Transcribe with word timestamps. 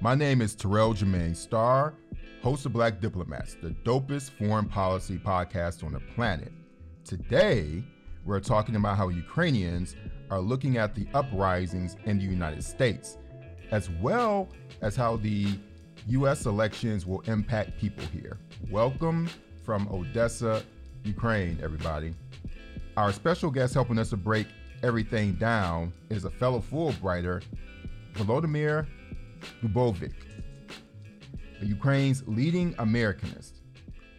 My 0.00 0.14
name 0.14 0.42
is 0.42 0.54
Terrell 0.54 0.94
Jermaine 0.94 1.34
Starr, 1.34 1.92
host 2.40 2.64
of 2.64 2.72
Black 2.72 3.00
Diplomats, 3.00 3.56
the 3.60 3.70
dopest 3.84 4.30
foreign 4.30 4.66
policy 4.68 5.18
podcast 5.18 5.82
on 5.82 5.92
the 5.92 5.98
planet. 6.14 6.52
Today, 7.04 7.82
we're 8.24 8.38
talking 8.38 8.76
about 8.76 8.96
how 8.96 9.08
Ukrainians 9.08 9.96
are 10.30 10.38
looking 10.38 10.76
at 10.76 10.94
the 10.94 11.08
uprisings 11.14 11.96
in 12.04 12.18
the 12.18 12.24
United 12.24 12.62
States, 12.62 13.18
as 13.72 13.90
well 14.00 14.48
as 14.82 14.94
how 14.94 15.16
the 15.16 15.58
U.S. 16.06 16.46
elections 16.46 17.04
will 17.04 17.22
impact 17.22 17.76
people 17.80 18.04
here. 18.12 18.38
Welcome 18.70 19.28
from 19.64 19.88
Odessa, 19.88 20.62
Ukraine, 21.02 21.58
everybody. 21.60 22.14
Our 22.96 23.12
special 23.12 23.50
guest 23.50 23.74
helping 23.74 23.98
us 23.98 24.10
to 24.10 24.16
break 24.16 24.46
everything 24.84 25.32
down 25.32 25.92
is 26.08 26.24
a 26.24 26.30
fellow 26.30 26.60
Fulbrighter, 26.60 27.42
Volodymyr 28.14 28.86
Dubovyk, 29.62 30.14
Ukraine's 31.62 32.22
leading 32.26 32.74
Americanist. 32.74 33.60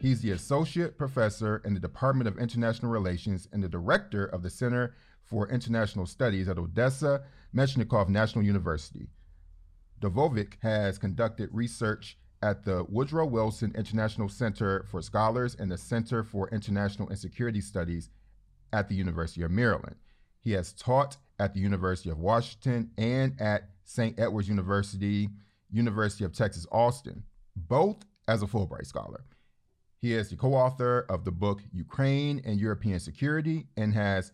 He's 0.02 0.22
the 0.22 0.32
associate 0.32 0.98
professor 0.98 1.62
in 1.66 1.74
the 1.74 1.80
Department 1.80 2.28
of 2.28 2.38
International 2.38 2.92
Relations 2.92 3.48
and 3.52 3.64
the 3.64 3.70
director 3.70 4.26
of 4.26 4.44
the 4.44 4.50
Center 4.50 4.96
for 5.24 5.50
International 5.50 6.06
Studies 6.06 6.48
at 6.48 6.58
Odessa 6.58 7.24
Mechnikov 7.56 8.10
National 8.10 8.44
University. 8.44 9.10
Dubovyk 10.02 10.54
has 10.62 10.98
conducted 10.98 11.50
research 11.52 12.18
at 12.42 12.64
the 12.64 12.86
Woodrow 12.88 13.26
Wilson 13.26 13.74
International 13.76 14.30
Center 14.30 14.86
for 14.90 15.02
Scholars 15.02 15.56
and 15.60 15.70
the 15.70 15.78
Center 15.78 16.24
for 16.24 16.50
International 16.50 17.10
and 17.10 17.20
Security 17.20 17.60
Studies 17.60 18.10
at 18.72 18.88
the 18.88 18.96
University 18.96 19.42
of 19.42 19.52
Maryland. 19.52 19.96
He 20.40 20.54
has 20.54 20.72
taught 20.74 21.18
at 21.38 21.54
the 21.54 21.60
University 21.60 22.10
of 22.10 22.20
Washington 22.20 22.92
and 22.98 23.40
at 23.42 23.70
St. 23.90 24.20
Edward's 24.20 24.48
University, 24.48 25.30
University 25.72 26.24
of 26.24 26.32
Texas, 26.32 26.68
Austin, 26.72 27.24
both 27.56 27.98
as 28.28 28.44
a 28.44 28.46
Fulbright 28.46 28.86
Scholar. 28.86 29.26
He 29.98 30.14
is 30.14 30.30
the 30.30 30.36
co 30.36 30.54
author 30.54 31.08
of 31.10 31.26
the 31.26 31.32
book 31.32 31.62
Ukraine 31.74 32.40
and 32.46 32.60
European 32.60 33.00
Security 33.00 33.66
and 33.78 33.96
has 33.96 34.32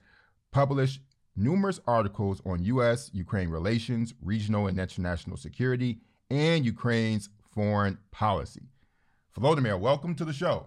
published 0.52 1.00
numerous 1.38 1.80
articles 1.88 2.42
on 2.46 2.66
U.S. 2.66 3.10
Ukraine 3.14 3.48
relations, 3.48 4.14
regional 4.22 4.68
and 4.68 4.78
international 4.78 5.38
security, 5.38 6.00
and 6.30 6.66
Ukraine's 6.66 7.30
foreign 7.54 7.98
policy. 8.12 8.64
Volodymyr, 9.40 9.80
welcome 9.80 10.16
to 10.16 10.26
the 10.26 10.34
show. 10.34 10.66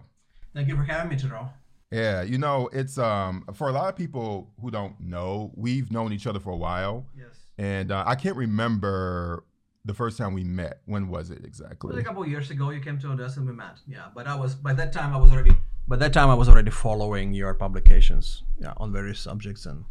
Thank 0.55 0.67
you 0.67 0.75
for 0.75 0.83
having 0.83 1.09
me, 1.09 1.15
Terrell. 1.15 1.53
Yeah, 1.91 2.23
you 2.23 2.39
know, 2.39 2.71
it's 2.73 2.97
um 2.97 3.45
for 3.53 3.69
a 3.69 3.71
lot 3.71 3.89
of 3.89 3.95
people 3.95 4.49
who 4.59 4.71
don't 4.71 4.99
know, 4.99 5.51
we've 5.55 5.91
known 5.91 6.11
each 6.11 6.25
other 6.25 6.39
for 6.39 6.49
a 6.49 6.57
while. 6.57 7.05
Yes. 7.15 7.48
And 7.59 7.91
uh, 7.91 8.05
I 8.07 8.15
can't 8.15 8.37
remember 8.37 9.43
the 9.83 9.93
first 9.93 10.17
time 10.17 10.33
we 10.33 10.45
met. 10.45 10.79
When 10.85 11.09
was 11.09 11.29
it 11.29 11.43
exactly? 11.43 11.91
It 11.91 11.95
was 11.95 12.01
a 12.01 12.07
couple 12.07 12.25
years 12.25 12.49
ago. 12.51 12.69
You 12.69 12.79
came 12.79 12.97
to 12.99 13.11
Odessa 13.11 13.41
and 13.41 13.49
we 13.49 13.53
met. 13.53 13.79
Yeah, 13.85 14.05
but 14.15 14.27
I 14.27 14.35
was 14.35 14.55
by 14.55 14.71
that 14.73 14.93
time 14.93 15.13
I 15.13 15.17
was 15.17 15.29
already 15.29 15.51
by 15.89 15.95
that 15.95 16.13
time 16.13 16.29
I 16.29 16.35
was 16.35 16.47
already 16.47 16.69
following 16.69 17.33
your 17.33 17.55
publications 17.55 18.43
yeah, 18.61 18.73
on 18.77 18.93
various 18.93 19.19
subjects, 19.19 19.65
and 19.65 19.85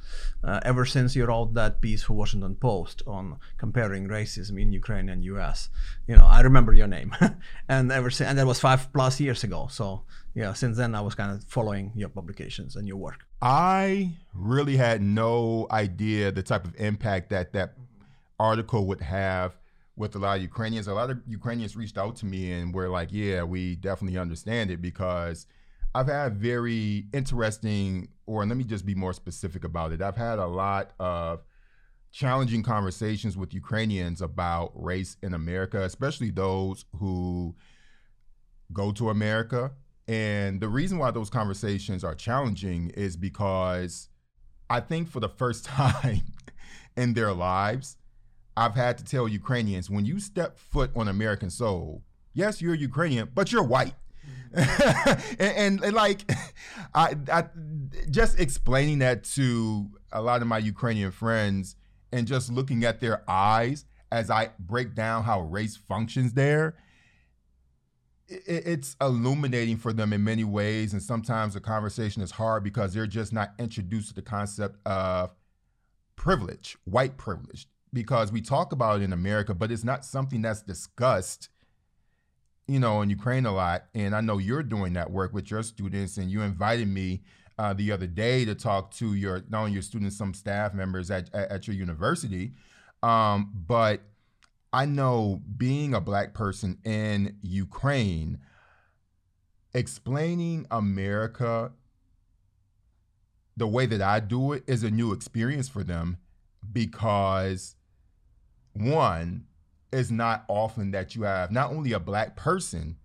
uh, 0.45 0.61
ever 0.63 0.87
since 0.87 1.17
you 1.17 1.25
wrote 1.25 1.55
that 1.55 1.81
piece 1.81 2.05
for 2.05 2.13
Washington 2.13 2.55
Post 2.55 3.03
on 3.05 3.39
comparing 3.57 4.07
racism 4.07 4.63
in 4.63 4.73
Ukraine 4.73 5.09
and 5.09 5.25
U.S., 5.25 5.71
you 6.07 6.15
know, 6.17 6.25
I 6.25 6.43
remember 6.43 6.73
your 6.73 6.87
name, 6.87 7.17
and 7.69 7.91
ever 7.91 8.11
since, 8.11 8.31
and 8.31 8.39
that 8.39 8.47
was 8.47 8.61
five 8.61 8.93
plus 8.93 9.19
years 9.19 9.43
ago. 9.43 9.67
So 9.71 10.05
yeah, 10.35 10.53
since 10.53 10.77
then 10.77 10.95
I 10.95 11.01
was 11.01 11.17
kind 11.17 11.33
of 11.33 11.43
following 11.45 11.91
your 11.97 12.11
publications 12.11 12.77
and 12.77 12.87
your 12.87 12.99
work. 12.99 13.27
I 13.43 14.13
really 14.33 14.77
had 14.77 15.03
no 15.03 15.67
idea 15.73 16.31
the 16.31 16.45
type 16.45 16.65
of 16.65 16.79
impact 16.79 17.31
that 17.31 17.53
that 17.55 17.75
article 18.39 18.87
would 18.87 19.01
have 19.01 19.57
with 19.97 20.15
a 20.15 20.19
lot 20.21 20.37
of 20.37 20.43
Ukrainians. 20.43 20.87
A 20.87 20.95
lot 20.95 21.11
of 21.11 21.19
Ukrainians 21.27 21.75
reached 21.75 21.99
out 21.99 22.15
to 22.17 22.27
me 22.27 22.53
and 22.53 22.73
were 22.73 22.89
like, 22.89 23.09
"Yeah, 23.11 23.43
we 23.43 23.75
definitely 23.75 24.17
understand 24.17 24.71
it 24.71 24.81
because." 24.81 25.47
I've 25.95 26.09
had 26.09 26.37
very 26.37 27.07
interesting, 27.13 28.09
or 28.27 28.45
let 28.47 28.57
me 28.57 28.65
just 28.65 28.85
be 28.85 28.95
more 28.95 29.13
specific 29.13 29.65
about 29.65 29.93
it. 29.93 30.03
I've 30.03 30.17
had 30.17 30.39
a 30.39 30.47
lot 30.47 30.93
of 30.99 31.43
challenging 32.11 32.63
conversations 32.63 33.37
with 33.37 33.55
Ukrainians 33.55 34.23
about 34.23 34.73
race 34.75 35.17
in 35.23 35.35
America, 35.35 35.83
especially 35.83 36.31
those 36.31 36.85
who 36.99 37.55
go 38.73 38.93
to 38.93 39.11
America. 39.11 39.73
And 40.07 40.61
the 40.61 40.69
reason 40.69 40.99
why 40.99 41.11
those 41.11 41.31
conversations 41.31 42.05
are 42.05 42.15
challenging 42.15 42.91
is 42.91 43.17
because 43.17 44.09
I 44.71 44.81
think 44.81 45.09
for 45.09 45.21
the 45.21 45.29
first 45.29 45.65
time 45.67 46.23
in 46.97 47.15
their 47.15 47.33
lives, 47.33 47.97
I've 48.57 48.75
had 48.75 48.99
to 48.99 49.05
tell 49.05 49.29
Ukrainians 49.29 49.89
when 49.89 50.05
you 50.05 50.19
step 50.19 50.59
foot 50.59 50.91
on 50.97 51.09
American 51.09 51.51
soil, 51.51 52.03
yes, 52.35 52.61
you're 52.61 52.75
Ukrainian, 52.75 53.31
but 53.35 53.53
you're 53.53 53.63
white. 53.63 53.95
and, 54.55 55.21
and, 55.39 55.85
and, 55.85 55.93
like 55.95 56.31
I, 56.95 57.17
I 57.31 57.45
just 58.11 58.41
explaining 58.41 59.01
that 59.01 59.25
to 59.25 59.91
a 60.13 60.23
lot 60.23 60.43
of 60.43 60.49
my 60.49 60.59
Ukrainian 60.59 61.11
friends 61.11 61.77
and 62.13 62.27
just 62.27 62.51
looking 62.51 62.85
at 62.85 63.01
their 63.01 63.23
eyes 63.29 63.85
as 64.11 64.31
I 64.31 64.51
break 64.59 64.95
down 64.95 65.25
how 65.25 65.43
race 65.43 65.77
functions 65.77 66.33
there, 66.33 66.77
it, 68.27 68.43
it's 68.47 68.97
illuminating 69.01 69.77
for 69.77 69.93
them 69.93 70.13
in 70.13 70.25
many 70.25 70.45
ways. 70.45 70.93
And 70.93 71.03
sometimes 71.03 71.55
the 71.55 71.61
conversation 71.61 72.23
is 72.23 72.31
hard 72.31 72.65
because 72.65 72.95
they're 72.95 73.07
just 73.07 73.33
not 73.33 73.53
introduced 73.59 74.09
to 74.09 74.15
the 74.15 74.23
concept 74.23 74.77
of 74.87 75.35
privilege, 76.17 76.77
white 76.85 77.17
privilege, 77.17 77.69
because 77.93 78.33
we 78.33 78.41
talk 78.41 78.73
about 78.73 79.01
it 79.01 79.05
in 79.05 79.13
America, 79.13 79.55
but 79.55 79.71
it's 79.71 79.85
not 79.85 80.05
something 80.05 80.43
that's 80.43 80.63
discussed 80.63 81.51
you 82.69 82.79
know, 82.79 83.01
in 83.01 83.11
Ukraine 83.11 83.47
a 83.47 83.53
lot, 83.53 83.87
and 83.95 84.15
I 84.15 84.21
know 84.21 84.39
you're 84.39 84.63
doing 84.63 84.93
that 84.93 85.11
work 85.11 85.33
with 85.33 85.51
your 85.51 85.63
students, 85.63 86.19
and 86.19 86.31
you 86.31 86.43
invited 86.43 86.87
me 86.87 87.23
uh, 87.59 87.73
the 87.73 87.91
other 87.91 88.07
day 88.07 88.45
to 88.45 88.55
talk 88.55 88.93
to 88.93 89.15
your 89.15 89.43
not 89.49 89.61
only 89.61 89.73
your 89.73 89.83
students, 89.83 90.17
some 90.17 90.35
staff 90.35 90.75
members 90.75 91.11
at 91.11 91.35
at, 91.35 91.51
at 91.51 91.67
your 91.67 91.75
university, 91.75 92.53
um, 93.03 93.51
but 93.67 94.03
I 94.73 94.85
know 94.85 95.43
being 95.57 95.95
a 95.95 96.01
black 96.01 96.35
person 96.35 96.79
in 96.85 97.39
Ukraine, 97.43 98.39
explaining 99.73 100.67
America 100.71 101.73
the 103.57 103.67
way 103.67 103.87
that 103.87 104.03
I 104.03 104.21
do 104.21 104.53
it 104.53 104.63
is 104.67 104.85
a 104.85 104.91
new 104.91 105.13
experience 105.13 105.69
for 105.69 105.83
them 105.83 106.19
because 106.71 107.75
one 108.73 109.48
is 109.93 110.11
not 110.11 110.45
often 110.49 110.91
that 110.91 111.15
you 111.15 111.23
have 111.23 111.51
not 111.51 111.71
only 111.71 111.93
a 111.93 112.01
black 112.01 112.37
person 112.37 112.97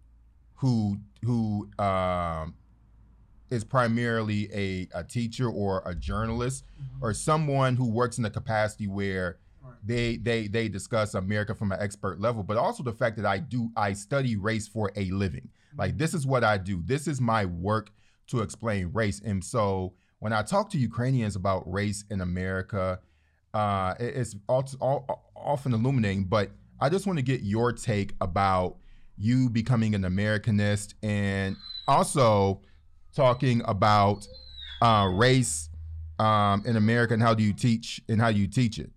who 0.56 0.98
who 1.24 1.70
um, 1.80 2.56
is 3.50 3.64
primarily 3.64 4.50
a, 4.54 4.88
a 4.94 5.04
teacher 5.04 5.50
or 5.50 5.84
a 5.86 5.96
journalist 5.96 6.66
mm-hmm. 6.82 7.06
or 7.06 7.14
someone 7.14 7.76
who 7.76 7.90
works 7.90 8.18
in 8.18 8.26
a 8.26 8.30
capacity 8.30 8.88
where 8.88 9.38
right. 9.62 9.74
they 9.84 10.18
they 10.18 10.48
they 10.48 10.68
discuss 10.68 11.14
America 11.14 11.54
from 11.56 11.72
an 11.72 11.80
expert 11.80 12.20
level, 12.20 12.44
but 12.44 12.58
also 12.58 12.84
the 12.84 12.94
fact 12.94 13.16
that 13.18 13.26
I 13.26 13.40
do 13.40 13.70
I 13.76 13.94
study 13.94 14.36
race 14.36 14.68
for 14.68 14.92
a 14.96 15.06
living. 15.12 15.50
Mm-hmm. 15.50 15.80
Like 15.80 15.98
this 15.98 16.14
is 16.14 16.26
what 16.26 16.44
I 16.44 16.58
do. 16.58 16.82
This 16.84 17.08
is 17.08 17.22
my 17.22 17.46
work 17.46 17.92
to 18.28 18.42
explain 18.42 18.90
race. 18.94 19.22
And 19.24 19.44
so 19.44 19.94
when 20.20 20.34
I 20.34 20.42
talk 20.42 20.70
to 20.72 20.78
Ukrainians 20.78 21.36
about 21.36 21.70
race 21.72 22.06
in 22.10 22.22
America, 22.22 23.00
uh, 23.54 23.94
it, 24.00 24.16
it's 24.16 24.36
all, 24.48 24.66
all, 24.80 25.32
often 25.36 25.74
illuminating, 25.74 26.24
but 26.24 26.52
I 26.80 26.90
just 26.90 27.08
want 27.08 27.18
to 27.20 27.24
get 27.24 27.42
your 27.42 27.72
take 27.72 28.14
about 28.22 28.78
you 29.18 29.50
becoming 29.50 29.96
an 29.96 30.02
Americanist 30.02 30.96
and 31.04 31.56
also 31.88 32.62
talking 33.16 33.62
about 33.66 34.28
uh, 34.82 35.10
race 35.14 35.70
um, 36.20 36.64
in 36.66 36.76
America 36.76 37.14
and 37.14 37.22
how 37.22 37.34
do 37.34 37.44
you 37.44 37.54
teach 37.54 38.02
and 38.10 38.20
how 38.20 38.30
you 38.30 38.48
teach 38.48 38.80
it. 38.80 38.92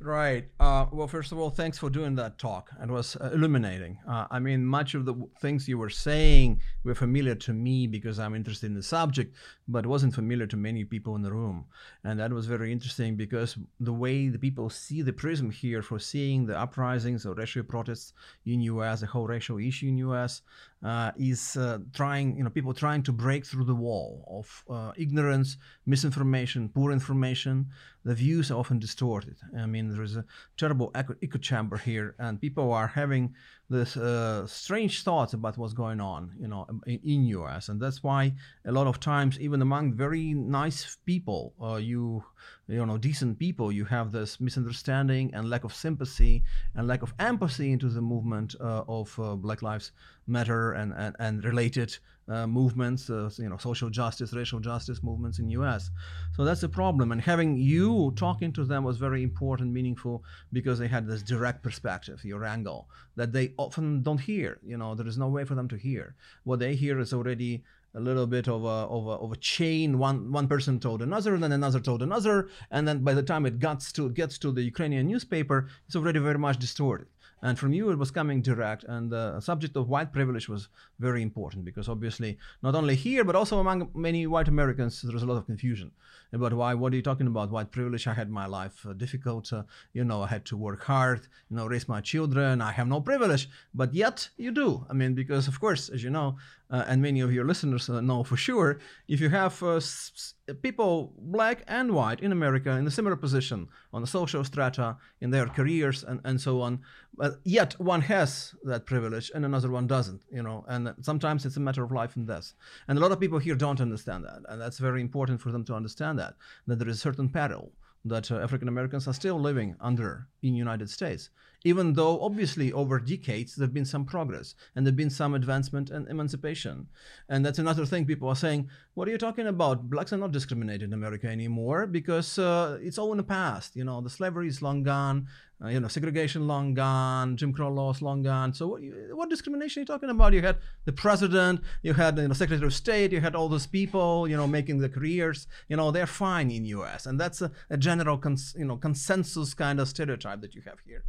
Right. 0.00 0.48
Uh, 0.60 0.86
well, 0.92 1.08
first 1.08 1.32
of 1.32 1.38
all, 1.40 1.50
thanks 1.50 1.76
for 1.76 1.90
doing 1.90 2.14
that 2.16 2.38
talk. 2.38 2.70
It 2.80 2.88
was 2.88 3.16
uh, 3.16 3.30
illuminating. 3.32 3.98
Uh, 4.08 4.26
I 4.30 4.38
mean, 4.38 4.64
much 4.64 4.94
of 4.94 5.04
the 5.04 5.14
things 5.40 5.66
you 5.66 5.76
were 5.76 5.90
saying 5.90 6.60
were 6.84 6.94
familiar 6.94 7.34
to 7.34 7.52
me 7.52 7.88
because 7.88 8.20
I'm 8.20 8.36
interested 8.36 8.66
in 8.66 8.74
the 8.74 8.82
subject, 8.82 9.34
but 9.66 9.86
wasn't 9.86 10.14
familiar 10.14 10.46
to 10.46 10.56
many 10.56 10.84
people 10.84 11.16
in 11.16 11.22
the 11.22 11.32
room. 11.32 11.64
And 12.04 12.20
that 12.20 12.32
was 12.32 12.46
very 12.46 12.70
interesting 12.70 13.16
because 13.16 13.58
the 13.80 13.92
way 13.92 14.28
the 14.28 14.38
people 14.38 14.70
see 14.70 15.02
the 15.02 15.12
prism 15.12 15.50
here 15.50 15.82
for 15.82 15.98
seeing 15.98 16.46
the 16.46 16.56
uprisings 16.56 17.26
or 17.26 17.34
racial 17.34 17.64
protests 17.64 18.12
in 18.46 18.60
U.S., 18.60 19.00
the 19.00 19.06
whole 19.06 19.26
racial 19.26 19.58
issue 19.58 19.88
in 19.88 19.98
U.S., 19.98 20.42
uh, 20.84 21.10
is 21.16 21.56
uh, 21.56 21.78
trying, 21.92 22.36
you 22.36 22.44
know, 22.44 22.50
people 22.50 22.72
trying 22.72 23.02
to 23.02 23.12
break 23.12 23.44
through 23.44 23.64
the 23.64 23.74
wall 23.74 24.24
of 24.28 24.64
uh, 24.70 24.92
ignorance, 24.96 25.56
misinformation, 25.86 26.68
poor 26.68 26.92
information. 26.92 27.66
The 28.04 28.14
views 28.14 28.50
are 28.50 28.58
often 28.58 28.78
distorted. 28.78 29.36
I 29.56 29.66
mean, 29.66 29.90
there 29.90 30.02
is 30.02 30.16
a 30.16 30.24
terrible 30.56 30.90
echo, 30.94 31.14
echo 31.22 31.38
chamber 31.38 31.78
here, 31.78 32.14
and 32.18 32.40
people 32.40 32.72
are 32.72 32.86
having 32.86 33.34
this 33.70 33.96
uh, 33.96 34.46
strange 34.46 35.02
thoughts 35.02 35.34
about 35.34 35.58
what's 35.58 35.74
going 35.74 36.00
on, 36.00 36.32
you 36.40 36.48
know, 36.48 36.66
in, 36.86 37.00
in 37.04 37.24
U.S. 37.26 37.68
And 37.68 37.80
that's 37.80 38.02
why 38.02 38.32
a 38.64 38.72
lot 38.72 38.86
of 38.86 38.98
times, 38.98 39.38
even 39.40 39.60
among 39.60 39.92
very 39.92 40.32
nice 40.32 40.96
people, 41.04 41.52
uh, 41.62 41.76
you 41.76 42.24
you 42.66 42.84
know 42.84 42.96
decent 42.96 43.38
people, 43.38 43.70
you 43.70 43.84
have 43.84 44.10
this 44.10 44.40
misunderstanding 44.40 45.30
and 45.34 45.50
lack 45.50 45.64
of 45.64 45.74
sympathy 45.74 46.44
and 46.74 46.88
lack 46.88 47.02
of 47.02 47.12
empathy 47.18 47.72
into 47.72 47.88
the 47.88 48.00
movement 48.00 48.54
uh, 48.60 48.84
of 48.88 49.18
uh, 49.20 49.34
Black 49.34 49.60
Lives 49.60 49.92
Matter 50.26 50.72
and 50.72 50.94
and, 50.96 51.14
and 51.18 51.44
related 51.44 51.98
uh, 52.28 52.46
movements, 52.46 53.08
uh, 53.10 53.30
you 53.38 53.48
know, 53.48 53.56
social 53.56 53.90
justice, 53.90 54.32
racial 54.32 54.60
justice 54.60 55.02
movements 55.02 55.38
in 55.38 55.48
U.S. 55.50 55.90
So 56.34 56.44
that's 56.44 56.60
the 56.60 56.68
problem. 56.68 57.12
And 57.12 57.20
having 57.20 57.56
you 57.56 58.12
talking 58.16 58.52
to 58.52 58.64
them 58.64 58.84
was 58.84 58.98
very 58.98 59.22
important, 59.22 59.72
meaningful, 59.72 60.24
because 60.52 60.78
they 60.78 60.88
had 60.88 61.06
this 61.06 61.22
direct 61.22 61.62
perspective, 61.62 62.24
your 62.24 62.44
angle, 62.44 62.88
that 63.16 63.32
they 63.32 63.54
often 63.56 64.02
don't 64.02 64.20
hear. 64.20 64.58
You 64.64 64.76
know, 64.76 64.94
there 64.94 65.06
is 65.06 65.18
no 65.18 65.28
way 65.28 65.44
for 65.44 65.54
them 65.54 65.68
to 65.68 65.76
hear. 65.76 66.14
What 66.44 66.58
they 66.58 66.74
hear 66.74 66.98
is 67.00 67.12
already 67.12 67.64
a 67.94 68.00
little 68.00 68.26
bit 68.26 68.48
of 68.48 68.64
a, 68.64 68.78
of 68.96 69.06
a, 69.06 69.10
of 69.10 69.32
a 69.32 69.36
chain. 69.36 69.98
One 69.98 70.30
one 70.30 70.48
person 70.48 70.78
told 70.78 71.00
another, 71.02 71.34
and 71.34 71.42
then 71.42 71.52
another 71.52 71.80
told 71.80 72.02
another, 72.02 72.48
and 72.70 72.86
then 72.86 73.02
by 73.02 73.14
the 73.14 73.22
time 73.22 73.46
it 73.46 73.58
gets 73.58 73.90
to 73.92 74.10
gets 74.10 74.38
to 74.38 74.52
the 74.52 74.62
Ukrainian 74.62 75.06
newspaper, 75.06 75.68
it's 75.86 75.96
already 75.96 76.18
very 76.18 76.38
much 76.38 76.58
distorted. 76.58 77.08
And 77.42 77.58
from 77.58 77.72
you, 77.72 77.90
it 77.90 77.98
was 77.98 78.10
coming 78.10 78.42
direct. 78.42 78.84
And 78.84 79.10
the 79.10 79.40
subject 79.40 79.76
of 79.76 79.88
white 79.88 80.12
privilege 80.12 80.48
was 80.48 80.68
very 80.98 81.22
important 81.22 81.64
because 81.64 81.88
obviously, 81.88 82.38
not 82.62 82.74
only 82.74 82.94
here, 82.94 83.24
but 83.24 83.36
also 83.36 83.58
among 83.58 83.90
many 83.94 84.26
white 84.26 84.48
Americans, 84.48 85.02
there's 85.02 85.22
a 85.22 85.26
lot 85.26 85.36
of 85.36 85.46
confusion 85.46 85.92
about 86.32 86.52
why, 86.52 86.74
what 86.74 86.92
are 86.92 86.96
you 86.96 87.02
talking 87.02 87.26
about? 87.26 87.50
White 87.50 87.70
privilege. 87.70 88.06
I 88.06 88.14
had 88.14 88.30
my 88.30 88.46
life 88.46 88.84
uh, 88.86 88.92
difficult. 88.92 89.52
Uh, 89.52 89.62
you 89.92 90.04
know, 90.04 90.22
I 90.22 90.26
had 90.28 90.44
to 90.46 90.56
work 90.56 90.82
hard, 90.84 91.28
you 91.48 91.56
know, 91.56 91.66
raise 91.66 91.88
my 91.88 92.00
children. 92.00 92.60
I 92.60 92.72
have 92.72 92.88
no 92.88 93.00
privilege. 93.00 93.48
But 93.74 93.94
yet 93.94 94.28
you 94.36 94.50
do. 94.50 94.86
I 94.90 94.92
mean, 94.92 95.14
because 95.14 95.48
of 95.48 95.60
course, 95.60 95.88
as 95.88 96.02
you 96.02 96.10
know, 96.10 96.36
uh, 96.70 96.84
and 96.86 97.00
many 97.00 97.20
of 97.20 97.32
your 97.32 97.44
listeners 97.44 97.88
uh, 97.88 98.00
know 98.00 98.22
for 98.22 98.36
sure, 98.36 98.78
if 99.08 99.20
you 99.20 99.30
have 99.30 99.62
uh, 99.62 99.76
s- 99.76 100.34
people, 100.62 101.14
black 101.18 101.62
and 101.66 101.92
white, 101.92 102.20
in 102.20 102.32
America 102.32 102.70
in 102.72 102.86
a 102.86 102.90
similar 102.90 103.16
position 103.16 103.68
on 103.92 104.00
the 104.02 104.06
social 104.06 104.44
strata, 104.44 104.96
in 105.20 105.30
their 105.30 105.46
careers, 105.46 106.04
and, 106.04 106.20
and 106.24 106.40
so 106.40 106.60
on, 106.60 106.80
but 107.14 107.40
yet 107.44 107.78
one 107.80 108.02
has 108.02 108.54
that 108.64 108.86
privilege 108.86 109.30
and 109.34 109.44
another 109.44 109.70
one 109.70 109.86
doesn't, 109.86 110.22
you 110.30 110.42
know, 110.42 110.64
and 110.68 110.94
sometimes 111.00 111.46
it's 111.46 111.56
a 111.56 111.60
matter 111.60 111.82
of 111.82 111.92
life 111.92 112.16
and 112.16 112.26
death. 112.26 112.52
And 112.86 112.98
a 112.98 113.00
lot 113.00 113.12
of 113.12 113.20
people 113.20 113.38
here 113.38 113.54
don't 113.54 113.80
understand 113.80 114.24
that, 114.24 114.40
and 114.48 114.60
that's 114.60 114.78
very 114.78 115.00
important 115.00 115.40
for 115.40 115.50
them 115.52 115.64
to 115.64 115.74
understand 115.74 116.18
that, 116.18 116.34
that 116.66 116.78
there 116.78 116.88
is 116.88 116.96
a 116.96 117.00
certain 117.00 117.28
peril 117.28 117.72
that 118.04 118.30
uh, 118.30 118.36
African 118.38 118.68
Americans 118.68 119.08
are 119.08 119.14
still 119.14 119.40
living 119.40 119.74
under 119.80 120.28
in 120.42 120.54
United 120.54 120.88
States 120.88 121.30
even 121.64 121.94
though 121.94 122.20
obviously 122.20 122.72
over 122.72 123.00
decades 123.00 123.56
there 123.56 123.66
have 123.66 123.74
been 123.74 123.84
some 123.84 124.04
progress 124.04 124.54
and 124.74 124.86
there 124.86 124.90
have 124.90 124.96
been 124.96 125.10
some 125.10 125.34
advancement 125.34 125.90
and 125.90 126.08
emancipation. 126.08 126.86
And 127.28 127.44
that's 127.44 127.58
another 127.58 127.84
thing 127.84 128.06
people 128.06 128.28
are 128.28 128.36
saying, 128.36 128.68
what 128.94 129.08
are 129.08 129.10
you 129.10 129.18
talking 129.18 129.46
about? 129.46 129.90
Blacks 129.90 130.12
are 130.12 130.18
not 130.18 130.32
discriminated 130.32 130.82
in 130.82 130.92
America 130.92 131.26
anymore 131.26 131.86
because 131.86 132.38
uh, 132.38 132.78
it's 132.80 132.98
all 132.98 133.10
in 133.12 133.18
the 133.18 133.24
past. 133.24 133.74
You 133.74 133.84
know, 133.84 134.00
the 134.00 134.10
slavery 134.10 134.48
is 134.48 134.62
long 134.62 134.84
gone, 134.84 135.26
uh, 135.62 135.68
you 135.68 135.80
know, 135.80 135.88
segregation 135.88 136.46
long 136.46 136.74
gone, 136.74 137.36
Jim 137.36 137.52
Crow 137.52 137.70
laws 137.72 138.00
long 138.02 138.22
gone. 138.22 138.54
So 138.54 138.68
what, 138.68 138.80
what 139.12 139.28
discrimination 139.28 139.80
are 139.80 139.82
you 139.82 139.86
talking 139.86 140.10
about? 140.10 140.32
You 140.32 140.42
had 140.42 140.58
the 140.84 140.92
president, 140.92 141.60
you 141.82 141.94
had 141.94 142.14
the 142.14 142.22
you 142.22 142.28
know, 142.28 142.34
Secretary 142.34 142.66
of 142.66 142.74
State, 142.74 143.10
you 143.10 143.20
had 143.20 143.34
all 143.34 143.48
those 143.48 143.66
people, 143.66 144.28
you 144.28 144.36
know, 144.36 144.46
making 144.46 144.78
the 144.78 144.88
careers. 144.88 145.48
You 145.68 145.76
know, 145.76 145.90
they're 145.90 146.06
fine 146.06 146.52
in 146.52 146.64
U.S. 146.66 147.06
And 147.06 147.18
that's 147.18 147.42
a, 147.42 147.50
a 147.70 147.76
general, 147.76 148.22
you 148.56 148.64
know, 148.64 148.76
consensus 148.76 149.54
kind 149.54 149.80
of 149.80 149.88
stereotype 149.88 150.40
that 150.42 150.54
you 150.54 150.62
have 150.62 150.78
here. 150.86 151.02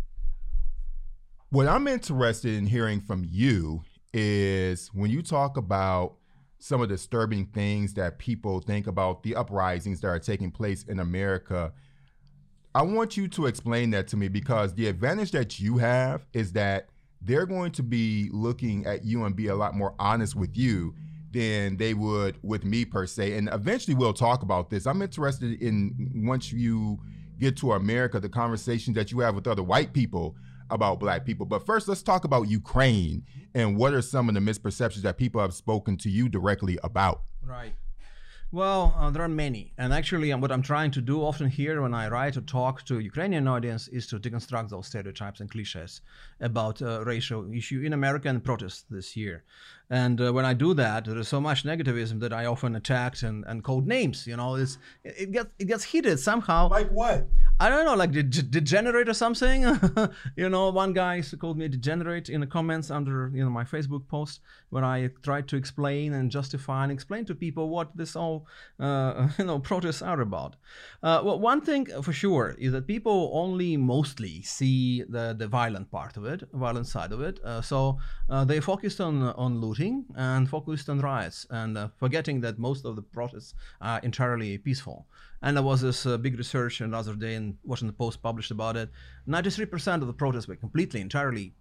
What 1.51 1.65
I'm 1.67 1.87
interested 1.87 2.53
in 2.53 2.67
hearing 2.67 3.01
from 3.01 3.25
you 3.27 3.81
is 4.13 4.89
when 4.93 5.09
you 5.09 5.23
talk 5.23 5.57
about 5.57 6.13
some 6.59 6.79
of 6.79 6.89
the 6.89 6.93
disturbing 6.95 7.47
things 7.47 7.95
that 7.95 8.19
people 8.19 8.59
think 8.59 8.85
about 8.85 9.23
the 9.23 9.35
uprisings 9.35 9.99
that 10.01 10.09
are 10.09 10.19
taking 10.19 10.51
place 10.51 10.83
in 10.83 10.99
America. 10.99 11.73
I 12.75 12.83
want 12.83 13.17
you 13.17 13.27
to 13.29 13.47
explain 13.47 13.89
that 13.91 14.07
to 14.09 14.17
me 14.17 14.27
because 14.27 14.75
the 14.75 14.85
advantage 14.89 15.31
that 15.31 15.59
you 15.59 15.79
have 15.79 16.27
is 16.33 16.51
that 16.51 16.89
they're 17.19 17.47
going 17.47 17.71
to 17.71 17.83
be 17.83 18.29
looking 18.31 18.85
at 18.85 19.03
you 19.03 19.25
and 19.25 19.35
be 19.35 19.47
a 19.47 19.55
lot 19.55 19.73
more 19.73 19.95
honest 19.97 20.35
with 20.35 20.55
you 20.55 20.93
than 21.31 21.77
they 21.77 21.95
would 21.95 22.37
with 22.43 22.63
me 22.63 22.85
per 22.85 23.07
se. 23.07 23.35
And 23.37 23.49
eventually 23.51 23.95
we'll 23.95 24.13
talk 24.13 24.43
about 24.43 24.69
this. 24.69 24.85
I'm 24.85 25.01
interested 25.01 25.59
in 25.63 26.11
once 26.13 26.53
you 26.53 26.99
get 27.39 27.57
to 27.57 27.71
America, 27.71 28.19
the 28.19 28.29
conversations 28.29 28.93
that 28.97 29.11
you 29.11 29.19
have 29.21 29.33
with 29.33 29.47
other 29.47 29.63
white 29.63 29.93
people 29.93 30.35
about 30.69 30.99
black 30.99 31.25
people. 31.25 31.45
But 31.45 31.65
first, 31.65 31.87
let's 31.87 32.03
talk 32.03 32.23
about 32.23 32.47
Ukraine 32.47 33.23
and 33.53 33.77
what 33.77 33.93
are 33.93 34.01
some 34.01 34.29
of 34.29 34.35
the 34.35 34.41
misperceptions 34.41 35.01
that 35.01 35.17
people 35.17 35.41
have 35.41 35.53
spoken 35.53 35.97
to 35.97 36.09
you 36.09 36.29
directly 36.29 36.77
about. 36.83 37.21
Right. 37.43 37.73
Well, 38.51 38.95
uh, 38.97 39.11
there 39.11 39.21
are 39.21 39.27
many. 39.27 39.73
And 39.77 39.93
actually, 39.93 40.31
um, 40.31 40.41
what 40.41 40.51
I'm 40.51 40.63
trying 40.63 40.89
to 40.91 41.01
do 41.01 41.21
often 41.23 41.49
here 41.49 41.83
when 41.83 41.93
I 41.93 42.07
write 42.07 42.35
or 42.35 42.41
talk 42.41 42.83
to 42.85 42.97
Ukrainian 42.97 43.47
audience 43.47 43.87
is 43.89 44.07
to 44.07 44.19
deconstruct 44.19 44.69
those 44.69 44.87
stereotypes 44.87 45.39
and 45.39 45.51
cliches 45.51 46.01
about 46.39 46.81
uh, 46.81 47.03
racial 47.05 47.53
issue 47.53 47.81
in 47.81 47.93
American 47.93 48.41
protests 48.41 48.85
this 48.89 49.15
year. 49.15 49.43
And 49.89 50.21
uh, 50.21 50.31
when 50.31 50.45
I 50.45 50.53
do 50.53 50.75
that, 50.75 51.05
there 51.05 51.17
is 51.17 51.27
so 51.27 51.41
much 51.41 51.63
negativism 51.63 52.19
that 52.19 52.31
I 52.31 52.45
often 52.45 52.75
attack 52.75 53.23
and, 53.23 53.43
and 53.47 53.63
code 53.63 53.87
names. 53.87 54.27
You 54.27 54.37
know, 54.37 54.53
it's, 54.55 54.77
it 55.03 55.31
gets 55.31 55.49
it 55.57 55.65
gets 55.65 55.83
heated 55.83 56.19
somehow. 56.19 56.69
Like 56.69 56.91
what? 56.91 57.27
I 57.61 57.67
don't 57.69 57.85
know, 57.85 57.95
like 57.95 58.11
de- 58.11 58.23
degenerate 58.23 59.09
or 59.09 59.13
something. 59.13 59.63
you 60.37 60.47
know, 60.47 60.69
one 60.69 60.93
guy 60.93 61.21
called 61.39 61.57
me 61.57 61.67
degenerate 61.67 62.29
in 62.29 62.39
the 62.39 62.47
comments 62.47 62.91
under 62.91 63.31
you 63.33 63.43
know 63.43 63.49
my 63.49 63.63
Facebook 63.63 64.07
post 64.07 64.41
when 64.69 64.83
I 64.83 65.09
tried 65.23 65.47
to 65.49 65.55
explain 65.57 66.13
and 66.13 66.29
justify 66.29 66.83
and 66.83 66.91
explain 66.91 67.25
to 67.25 67.35
people 67.35 67.69
what 67.69 67.97
this 67.97 68.15
all 68.15 68.45
uh, 68.79 69.29
you 69.39 69.45
know 69.45 69.57
protests 69.57 70.03
are 70.03 70.21
about. 70.21 70.55
Uh, 71.01 71.21
well, 71.25 71.39
one 71.39 71.61
thing 71.61 71.87
for 72.03 72.13
sure 72.13 72.55
is 72.59 72.73
that 72.73 72.85
people 72.85 73.31
only 73.33 73.75
mostly 73.75 74.43
see 74.43 75.03
the 75.09 75.35
the 75.35 75.47
violent 75.47 75.89
part 75.89 76.15
of 76.15 76.25
it, 76.25 76.43
violent 76.53 76.85
side 76.85 77.11
of 77.11 77.21
it. 77.21 77.39
Uh, 77.43 77.61
so 77.61 77.97
uh, 78.29 78.45
they 78.45 78.59
focused 78.59 79.01
on 79.01 79.23
on 79.23 79.59
looting 79.59 79.78
and 79.79 80.49
focused 80.49 80.89
on 80.89 80.99
riots 80.99 81.45
and 81.49 81.77
uh, 81.77 81.87
forgetting 81.97 82.41
that 82.41 82.59
most 82.59 82.85
of 82.85 82.95
the 82.95 83.01
protests 83.01 83.53
are 83.81 83.99
entirely 83.99 84.57
peaceful. 84.57 85.07
And 85.41 85.55
there 85.55 85.63
was 85.63 85.81
this 85.81 86.05
uh, 86.05 86.17
big 86.17 86.37
research 86.37 86.81
another 86.81 87.15
day 87.15 87.35
in 87.35 87.57
Washington 87.63 87.95
Post 87.95 88.21
published 88.21 88.51
about 88.51 88.75
it. 88.75 88.89
93% 89.27 90.01
of 90.01 90.07
the 90.07 90.13
protests 90.13 90.47
were 90.47 90.55
completely, 90.55 91.01
entirely 91.01 91.53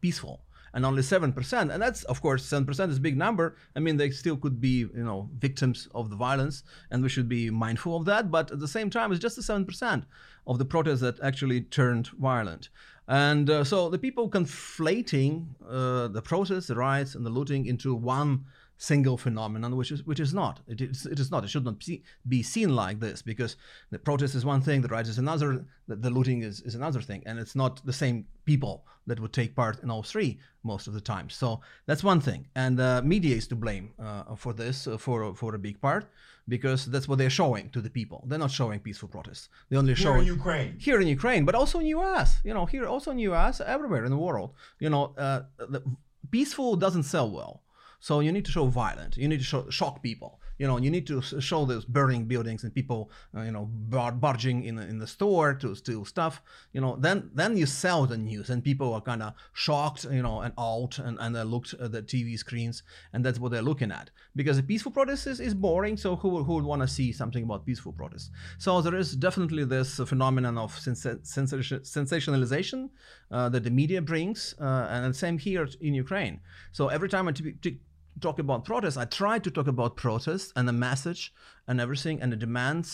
peaceful 0.00 0.40
and 0.72 0.86
only 0.86 1.02
7% 1.02 1.72
and 1.72 1.82
that's 1.82 2.04
of 2.04 2.22
course 2.22 2.48
7% 2.48 2.90
is 2.90 2.96
a 2.98 3.00
big 3.00 3.16
number 3.16 3.56
i 3.74 3.80
mean 3.80 3.96
they 3.96 4.10
still 4.10 4.36
could 4.36 4.60
be 4.60 4.78
you 4.78 5.04
know 5.04 5.28
victims 5.38 5.88
of 5.94 6.10
the 6.10 6.16
violence 6.16 6.62
and 6.90 7.02
we 7.02 7.08
should 7.08 7.28
be 7.28 7.50
mindful 7.50 7.96
of 7.96 8.04
that 8.04 8.30
but 8.30 8.50
at 8.50 8.60
the 8.60 8.68
same 8.68 8.90
time 8.90 9.10
it's 9.10 9.20
just 9.20 9.36
the 9.36 9.42
7% 9.42 10.04
of 10.46 10.58
the 10.58 10.64
protests 10.64 11.00
that 11.00 11.20
actually 11.22 11.60
turned 11.60 12.08
violent 12.08 12.68
and 13.10 13.50
uh, 13.50 13.64
so 13.64 13.90
the 13.90 13.98
people 13.98 14.30
conflating 14.30 15.46
uh, 15.68 16.06
the 16.06 16.22
protests 16.22 16.68
the 16.68 16.76
riots 16.76 17.16
and 17.16 17.26
the 17.26 17.30
looting 17.30 17.66
into 17.66 17.92
one 17.92 18.44
single 18.80 19.18
phenomenon, 19.18 19.76
which 19.76 19.92
is 19.92 20.04
which 20.04 20.20
is 20.20 20.32
not. 20.32 20.60
It 20.66 20.80
is, 20.80 21.04
it 21.04 21.20
is 21.20 21.30
not. 21.30 21.44
It 21.44 21.50
should 21.50 21.66
not 21.66 21.78
be, 22.26 22.42
seen 22.42 22.74
like 22.74 22.98
this 22.98 23.20
because 23.20 23.56
the 23.90 23.98
protest 23.98 24.34
is 24.34 24.44
one 24.44 24.62
thing, 24.62 24.80
the 24.80 24.88
riot 24.88 25.06
is 25.06 25.18
another, 25.18 25.66
the, 25.86 25.96
the, 25.96 26.08
looting 26.08 26.42
is, 26.42 26.62
is 26.62 26.74
another 26.74 27.02
thing, 27.02 27.22
and 27.26 27.38
it's 27.38 27.54
not 27.54 27.84
the 27.84 27.92
same 27.92 28.24
people 28.46 28.86
that 29.06 29.20
would 29.20 29.34
take 29.34 29.54
part 29.54 29.82
in 29.82 29.90
all 29.90 30.02
three 30.02 30.40
most 30.64 30.86
of 30.86 30.94
the 30.94 31.00
time. 31.00 31.28
So 31.28 31.60
that's 31.84 32.02
one 32.02 32.22
thing, 32.22 32.48
and 32.56 32.80
uh, 32.80 33.02
media 33.04 33.36
is 33.36 33.46
to 33.48 33.56
blame 33.56 33.90
uh, 34.02 34.34
for 34.34 34.54
this 34.54 34.86
uh, 34.86 34.96
for 34.96 35.34
for 35.34 35.54
a 35.54 35.58
big 35.58 35.78
part 35.80 36.06
because 36.48 36.86
that's 36.86 37.06
what 37.06 37.18
they're 37.18 37.38
showing 37.42 37.68
to 37.70 37.82
the 37.82 37.90
people. 37.90 38.24
They're 38.26 38.44
not 38.46 38.50
showing 38.50 38.80
peaceful 38.80 39.10
protests. 39.10 39.50
They 39.68 39.76
only 39.76 39.94
show 39.94 40.14
here 40.14 40.22
in 40.22 40.26
Ukraine, 40.26 40.76
here 40.78 41.00
in 41.02 41.06
Ukraine, 41.06 41.44
but 41.44 41.54
also 41.54 41.80
in 41.80 41.86
U.S. 41.98 42.40
You 42.44 42.54
know, 42.54 42.64
here 42.64 42.86
also 42.86 43.10
in 43.10 43.18
U.S. 43.30 43.60
everywhere 43.60 44.04
in 44.06 44.10
the 44.10 44.22
world. 44.28 44.54
You 44.78 44.88
know, 44.88 45.14
uh, 45.18 45.42
the, 45.58 45.82
peaceful 46.30 46.76
doesn't 46.76 47.02
sell 47.02 47.30
well 47.30 47.62
so 48.00 48.20
you 48.20 48.32
need 48.32 48.46
to 48.46 48.50
show 48.50 48.66
violent. 48.66 49.16
You 49.18 49.28
need 49.28 49.38
to 49.38 49.44
show, 49.44 49.68
shock 49.68 50.02
people. 50.02 50.40
You 50.58 50.66
know, 50.66 50.78
you 50.78 50.90
need 50.90 51.06
to 51.06 51.22
show 51.22 51.64
those 51.64 51.86
burning 51.86 52.24
buildings 52.26 52.64
and 52.64 52.74
people, 52.74 53.10
uh, 53.34 53.42
you 53.42 53.50
know, 53.50 53.66
bar- 53.66 54.12
barging 54.12 54.64
in 54.64 54.78
in 54.78 54.98
the 54.98 55.06
store 55.06 55.54
to 55.54 55.74
steal 55.74 56.04
stuff. 56.04 56.42
You 56.72 56.80
know, 56.82 56.96
then 56.96 57.30
then 57.34 57.56
you 57.56 57.66
sell 57.66 58.06
the 58.06 58.18
news 58.18 58.50
and 58.50 58.62
people 58.62 58.92
are 58.92 59.00
kind 59.00 59.22
of 59.22 59.32
shocked, 59.52 60.04
you 60.04 60.22
know, 60.22 60.40
and 60.40 60.52
out 60.58 60.98
and 60.98 61.18
and 61.18 61.34
they 61.34 61.44
looked 61.44 61.72
at 61.74 61.92
the 61.92 62.02
TV 62.02 62.38
screens 62.38 62.82
and 63.12 63.24
that's 63.24 63.38
what 63.38 63.52
they're 63.52 63.62
looking 63.70 63.90
at 63.90 64.10
because 64.36 64.58
a 64.58 64.62
peaceful 64.62 64.92
protest 64.92 65.26
is, 65.26 65.40
is 65.40 65.54
boring. 65.54 65.96
So 65.96 66.16
who 66.16 66.44
who 66.44 66.54
would 66.54 66.64
want 66.64 66.82
to 66.82 66.88
see 66.88 67.12
something 67.12 67.44
about 67.44 67.64
peaceful 67.64 67.92
protests? 67.92 68.30
So 68.58 68.82
there 68.82 68.96
is 68.96 69.16
definitely 69.16 69.64
this 69.64 69.96
phenomenon 69.96 70.58
of 70.58 70.78
sens- 70.78 71.06
sensationalization 71.06 72.90
uh, 73.30 73.48
that 73.48 73.64
the 73.64 73.70
media 73.70 74.02
brings, 74.02 74.54
uh, 74.60 74.88
and 74.90 75.14
the 75.14 75.18
same 75.18 75.38
here 75.38 75.66
in 75.80 75.94
Ukraine. 75.94 76.40
So 76.72 76.88
every 76.88 77.08
time 77.08 77.32
t- 77.34 77.78
talk 78.20 78.38
about 78.38 78.64
protests, 78.64 78.96
I 78.96 79.06
try 79.06 79.38
to 79.38 79.50
talk 79.50 79.66
about 79.66 79.96
protests 79.96 80.52
and 80.56 80.68
the 80.68 80.72
message 80.88 81.32
and 81.68 81.80
everything 81.80 82.16
and 82.22 82.30
the 82.32 82.36
demands 82.46 82.90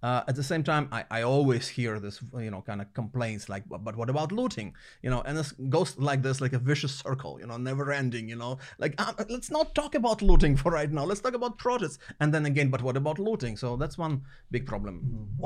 Uh, 0.00 0.22
at 0.30 0.36
the 0.36 0.44
same 0.52 0.62
time, 0.62 0.84
I, 0.98 1.00
I 1.18 1.20
always 1.34 1.64
hear 1.78 1.98
this, 1.98 2.16
you 2.46 2.52
know, 2.52 2.62
kind 2.70 2.80
of 2.80 2.86
complaints 3.00 3.48
like, 3.52 3.64
but, 3.68 3.96
what 4.00 4.08
about 4.14 4.30
looting? 4.40 4.68
You 5.04 5.10
know, 5.12 5.22
and 5.26 5.34
this 5.40 5.50
goes 5.76 5.90
like 5.98 6.20
this, 6.26 6.36
like 6.44 6.54
a 6.60 6.62
vicious 6.70 6.94
circle, 7.06 7.32
you 7.40 7.46
know, 7.48 7.56
never 7.70 7.84
ending, 8.02 8.28
you 8.32 8.38
know, 8.42 8.52
like, 8.82 8.94
uh, 9.02 9.12
let's 9.34 9.50
not 9.50 9.66
talk 9.80 9.92
about 10.02 10.18
looting 10.30 10.54
for 10.60 10.70
right 10.80 10.92
now. 10.98 11.04
Let's 11.10 11.20
talk 11.26 11.34
about 11.34 11.58
protests. 11.66 11.98
And 12.20 12.28
then 12.32 12.46
again, 12.52 12.68
but 12.74 12.80
what 12.86 12.96
about 13.02 13.18
looting? 13.18 13.54
So 13.62 13.68
that's 13.76 13.98
one 14.06 14.14
big 14.54 14.64
problem. 14.72 14.94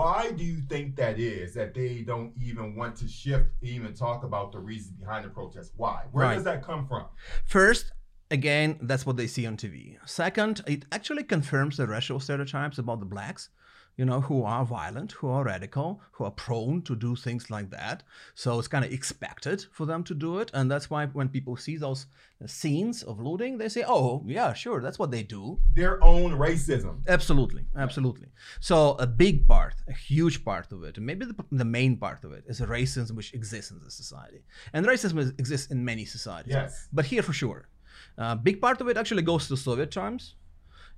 Why 0.01 0.21
do 0.41 0.45
you 0.53 0.61
think 0.73 0.87
that 1.03 1.17
is 1.19 1.55
that 1.59 1.71
they 1.81 1.93
don't 2.13 2.33
even 2.49 2.67
want 2.81 2.93
to 3.03 3.07
shift, 3.09 3.49
even 3.63 3.91
talk 4.07 4.21
about 4.31 4.47
the 4.53 4.61
reasons 4.71 4.93
behind 5.03 5.23
the 5.25 5.31
protest? 5.41 5.69
Why? 5.83 5.99
Where 6.13 6.27
Right. 6.27 6.35
does 6.35 6.45
that 6.51 6.61
come 6.71 6.83
from? 6.91 7.07
First, 7.47 7.85
again, 8.33 8.79
that's 8.81 9.07
what 9.07 9.17
they 9.17 9.29
see 9.29 9.47
on 9.47 9.57
TV. 9.57 9.97
Second, 10.07 10.63
it 10.67 10.87
actually 10.91 11.23
confirms 11.23 11.77
the 11.77 11.87
racial 11.87 12.19
stereotypes 12.19 12.79
about 12.79 12.99
the 12.99 13.07
blacks, 13.07 13.51
you 13.99 14.07
know, 14.07 14.23
who 14.23 14.43
are 14.43 14.65
violent, 14.65 15.13
who 15.13 15.29
are 15.29 15.45
radical, 15.45 16.01
who 16.13 16.25
are 16.25 16.31
prone 16.31 16.81
to 16.83 16.97
do 16.97 17.15
things 17.15 17.51
like 17.51 17.69
that. 17.71 18.03
So 18.35 18.59
it's 18.59 18.69
kind 18.69 18.85
of 18.87 18.93
expected 18.93 19.67
for 19.71 19.85
them 19.85 20.03
to 20.05 20.15
do 20.15 20.39
it. 20.39 20.51
And 20.55 20.71
that's 20.71 20.89
why 20.89 21.05
when 21.07 21.29
people 21.29 21.57
see 21.59 21.77
those 21.77 22.07
scenes 22.47 23.03
of 23.03 23.21
looting, 23.21 23.59
they 23.59 23.69
say, 23.69 23.85
oh, 23.87 24.23
yeah, 24.27 24.55
sure, 24.55 24.81
that's 24.81 24.99
what 24.99 25.11
they 25.11 25.23
do. 25.23 25.59
Their 25.75 26.03
own 26.03 26.33
racism. 26.33 27.07
Absolutely, 27.07 27.67
absolutely. 27.77 28.29
So 28.61 28.93
a 28.99 29.07
big 29.07 29.47
part, 29.47 29.75
a 29.87 29.93
huge 29.93 30.43
part 30.43 30.73
of 30.73 30.83
it, 30.85 30.97
and 30.97 31.05
maybe 31.05 31.27
the, 31.27 31.37
the 31.53 31.65
main 31.67 31.99
part 31.99 32.25
of 32.25 32.33
it, 32.33 32.45
is 32.47 32.61
racism 32.63 33.13
which 33.13 33.35
exists 33.35 33.71
in 33.71 33.81
the 33.85 33.91
society, 33.91 34.43
and 34.73 34.87
racism 34.87 35.19
is, 35.19 35.31
exists 35.39 35.71
in 35.71 35.85
many 35.85 36.07
societies. 36.07 36.55
Yes. 36.55 36.89
But 36.93 37.05
here 37.05 37.23
for 37.23 37.35
sure, 37.35 37.69
a 38.19 38.37
big 38.37 38.61
part 38.61 38.81
of 38.81 38.89
it 38.89 38.97
actually 38.97 39.23
goes 39.23 39.49
to 39.49 39.57
Soviet 39.57 39.91
times. 39.91 40.35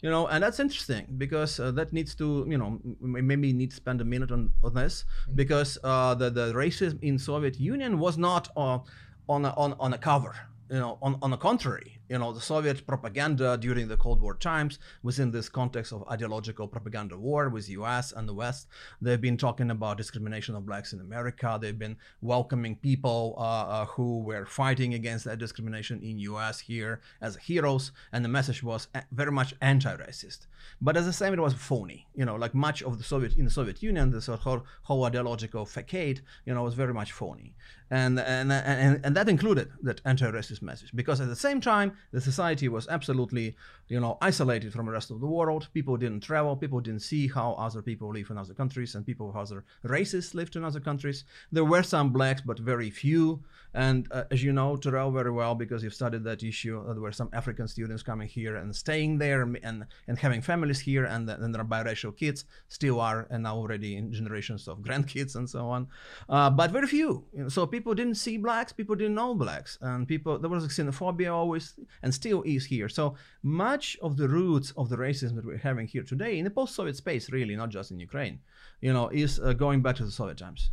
You 0.02 0.11
know, 0.11 0.26
and 0.26 0.42
that's 0.42 0.61
interesting 0.61 1.06
because 1.16 1.58
uh, 1.58 1.70
that 1.73 1.92
needs 1.92 2.14
to, 2.16 2.44
you 2.46 2.58
know, 2.58 2.78
m- 2.84 3.26
maybe 3.26 3.54
need 3.54 3.70
to 3.70 3.76
spend 3.76 4.02
a 4.02 4.04
minute 4.04 4.30
on, 4.30 4.50
on 4.62 4.75
this 4.75 5.04
because 5.34 5.78
uh, 5.82 6.14
the 6.14 6.28
the 6.28 6.52
racism 6.52 6.99
in 7.02 7.18
Soviet 7.18 7.58
Union 7.58 7.99
was 7.99 8.18
not 8.18 8.49
uh, 8.56 8.80
on 9.28 9.44
a, 9.46 9.54
on 9.56 9.75
on 9.80 9.94
a 9.94 9.99
cover. 9.99 10.34
You 10.70 10.80
know, 10.80 10.99
on, 11.00 11.18
on 11.23 11.30
the 11.30 11.37
contrary, 11.37 11.99
you 12.08 12.18
know, 12.18 12.32
the 12.32 12.40
Soviet 12.40 12.87
propaganda 12.87 13.56
during 13.56 13.88
the 13.88 13.96
Cold 13.96 14.20
War 14.20 14.34
times 14.34 14.78
was 15.02 15.18
in 15.18 15.30
this 15.30 15.49
context 15.49 15.92
of 15.92 16.06
ideological 16.11 16.68
propaganda 16.68 17.16
war 17.16 17.49
with 17.49 17.68
U.S. 17.70 18.12
and 18.12 18.28
the 18.28 18.34
West. 18.34 18.68
They've 19.00 19.20
been 19.20 19.38
talking 19.38 19.70
about 19.70 19.96
discrimination 19.96 20.54
of 20.54 20.66
blacks 20.66 20.92
in 20.92 21.00
America. 21.00 21.58
They've 21.61 21.78
been 21.78 21.96
welcoming 22.20 22.76
people 22.76 23.34
uh, 23.38 23.40
uh, 23.40 23.84
who 23.87 24.20
were 24.20 24.44
fighting 24.44 24.94
against 24.94 25.25
that 25.25 25.38
discrimination 25.38 26.00
in 26.02 26.18
U.S. 26.18 26.61
here 26.61 27.00
as 27.23 27.37
heroes, 27.37 27.92
and 28.12 28.25
the 28.25 28.28
message 28.28 28.62
was 28.62 28.88
very 29.11 29.32
much 29.32 29.54
anti-racist. 29.62 30.46
But 30.80 30.96
at 30.96 31.04
the 31.04 31.12
same, 31.12 31.32
it 31.32 31.40
was 31.40 31.54
phony. 31.54 32.06
You 32.14 32.25
know, 32.25 32.37
like 32.37 32.54
much 32.54 32.82
of 32.82 32.99
the 32.99 33.04
Soviet 33.04 33.37
in 33.37 33.44
the 33.44 33.50
Soviet 33.50 33.82
Union, 33.82 34.11
this 34.11 34.26
whole, 34.26 34.64
whole 34.82 35.04
ideological 35.04 35.64
facade, 35.64 36.20
you 36.44 36.54
know, 36.54 36.62
was 36.62 36.75
very 36.75 36.92
much 36.92 37.12
phony, 37.12 37.54
and 37.90 38.18
and 38.20 38.52
and, 38.52 39.00
and 39.04 39.16
that 39.16 39.28
included 39.28 39.70
that 39.82 40.00
anti-racist 40.04 40.62
message 40.62 40.90
because 40.94 41.20
at 41.20 41.28
the 41.28 41.37
same 41.37 41.61
time, 41.61 41.93
the 42.12 42.20
society 42.20 42.68
was 42.68 42.88
absolutely, 42.88 43.56
you 43.88 44.00
know, 44.00 44.18
isolated 44.20 44.72
from 44.72 44.86
the 44.86 44.92
rest 44.92 45.10
of 45.10 45.20
the 45.20 45.26
world. 45.26 45.68
People 45.74 45.96
didn't 45.96 46.20
travel. 46.20 46.56
People 46.56 46.80
didn't 46.80 47.02
see 47.02 47.28
how 47.28 47.52
other 47.54 47.82
people 47.82 48.12
live 48.12 48.30
in 48.30 48.38
other 48.38 48.54
countries, 48.54 48.94
and 48.94 49.06
people 49.06 49.28
of 49.28 49.36
other 49.36 49.64
races 49.82 50.34
lived 50.34 50.56
in 50.56 50.64
other 50.64 50.80
countries. 50.80 51.24
There 51.52 51.64
were 51.64 51.82
some 51.82 52.10
blacks, 52.10 52.40
but 52.40 52.58
very 52.58 52.90
few. 52.90 53.42
And 53.74 54.06
uh, 54.12 54.24
as 54.30 54.42
you 54.42 54.52
know, 54.52 54.76
Terrell, 54.76 55.10
very 55.10 55.32
well 55.32 55.54
because 55.56 55.82
you've 55.82 55.94
studied 55.94 56.22
that 56.24 56.44
issue, 56.44 56.80
uh, 56.80 56.92
there 56.92 57.02
were 57.02 57.10
some 57.10 57.28
African 57.32 57.66
students 57.66 58.04
coming 58.04 58.28
here 58.28 58.56
and 58.56 58.74
staying 58.74 59.18
there 59.18 59.42
and 59.42 59.84
and, 60.06 60.18
having 60.18 60.40
families 60.40 60.78
here, 60.78 61.04
and 61.04 61.28
then 61.28 61.50
there 61.50 61.60
are 61.60 61.64
biracial 61.64 62.16
kids, 62.16 62.44
still 62.68 63.00
are, 63.00 63.26
and 63.30 63.42
now 63.42 63.56
already 63.56 63.96
in 63.96 64.12
generations 64.12 64.68
of 64.68 64.78
grandkids 64.78 65.34
and 65.34 65.50
so 65.50 65.66
on. 65.66 65.88
Uh, 66.28 66.50
but 66.50 66.70
very 66.70 66.86
few. 66.86 67.24
You 67.32 67.42
know, 67.42 67.48
so 67.48 67.66
people 67.66 67.94
didn't 67.94 68.14
see 68.14 68.36
blacks, 68.38 68.72
people 68.72 68.94
didn't 68.94 69.16
know 69.16 69.34
blacks, 69.34 69.76
and 69.80 70.06
people 70.06 70.38
there 70.38 70.50
was 70.50 70.66
xenophobia 70.66 71.32
always, 71.32 71.74
and 72.03 72.14
still 72.14 72.43
is 72.43 72.67
here. 72.67 72.88
So 72.88 73.17
much 73.43 73.97
of 74.03 74.17
the 74.17 74.29
roots 74.29 74.73
of 74.76 74.88
the 74.88 74.97
racism 74.97 75.37
that 75.37 75.47
we're 75.47 75.59
having 75.59 75.87
here 75.87 76.03
today 76.03 76.38
in 76.38 76.45
the 76.45 76.50
post-Soviet 76.50 76.97
space, 76.97 77.31
really, 77.31 77.57
not 77.57 77.71
just 77.71 77.91
in 77.91 77.99
Ukraine, 77.99 78.38
you 78.81 78.93
know, 78.93 79.09
is 79.09 79.38
uh, 79.41 79.53
going 79.53 79.83
back 79.83 79.97
to 79.97 80.05
the 80.05 80.11
Soviet 80.11 80.38
times. 80.38 80.71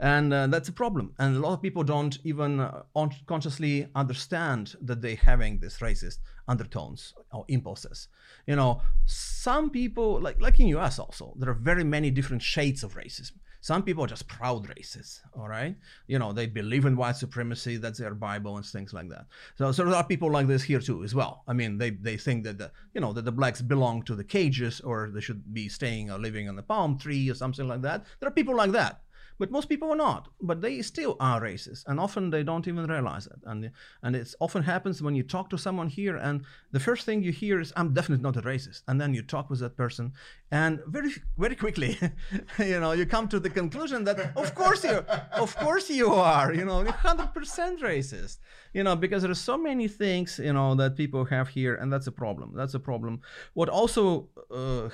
And 0.00 0.32
uh, 0.32 0.46
that's 0.46 0.68
a 0.68 0.72
problem. 0.72 1.12
And 1.18 1.36
a 1.36 1.40
lot 1.40 1.54
of 1.54 1.62
people 1.62 1.82
don't 1.82 2.18
even 2.22 2.60
uh, 2.60 2.82
consciously 3.26 3.88
understand 3.96 4.76
that 4.82 5.02
they're 5.02 5.16
having 5.16 5.58
this 5.58 5.78
racist 5.78 6.18
undertones 6.46 7.14
or 7.32 7.44
impulses. 7.48 8.08
You 8.46 8.56
know 8.56 8.82
some 9.06 9.70
people 9.70 10.20
like 10.20 10.40
like 10.40 10.60
in 10.60 10.74
us 10.76 10.98
also 10.98 11.34
there 11.36 11.50
are 11.50 11.54
very 11.54 11.84
many 11.84 12.10
different 12.10 12.42
shades 12.42 12.82
of 12.82 12.94
racism 12.94 13.32
some 13.60 13.82
people 13.82 14.04
are 14.04 14.08
just 14.08 14.28
proud 14.28 14.66
racists 14.68 15.20
all 15.34 15.48
right? 15.48 15.76
You 16.06 16.18
know 16.18 16.32
they 16.32 16.46
believe 16.46 16.84
in 16.84 16.96
white 16.96 17.16
supremacy 17.16 17.76
that's 17.76 17.98
their 17.98 18.14
bible 18.14 18.56
and 18.56 18.64
things 18.64 18.92
like 18.92 19.08
that. 19.10 19.26
So, 19.56 19.72
so 19.72 19.84
there 19.84 19.94
are 19.94 20.04
people 20.04 20.30
like 20.30 20.46
this 20.46 20.62
here 20.62 20.80
too 20.80 21.04
as 21.04 21.14
well. 21.14 21.44
I 21.48 21.52
mean 21.52 21.78
they, 21.78 21.90
they 21.90 22.16
think 22.16 22.44
that 22.44 22.58
the 22.58 22.70
you 22.94 23.00
know 23.00 23.12
that 23.12 23.24
the 23.24 23.32
blacks 23.32 23.62
belong 23.62 24.02
to 24.04 24.14
the 24.14 24.24
cages 24.24 24.80
or 24.80 25.10
they 25.12 25.20
should 25.20 25.52
be 25.52 25.68
staying 25.68 26.10
or 26.10 26.18
living 26.18 26.48
on 26.48 26.56
the 26.56 26.62
palm 26.62 26.98
tree 26.98 27.28
or 27.30 27.34
something 27.34 27.68
like 27.68 27.82
that. 27.82 28.04
There 28.20 28.28
are 28.28 28.32
people 28.32 28.56
like 28.56 28.72
that 28.72 29.02
but 29.38 29.50
most 29.50 29.68
people 29.68 29.90
are 29.90 29.96
not. 29.96 30.28
But 30.40 30.60
they 30.60 30.82
still 30.82 31.16
are 31.20 31.40
racist 31.40 31.84
and 31.86 31.98
often 32.00 32.30
they 32.30 32.42
don't 32.42 32.66
even 32.68 32.86
realize 32.86 33.26
it. 33.26 33.40
And 33.44 33.70
and 34.02 34.16
it 34.16 34.34
often 34.40 34.62
happens 34.62 35.02
when 35.02 35.14
you 35.14 35.22
talk 35.22 35.50
to 35.50 35.58
someone 35.58 35.88
here 35.88 36.16
and 36.16 36.44
the 36.72 36.80
first 36.80 37.06
thing 37.06 37.22
you 37.22 37.32
hear 37.32 37.60
is 37.60 37.72
i'm 37.76 37.94
definitely 37.94 38.22
not 38.22 38.36
a 38.36 38.42
racist. 38.42 38.82
And 38.88 39.00
then 39.00 39.14
you 39.14 39.22
talk 39.22 39.50
with 39.50 39.60
that 39.60 39.76
person 39.76 40.12
and 40.50 40.80
very 40.86 41.12
very 41.36 41.56
quickly 41.56 41.98
you 42.58 42.80
know 42.80 42.92
you 42.92 43.06
come 43.06 43.28
to 43.28 43.38
the 43.40 43.50
conclusion 43.50 44.04
that 44.04 44.18
of 44.36 44.54
course 44.54 44.84
you 44.84 45.04
of 45.44 45.56
course 45.56 45.90
you 45.90 46.08
are 46.12 46.52
you 46.52 46.64
know 46.64 46.84
100% 46.84 47.80
racist. 47.80 48.38
You 48.72 48.82
know 48.84 48.96
because 48.96 49.22
there 49.22 49.30
are 49.30 49.46
so 49.52 49.56
many 49.56 49.88
things 49.88 50.38
you 50.38 50.52
know 50.52 50.74
that 50.74 50.96
people 50.96 51.24
have 51.26 51.48
here 51.48 51.74
and 51.74 51.92
that's 51.92 52.06
a 52.06 52.12
problem. 52.12 52.52
That's 52.54 52.74
a 52.74 52.80
problem. 52.80 53.20
What 53.54 53.68
also 53.68 54.28
uh, 54.50 54.88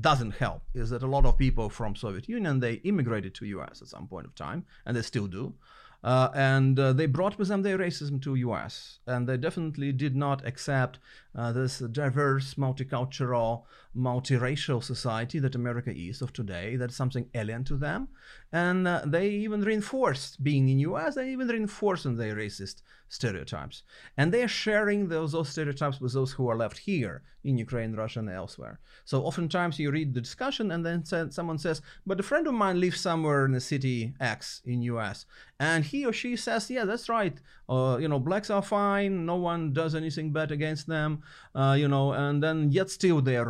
doesn't 0.00 0.32
help 0.32 0.62
is 0.74 0.90
that 0.90 1.02
a 1.02 1.06
lot 1.06 1.26
of 1.26 1.36
people 1.36 1.68
from 1.68 1.94
Soviet 1.94 2.28
Union 2.28 2.60
they 2.60 2.74
immigrated 2.84 3.34
to 3.34 3.46
US 3.46 3.82
at 3.82 3.88
some 3.88 4.06
point 4.06 4.26
of 4.26 4.34
time 4.34 4.64
and 4.86 4.96
they 4.96 5.02
still 5.02 5.26
do 5.26 5.54
uh, 6.02 6.28
and 6.34 6.78
uh, 6.78 6.92
they 6.92 7.06
brought 7.06 7.38
with 7.38 7.48
them 7.48 7.62
their 7.62 7.78
racism 7.78 8.20
to 8.22 8.34
US 8.34 8.98
and 9.06 9.28
they 9.28 9.36
definitely 9.36 9.92
did 9.92 10.16
not 10.16 10.46
accept 10.46 10.98
uh, 11.34 11.52
this 11.52 11.78
diverse 11.78 12.54
multicultural 12.54 13.62
multiracial 13.96 14.82
society 14.82 15.38
that 15.38 15.54
America 15.54 15.92
is 15.94 16.20
of 16.22 16.32
today 16.32 16.76
that's 16.76 16.96
something 16.96 17.28
alien 17.34 17.62
to 17.64 17.76
them 17.76 18.08
and 18.52 18.88
uh, 18.88 19.02
they 19.06 19.28
even 19.28 19.62
reinforced 19.62 20.42
being 20.42 20.68
in 20.68 20.78
US 20.80 21.14
they 21.14 21.30
even 21.30 21.48
reinforced 21.48 22.04
their 22.16 22.34
racist 22.34 22.82
stereotypes 23.08 23.82
and 24.16 24.32
they're 24.32 24.48
sharing 24.48 25.08
those, 25.08 25.32
those 25.32 25.48
stereotypes 25.48 26.00
with 26.00 26.12
those 26.12 26.32
who 26.32 26.48
are 26.48 26.56
left 26.56 26.78
here 26.78 27.22
in 27.44 27.58
Ukraine, 27.58 27.94
Russia, 27.94 28.20
and 28.20 28.30
elsewhere. 28.30 28.80
So 29.04 29.22
oftentimes 29.22 29.78
you 29.78 29.90
read 29.90 30.14
the 30.14 30.20
discussion, 30.20 30.70
and 30.70 30.84
then 30.84 31.04
someone 31.30 31.58
says, 31.58 31.82
"But 32.06 32.20
a 32.20 32.22
friend 32.22 32.46
of 32.46 32.54
mine 32.54 32.80
lives 32.80 33.00
somewhere 33.00 33.44
in 33.44 33.52
the 33.52 33.60
city 33.60 34.14
X 34.18 34.62
in 34.64 34.82
US, 34.82 35.26
and 35.60 35.84
he 35.84 36.04
or 36.04 36.12
she 36.12 36.36
says, 36.36 36.68
yeah, 36.68 36.84
that's 36.84 37.08
right. 37.08 37.38
Uh, 37.68 37.96
you 38.00 38.08
know, 38.08 38.18
blacks 38.18 38.50
are 38.50 38.62
fine. 38.62 39.24
No 39.24 39.36
one 39.36 39.72
does 39.72 39.94
anything 39.94 40.32
bad 40.32 40.50
against 40.50 40.86
them. 40.88 41.22
Uh, 41.54 41.76
you 41.78 41.86
know, 41.86 42.12
and 42.12 42.42
then 42.42 42.72
yet 42.72 42.90
still 42.90 43.20
they 43.20 43.36
are 43.36 43.44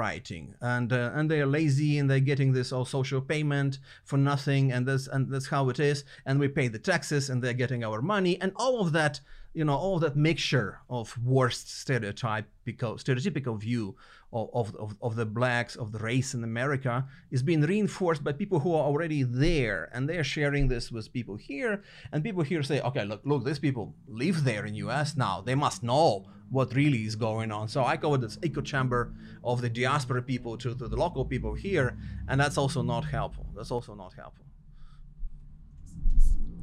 and 0.61 0.93
uh, 0.93 1.11
and 1.15 1.31
they 1.31 1.41
are 1.41 1.47
lazy, 1.47 1.99
and 1.99 2.09
they're 2.09 2.31
getting 2.33 2.53
this 2.53 2.73
all 2.73 2.85
social 2.85 3.21
payment 3.21 3.79
for 4.05 4.19
nothing, 4.19 4.73
and 4.73 4.87
that's 4.87 5.07
and 5.09 5.31
that's 5.33 5.49
how 5.49 5.69
it 5.69 5.79
is. 5.81 6.05
And 6.27 6.39
we 6.41 6.49
pay 6.49 6.69
the 6.69 6.79
taxes, 6.79 7.31
and 7.31 7.43
they're 7.43 7.61
getting 7.63 7.85
our 7.85 8.01
money, 8.03 8.41
and 8.41 8.53
all 8.57 8.81
of 8.81 8.93
that." 8.93 9.21
you 9.55 9.65
know 9.65 9.77
all 9.77 10.01
that 10.01 10.17
mixture 10.17 10.81
of 10.91 11.17
worst 11.25 11.69
stereotypical 11.69 12.45
stereotypical 12.99 13.59
view 13.59 13.95
of, 14.35 14.75
of, 14.75 14.97
of, 15.01 15.15
the 15.15 15.25
blacks 15.25 15.77
of 15.77 15.93
the 15.93 15.99
race 15.99 16.35
in 16.35 16.43
america 16.43 17.07
is 17.31 17.43
being 17.43 17.63
reinforced 17.63 18.25
by 18.25 18.33
people 18.33 18.59
who 18.59 18.75
are 18.75 18.83
already 18.83 19.23
there 19.23 19.89
and 19.93 20.09
they're 20.09 20.25
sharing 20.25 20.69
this 20.69 20.91
with 20.91 21.13
people 21.13 21.37
here. 21.37 21.83
And 22.13 22.23
people 22.23 22.43
here 22.43 22.63
say 22.63 22.81
okay 22.81 23.05
look 23.05 23.21
look 23.25 23.45
these 23.45 23.59
people 23.59 23.95
live 24.09 24.45
there 24.45 24.65
in 24.67 24.75
us 24.75 25.17
now. 25.17 25.41
They 25.41 25.55
must 25.55 25.83
know 25.83 26.27
what 26.51 26.75
really 26.75 27.05
is 27.05 27.17
going 27.17 27.51
on. 27.51 27.69
So 27.69 27.85
i 27.85 27.97
call 27.97 28.15
it 28.15 28.21
this 28.21 28.39
echo 28.43 28.61
chamber 28.61 29.15
of 29.43 29.61
the 29.61 29.69
diaspora 29.69 30.23
people 30.23 30.57
to, 30.59 30.75
to 30.75 30.89
the 30.89 30.97
local 30.97 31.25
people 31.25 31.55
here 31.55 31.97
and 32.29 32.41
that's 32.41 32.59
also 32.59 32.83
not 32.83 33.05
helpful. 33.05 33.47
That's 33.57 33.71
also 33.71 33.95
not 33.95 34.15
helpful. 34.15 34.45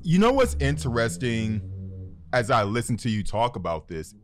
You 0.03 0.19
know 0.19 0.33
what's 0.33 0.55
interesting 0.59 1.61
as 2.33 2.49
I 2.49 2.63
listen 2.63 2.97
to 2.97 3.09
you 3.09 3.23
talk 3.23 3.55
about 3.55 3.87
this? 3.87 4.15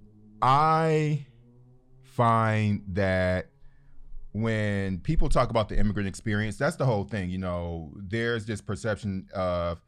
I 0.42 1.26
find 2.17 2.81
that 2.88 3.51
when 4.31 5.00
people 5.00 5.29
talk 5.29 5.51
about 5.51 5.69
the 5.69 5.77
immigrant 5.79 6.09
experience, 6.09 6.57
that's 6.57 6.75
the 6.75 6.86
whole 6.86 7.03
thing. 7.03 7.29
You 7.29 7.38
know, 7.38 7.91
there's 7.95 8.45
this 8.45 8.59
perception 8.59 9.27
of 9.36 9.79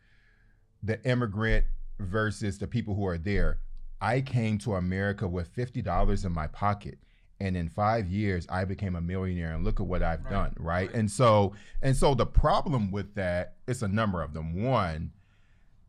the 0.83 1.03
immigrant 1.09 1.65
versus 2.00 2.59
the 2.59 2.67
people 2.67 2.93
who 2.93 3.05
are 3.07 3.17
there. 3.17 3.57
I 4.00 4.21
came 4.21 4.59
to 4.59 4.75
America 4.75 5.27
with 5.27 5.53
$50 5.53 6.25
in 6.25 6.31
my 6.31 6.48
pocket 6.48 7.00
and 7.39 7.57
in 7.57 7.67
five 7.67 8.07
years 8.07 8.45
I 8.48 8.63
became 8.63 8.95
a 8.95 9.01
millionaire 9.01 9.53
and 9.53 9.63
look 9.63 9.79
at 9.79 9.88
what 9.88 10.03
I've 10.03 10.24
right. 10.25 10.29
done, 10.29 10.53
right? 10.57 10.88
right? 10.88 10.93
And 10.93 11.09
so 11.09 11.53
and 11.81 11.98
so 11.98 12.13
the 12.13 12.27
problem 12.27 12.91
with 12.91 13.15
that, 13.15 13.55
it's 13.67 13.81
a 13.81 13.88
number 13.88 14.21
of 14.21 14.33
them. 14.33 14.63
One, 14.63 15.12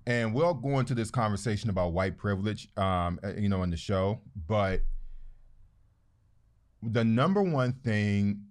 and 0.06 0.32
we'll 0.32 0.54
go 0.54 0.78
into 0.78 0.94
this 0.94 1.10
conversation 1.10 1.68
about 1.68 1.92
white 1.92 2.16
privilege, 2.16 2.68
um, 2.78 3.20
uh, 3.22 3.34
you 3.36 3.48
know, 3.48 3.62
in 3.62 3.70
the 3.70 3.76
show, 3.76 4.20
but 4.48 4.80
the 6.82 7.04
number 7.04 7.42
one 7.42 7.72
thing 7.84 8.42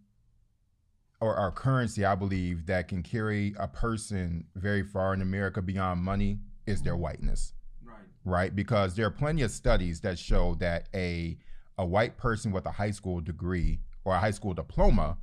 or 1.22 1.36
our 1.36 1.52
currency, 1.52 2.06
I 2.06 2.16
believe, 2.16 2.66
that 2.68 2.88
can 2.88 3.04
carry 3.04 3.54
a 3.60 3.68
person 3.68 4.46
very 4.56 4.84
far 4.84 5.14
in 5.14 5.22
America 5.22 5.62
beyond 5.62 6.02
money 6.02 6.40
is 6.66 6.82
their 6.82 6.96
whiteness. 6.96 7.54
Right. 7.84 7.96
Right? 8.24 8.56
Because 8.56 8.96
there 8.96 9.06
are 9.06 9.12
plenty 9.12 9.42
of 9.42 9.52
studies 9.52 10.02
that 10.02 10.18
show 10.18 10.56
that 10.56 10.88
a 10.94 11.38
a 11.78 11.86
white 11.86 12.18
person 12.18 12.52
with 12.52 12.66
a 12.66 12.72
high 12.72 12.92
school 12.92 13.22
degree 13.22 13.80
or 14.04 14.14
a 14.14 14.20
high 14.20 14.32
school 14.32 14.54
diploma 14.54 15.18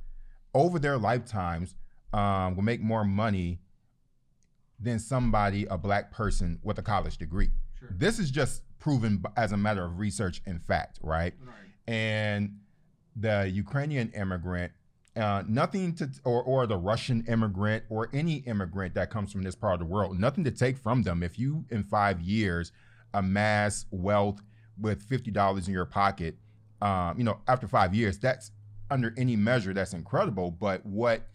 over 0.55 0.79
their 0.79 0.97
lifetimes 0.97 1.75
um, 2.13 2.55
will 2.55 2.63
make 2.63 2.81
more 2.81 3.03
money 3.03 3.59
than 4.79 4.97
somebody, 4.97 5.65
a 5.65 5.77
black 5.77 6.11
person 6.11 6.59
with 6.63 6.79
a 6.79 6.81
college 6.81 7.17
degree. 7.17 7.51
Sure. 7.79 7.89
This 7.91 8.17
is 8.17 8.31
just 8.31 8.63
proven 8.79 9.23
as 9.35 9.51
a 9.51 9.57
matter 9.57 9.83
of 9.83 9.99
research 9.99 10.41
and 10.45 10.61
fact, 10.61 10.99
right? 11.01 11.33
right. 11.45 11.93
And 11.93 12.57
the 13.19 13.49
Ukrainian 13.53 14.09
immigrant, 14.11 14.71
uh, 15.15 15.43
nothing 15.47 15.95
to, 15.95 16.09
or, 16.23 16.43
or 16.43 16.67
the 16.67 16.77
Russian 16.77 17.25
immigrant 17.27 17.83
or 17.89 18.09
any 18.13 18.35
immigrant 18.37 18.93
that 18.95 19.09
comes 19.09 19.31
from 19.31 19.41
this 19.41 19.55
part 19.55 19.73
of 19.73 19.79
the 19.79 19.85
world, 19.85 20.19
nothing 20.19 20.43
to 20.43 20.51
take 20.51 20.77
from 20.77 21.03
them. 21.03 21.23
If 21.23 21.39
you 21.39 21.65
in 21.69 21.83
five 21.83 22.21
years 22.21 22.71
amass 23.13 23.85
wealth 23.89 24.41
with 24.79 25.07
$50 25.07 25.67
in 25.67 25.73
your 25.73 25.85
pocket, 25.85 26.37
um, 26.81 27.17
you 27.17 27.23
know, 27.23 27.39
after 27.47 27.67
five 27.67 27.95
years, 27.95 28.19
that's 28.19 28.51
under 28.91 29.13
any 29.17 29.35
measure, 29.35 29.73
that's 29.73 29.93
incredible. 29.93 30.51
But 30.51 30.85
what 30.85 31.27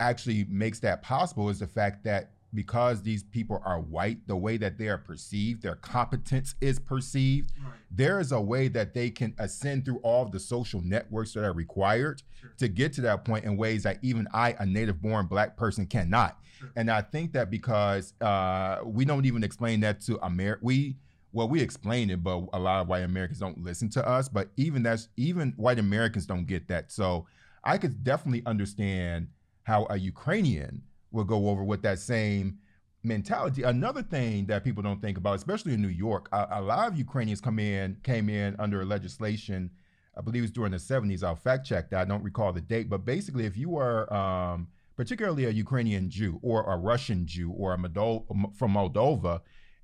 actually 0.00 0.44
makes 0.48 0.80
that 0.80 1.02
possible 1.02 1.50
is 1.50 1.58
the 1.58 1.66
fact 1.66 2.04
that 2.04 2.30
because 2.54 3.02
these 3.02 3.22
people 3.22 3.60
are 3.64 3.80
white, 3.80 4.26
the 4.26 4.36
way 4.36 4.56
that 4.56 4.78
they 4.78 4.88
are 4.88 4.98
perceived, 4.98 5.62
their 5.62 5.74
competence 5.74 6.54
is 6.60 6.78
perceived, 6.78 7.52
right. 7.62 7.72
there 7.90 8.20
is 8.20 8.32
a 8.32 8.40
way 8.40 8.68
that 8.68 8.94
they 8.94 9.10
can 9.10 9.34
ascend 9.38 9.84
through 9.84 9.98
all 9.98 10.22
of 10.22 10.32
the 10.32 10.40
social 10.40 10.80
networks 10.82 11.32
that 11.34 11.44
are 11.44 11.52
required 11.52 12.22
sure. 12.40 12.50
to 12.58 12.68
get 12.68 12.92
to 12.92 13.00
that 13.00 13.24
point 13.24 13.44
in 13.44 13.56
ways 13.56 13.82
that 13.82 13.98
even 14.02 14.28
I, 14.32 14.54
a 14.58 14.66
native 14.66 15.02
born 15.02 15.26
black 15.26 15.56
person, 15.56 15.86
cannot. 15.86 16.38
Sure. 16.58 16.70
And 16.76 16.90
I 16.90 17.02
think 17.02 17.32
that 17.32 17.50
because 17.50 18.14
uh, 18.20 18.78
we 18.84 19.04
don't 19.04 19.24
even 19.24 19.42
explain 19.42 19.80
that 19.80 20.00
to 20.02 20.24
America, 20.24 20.60
we 20.62 20.96
well, 21.32 21.48
we 21.48 21.60
explain 21.60 22.10
it, 22.10 22.22
but 22.22 22.44
a 22.52 22.58
lot 22.60 22.80
of 22.80 22.86
white 22.86 23.02
Americans 23.02 23.40
don't 23.40 23.58
listen 23.58 23.90
to 23.90 24.08
us. 24.08 24.28
But 24.28 24.50
even 24.56 24.84
that's 24.84 25.08
even 25.16 25.52
white 25.56 25.80
Americans 25.80 26.26
don't 26.26 26.46
get 26.46 26.68
that. 26.68 26.92
So 26.92 27.26
I 27.64 27.76
could 27.76 28.04
definitely 28.04 28.44
understand 28.46 29.28
how 29.64 29.86
a 29.90 29.96
Ukrainian 29.96 30.82
will 31.14 31.24
go 31.24 31.48
over 31.48 31.64
with 31.64 31.82
that 31.82 31.98
same 31.98 32.58
mentality. 33.02 33.62
Another 33.62 34.02
thing 34.02 34.46
that 34.46 34.64
people 34.64 34.82
don't 34.82 35.00
think 35.00 35.16
about, 35.16 35.36
especially 35.36 35.74
in 35.74 35.80
New 35.80 35.88
York, 35.88 36.28
a, 36.32 36.48
a 36.52 36.60
lot 36.60 36.88
of 36.88 36.98
Ukrainians 36.98 37.40
come 37.40 37.58
in 37.58 37.96
came 38.02 38.28
in 38.28 38.56
under 38.58 38.84
legislation. 38.84 39.70
I 40.16 40.20
believe 40.20 40.42
it 40.42 40.42
was 40.42 40.50
during 40.50 40.72
the 40.72 40.78
70s. 40.78 41.22
I'll 41.22 41.36
fact 41.36 41.66
check 41.66 41.90
that. 41.90 42.00
I 42.00 42.04
don't 42.04 42.22
recall 42.22 42.52
the 42.52 42.60
date, 42.60 42.88
but 42.88 43.04
basically, 43.04 43.46
if 43.46 43.56
you 43.56 43.70
were 43.70 44.12
um, 44.12 44.68
particularly 44.96 45.44
a 45.46 45.50
Ukrainian 45.50 46.10
Jew 46.10 46.38
or 46.42 46.62
a 46.64 46.76
Russian 46.76 47.26
Jew 47.26 47.50
or 47.50 47.74
a 47.74 47.78
Moldova, 47.78 48.56
from 48.56 48.74
Moldova, 48.74 49.40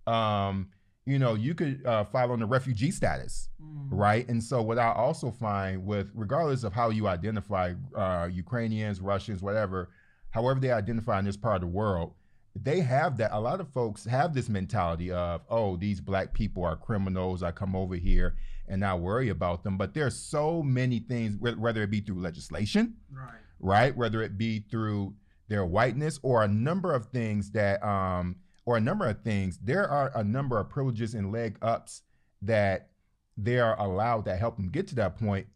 um, 0.06 0.68
you 1.06 1.18
know, 1.18 1.34
you 1.34 1.54
could 1.54 1.84
uh, 1.84 2.04
file 2.04 2.30
on 2.30 2.40
the 2.40 2.46
refugee 2.46 2.90
status, 2.90 3.48
mm. 3.60 3.88
right? 3.90 4.28
And 4.28 4.42
so, 4.42 4.62
what 4.62 4.78
I 4.78 4.92
also 4.92 5.30
find 5.30 5.84
with, 5.84 6.10
regardless 6.14 6.62
of 6.62 6.72
how 6.72 6.90
you 6.90 7.08
identify 7.08 7.74
uh, 7.96 8.28
Ukrainians, 8.30 9.00
Russians, 9.00 9.42
whatever, 9.42 9.90
however 10.30 10.60
they 10.60 10.70
identify 10.70 11.18
in 11.18 11.24
this 11.24 11.36
part 11.36 11.56
of 11.56 11.60
the 11.60 11.66
world, 11.66 12.14
they 12.54 12.80
have 12.80 13.16
that. 13.18 13.30
A 13.32 13.40
lot 13.40 13.60
of 13.60 13.72
folks 13.72 14.04
have 14.04 14.34
this 14.34 14.48
mentality 14.48 15.12
of, 15.12 15.42
oh, 15.48 15.76
these 15.76 16.00
black 16.00 16.32
people 16.32 16.64
are 16.64 16.76
criminals. 16.76 17.42
I 17.42 17.52
come 17.52 17.76
over 17.76 17.94
here 17.94 18.36
and 18.68 18.80
not 18.80 19.00
worry 19.00 19.28
about 19.28 19.62
them. 19.62 19.76
But 19.76 19.94
there's 19.94 20.16
so 20.16 20.62
many 20.62 21.00
things, 21.00 21.36
whether 21.36 21.82
it 21.82 21.90
be 21.90 22.00
through 22.00 22.20
legislation, 22.20 22.96
right, 23.12 23.34
right, 23.58 23.96
whether 23.96 24.22
it 24.22 24.38
be 24.38 24.60
through 24.60 25.14
their 25.48 25.64
whiteness 25.64 26.18
or 26.22 26.42
a 26.42 26.48
number 26.48 26.94
of 26.94 27.06
things 27.06 27.50
that 27.52 27.82
um, 27.84 28.36
or 28.64 28.76
a 28.76 28.80
number 28.80 29.08
of 29.08 29.22
things, 29.22 29.58
there 29.58 29.88
are 29.88 30.12
a 30.14 30.22
number 30.22 30.58
of 30.58 30.68
privileges 30.70 31.14
and 31.14 31.32
leg 31.32 31.58
ups 31.60 32.02
that 32.42 32.90
they 33.36 33.58
are 33.58 33.78
allowed 33.78 34.24
that 34.26 34.38
help 34.38 34.56
them 34.56 34.70
get 34.70 34.86
to 34.88 34.94
that 34.96 35.18
point, 35.18 35.46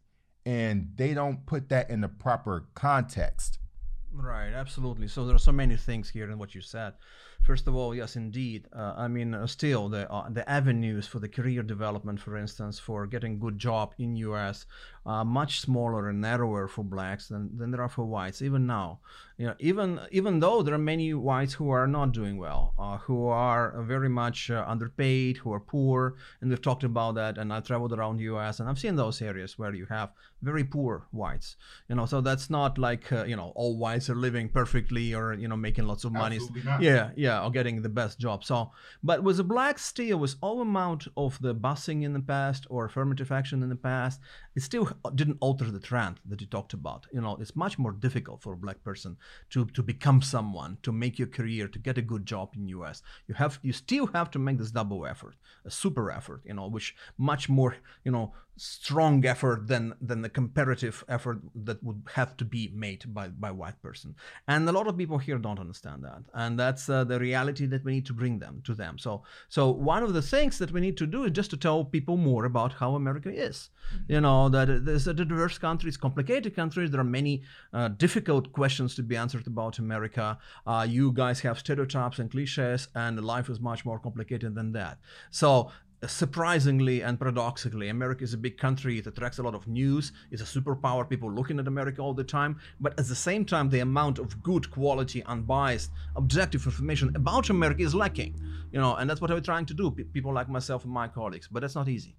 and 0.45 0.89
they 0.95 1.13
don't 1.13 1.45
put 1.45 1.69
that 1.69 1.89
in 1.89 2.01
the 2.01 2.07
proper 2.07 2.67
context. 2.73 3.59
Right, 4.17 4.53
absolutely. 4.53 5.09
So 5.09 5.25
there 5.25 5.35
are 5.35 5.39
so 5.39 5.51
many 5.51 5.75
things 5.75 6.09
here 6.09 6.31
in 6.31 6.37
what 6.37 6.55
you 6.55 6.61
said. 6.61 6.93
First 7.41 7.67
of 7.67 7.75
all, 7.75 7.93
yes, 7.93 8.15
indeed. 8.15 8.65
Uh, 8.73 8.93
I 8.95 9.09
mean, 9.09 9.33
uh, 9.33 9.45
still 9.45 9.89
the 9.89 10.09
uh, 10.09 10.29
the 10.29 10.49
avenues 10.49 11.05
for 11.05 11.19
the 11.19 11.27
career 11.27 11.61
development, 11.63 12.21
for 12.21 12.37
instance, 12.37 12.79
for 12.79 13.07
getting 13.07 13.39
good 13.39 13.59
job 13.59 13.93
in 13.97 14.15
U.S. 14.15 14.65
are 15.05 15.23
much 15.23 15.59
smaller 15.59 16.09
and 16.09 16.21
narrower 16.21 16.67
for 16.67 16.83
blacks 16.83 17.27
than, 17.27 17.55
than 17.57 17.71
there 17.71 17.81
are 17.81 17.89
for 17.89 18.05
whites. 18.05 18.41
Even 18.41 18.65
now, 18.65 18.99
you 19.37 19.45
know, 19.45 19.55
even 19.59 19.99
even 20.11 20.39
though 20.39 20.61
there 20.61 20.73
are 20.73 20.79
many 20.79 21.13
whites 21.13 21.53
who 21.53 21.69
are 21.69 21.87
not 21.87 22.11
doing 22.11 22.37
well, 22.37 22.73
uh, 22.79 22.97
who 22.97 23.27
are 23.27 23.83
very 23.83 24.09
much 24.09 24.49
uh, 24.49 24.63
underpaid, 24.67 25.37
who 25.37 25.51
are 25.51 25.59
poor, 25.59 26.15
and 26.41 26.49
we've 26.49 26.61
talked 26.61 26.83
about 26.83 27.15
that. 27.15 27.37
And 27.37 27.51
I 27.51 27.59
traveled 27.59 27.93
around 27.93 28.17
the 28.17 28.23
U.S. 28.23 28.59
and 28.59 28.69
I've 28.69 28.79
seen 28.79 28.95
those 28.95 29.21
areas 29.21 29.59
where 29.59 29.73
you 29.73 29.85
have 29.87 30.11
very 30.41 30.63
poor 30.63 31.07
whites. 31.11 31.57
You 31.89 31.95
know, 31.95 32.05
so 32.05 32.21
that's 32.21 32.49
not 32.49 32.77
like 32.77 33.11
uh, 33.11 33.25
you 33.25 33.35
know 33.35 33.51
all 33.55 33.77
whites 33.77 34.09
are 34.09 34.15
living 34.15 34.49
perfectly 34.49 35.13
or 35.13 35.33
you 35.33 35.47
know 35.47 35.57
making 35.57 35.85
lots 35.85 36.05
of 36.05 36.13
money. 36.13 36.39
Yeah, 36.81 37.11
yeah 37.15 37.43
or 37.43 37.51
getting 37.51 37.81
the 37.81 37.89
best 37.89 38.19
job. 38.19 38.43
So, 38.43 38.71
but 39.03 39.21
with 39.23 39.37
the 39.37 39.43
black 39.43 39.79
steel, 39.79 40.17
with 40.17 40.35
all 40.41 40.61
amount 40.61 41.07
of 41.17 41.39
the 41.41 41.53
busing 41.53 42.03
in 42.03 42.13
the 42.13 42.21
past 42.21 42.65
or 42.69 42.85
affirmative 42.85 43.31
action 43.31 43.61
in 43.61 43.69
the 43.69 43.75
past, 43.75 44.19
it 44.55 44.61
still 44.61 44.94
didn't 45.15 45.37
alter 45.39 45.69
the 45.71 45.79
trend 45.79 46.19
that 46.27 46.41
you 46.41 46.47
talked 46.47 46.73
about. 46.73 47.07
You 47.11 47.21
know, 47.21 47.37
it's 47.39 47.55
much 47.55 47.77
more 47.77 47.91
difficult 47.91 48.41
for 48.41 48.53
a 48.53 48.57
black 48.57 48.83
person 48.83 49.17
to 49.51 49.65
to 49.65 49.83
become 49.83 50.21
someone, 50.21 50.77
to 50.83 50.91
make 50.91 51.19
your 51.19 51.27
career, 51.27 51.67
to 51.67 51.79
get 51.79 51.97
a 51.97 52.01
good 52.01 52.25
job 52.25 52.53
in 52.55 52.67
U.S. 52.69 53.01
You 53.27 53.35
have 53.35 53.59
you 53.61 53.73
still 53.73 54.07
have 54.07 54.31
to 54.31 54.39
make 54.39 54.57
this 54.57 54.71
double 54.71 55.05
effort, 55.05 55.35
a 55.65 55.71
super 55.71 56.11
effort. 56.11 56.41
You 56.45 56.53
know, 56.53 56.67
which 56.67 56.95
much 57.17 57.49
more 57.49 57.77
you 58.03 58.11
know 58.11 58.33
strong 58.57 59.25
effort 59.25 59.67
than 59.67 59.93
than 60.01 60.21
the 60.21 60.29
comparative 60.29 61.03
effort 61.09 61.39
that 61.53 61.83
would 61.83 62.01
have 62.13 62.37
to 62.37 62.45
be 62.45 62.71
made 62.73 63.13
by 63.13 63.27
by 63.27 63.51
white 63.51 63.81
person. 63.81 64.15
And 64.47 64.67
a 64.67 64.71
lot 64.71 64.87
of 64.87 64.97
people 64.97 65.17
here 65.17 65.37
don't 65.37 65.59
understand 65.59 66.03
that, 66.03 66.23
and 66.33 66.57
that's 66.57 66.89
uh, 66.89 67.03
the 67.03 67.19
reality 67.19 67.65
that 67.65 67.83
we 67.83 67.93
need 67.93 68.05
to 68.05 68.13
bring 68.13 68.39
them 68.39 68.61
to 68.65 68.73
them. 68.73 68.97
So 68.97 69.23
so 69.49 69.69
one 69.69 70.03
of 70.03 70.13
the 70.13 70.21
things 70.21 70.57
that 70.59 70.71
we 70.71 70.81
need 70.81 70.97
to 70.97 71.07
do 71.07 71.25
is 71.25 71.31
just 71.31 71.49
to 71.51 71.57
tell 71.57 71.83
people 71.83 72.17
more 72.17 72.45
about 72.45 72.73
how 72.73 72.95
America 72.95 73.29
is. 73.29 73.69
Mm-hmm. 73.93 74.13
You 74.13 74.21
know 74.21 74.49
that 74.49 74.85
there's 74.85 75.07
a 75.07 75.13
diverse 75.13 75.57
country, 75.57 75.89
it's 75.89 75.97
complicated 75.97 76.55
country. 76.55 76.87
There 76.87 77.01
are 77.01 77.03
many 77.03 77.43
uh, 77.73 77.89
difficult 77.89 78.53
questions 78.53 78.95
to 78.95 79.03
be 79.03 79.17
answered 79.17 79.47
about 79.47 79.79
America. 79.79 80.37
Uh, 80.65 80.85
you 80.89 81.11
guys 81.11 81.41
have 81.41 81.59
stereotypes 81.59 82.19
and 82.19 82.31
cliches, 82.31 82.87
and 82.95 83.23
life 83.23 83.49
is 83.49 83.59
much 83.59 83.85
more 83.85 83.99
complicated 83.99 84.55
than 84.55 84.71
that. 84.73 84.99
So 85.29 85.71
surprisingly 86.07 87.01
and 87.01 87.19
paradoxically, 87.19 87.89
America 87.89 88.23
is 88.23 88.33
a 88.33 88.37
big 88.37 88.57
country. 88.57 88.97
It 88.97 89.07
attracts 89.07 89.39
a 89.39 89.43
lot 89.43 89.55
of 89.55 89.67
news. 89.67 90.11
It's 90.31 90.41
a 90.41 90.45
superpower. 90.45 91.07
People 91.09 91.31
looking 91.31 91.59
at 91.59 91.67
America 91.67 92.01
all 92.01 92.13
the 92.13 92.23
time. 92.23 92.59
But 92.79 92.99
at 92.99 93.07
the 93.07 93.15
same 93.15 93.45
time, 93.45 93.69
the 93.69 93.79
amount 93.79 94.19
of 94.19 94.41
good 94.43 94.69
quality, 94.71 95.23
unbiased, 95.23 95.91
objective 96.15 96.65
information 96.65 97.15
about 97.15 97.49
America 97.49 97.83
is 97.83 97.93
lacking. 97.93 98.39
You 98.71 98.79
know, 98.79 98.95
and 98.95 99.09
that's 99.09 99.21
what 99.21 99.29
we're 99.29 99.39
trying 99.41 99.65
to 99.67 99.73
do. 99.73 99.91
People 99.91 100.33
like 100.33 100.49
myself 100.49 100.83
and 100.83 100.93
my 100.93 101.07
colleagues. 101.07 101.47
But 101.51 101.61
that's 101.61 101.75
not 101.75 101.87
easy. 101.87 102.15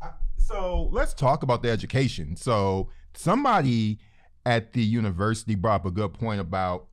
Uh, 0.00 0.08
so 0.36 0.88
let's 0.92 1.14
talk 1.14 1.42
about 1.42 1.62
the 1.62 1.70
education. 1.70 2.36
So 2.36 2.88
somebody 3.14 3.98
at 4.44 4.72
the 4.72 4.82
university 4.82 5.54
brought 5.54 5.82
up 5.82 5.86
a 5.86 5.90
good 5.90 6.12
point 6.14 6.40
about 6.40 6.88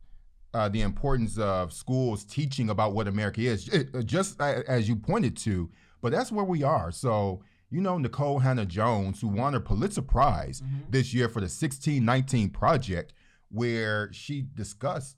uh, 0.54 0.70
the 0.70 0.82
importance 0.82 1.38
of 1.38 1.72
schools 1.72 2.24
teaching 2.24 2.70
about 2.70 2.94
what 2.94 3.08
America 3.08 3.42
is, 3.42 3.70
uh, 3.70 4.02
just 4.02 4.40
uh, 4.42 4.62
as 4.68 4.88
you 4.88 4.96
pointed 4.96 5.38
to. 5.38 5.70
But 6.02 6.12
that's 6.12 6.32
where 6.32 6.46
we 6.46 6.64
are. 6.64 6.92
So, 6.92 7.42
you 7.70 7.82
know, 7.82 7.98
Nicole 7.98 8.40
Hannah-Jones, 8.40 9.22
who 9.22 9.28
won 9.28 9.54
her 9.54 9.60
Pulitzer 9.60 10.02
Prize 10.02 10.62
mm-hmm. 10.62 10.90
this 10.90 11.14
year 11.14 11.28
for 11.28 11.40
the 11.40 11.46
1619 11.46 12.50
Project, 12.50 13.14
where 13.50 14.12
she 14.14 14.46
discussed, 14.56 15.18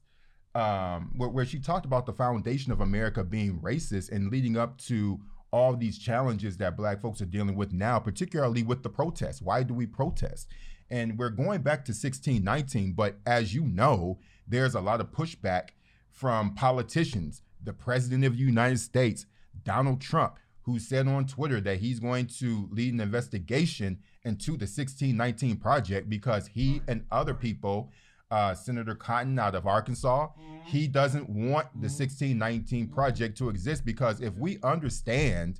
um, 0.56 1.12
where, 1.16 1.30
where 1.30 1.46
she 1.46 1.60
talked 1.60 1.86
about 1.86 2.06
the 2.06 2.14
foundation 2.14 2.72
of 2.72 2.82
America 2.82 3.24
being 3.24 3.60
racist 3.60 4.12
and 4.12 4.32
leading 4.32 4.58
up 4.58 4.78
to 4.80 5.20
all 5.52 5.76
these 5.76 5.98
challenges 5.98 6.58
that 6.58 6.78
black 6.78 7.02
folks 7.02 7.22
are 7.22 7.26
dealing 7.26 7.56
with 7.56 7.74
now, 7.74 8.00
particularly 8.00 8.64
with 8.64 8.84
the 8.84 8.90
protests. 8.90 9.42
Why 9.42 9.64
do 9.64 9.74
we 9.74 9.86
protest? 9.86 10.48
And 10.90 11.18
we're 11.18 11.30
going 11.30 11.62
back 11.62 11.86
to 11.86 11.92
1619, 11.92 12.94
but 12.94 13.18
as 13.26 13.54
you 13.54 13.64
know, 13.64 14.20
there's 14.48 14.76
a 14.76 14.82
lot 14.82 15.00
of 15.00 15.12
pushback 15.12 15.70
from 16.10 16.54
politicians. 16.54 17.42
The 17.64 17.74
president 17.74 18.26
of 18.26 18.34
the 18.34 18.44
United 18.44 18.80
States, 18.80 19.26
Donald 19.64 20.02
Trump, 20.02 20.38
who 20.64 20.80
said 20.80 21.08
on 21.08 21.26
Twitter 21.26 21.60
that 21.62 21.80
he's 21.80 22.00
going 22.00 22.28
to 22.28 22.70
lead 22.72 22.94
an 22.94 23.00
investigation 23.00 24.00
into 24.24 24.52
the 24.52 24.66
1619 24.66 25.58
project 25.58 26.10
because 26.10 26.48
he 26.48 26.82
and 26.88 27.06
other 27.12 27.34
people, 27.34 27.92
uh, 28.30 28.54
Senator 28.54 28.96
Cotton 28.96 29.40
out 29.40 29.56
of 29.56 29.66
Arkansas, 29.66 30.30
he 30.66 30.88
doesn't 30.88 31.28
want 31.30 31.68
the 31.74 31.90
1619 31.90 32.88
project 32.90 33.38
to 33.40 33.50
exist 33.50 33.84
because 33.86 34.22
if 34.22 34.36
we 34.36 34.60
understand 34.64 35.60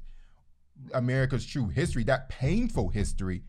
America's 0.94 1.46
true 1.46 1.68
history, 1.68 2.04
that 2.04 2.30
painful 2.30 2.90
history, 2.90 3.44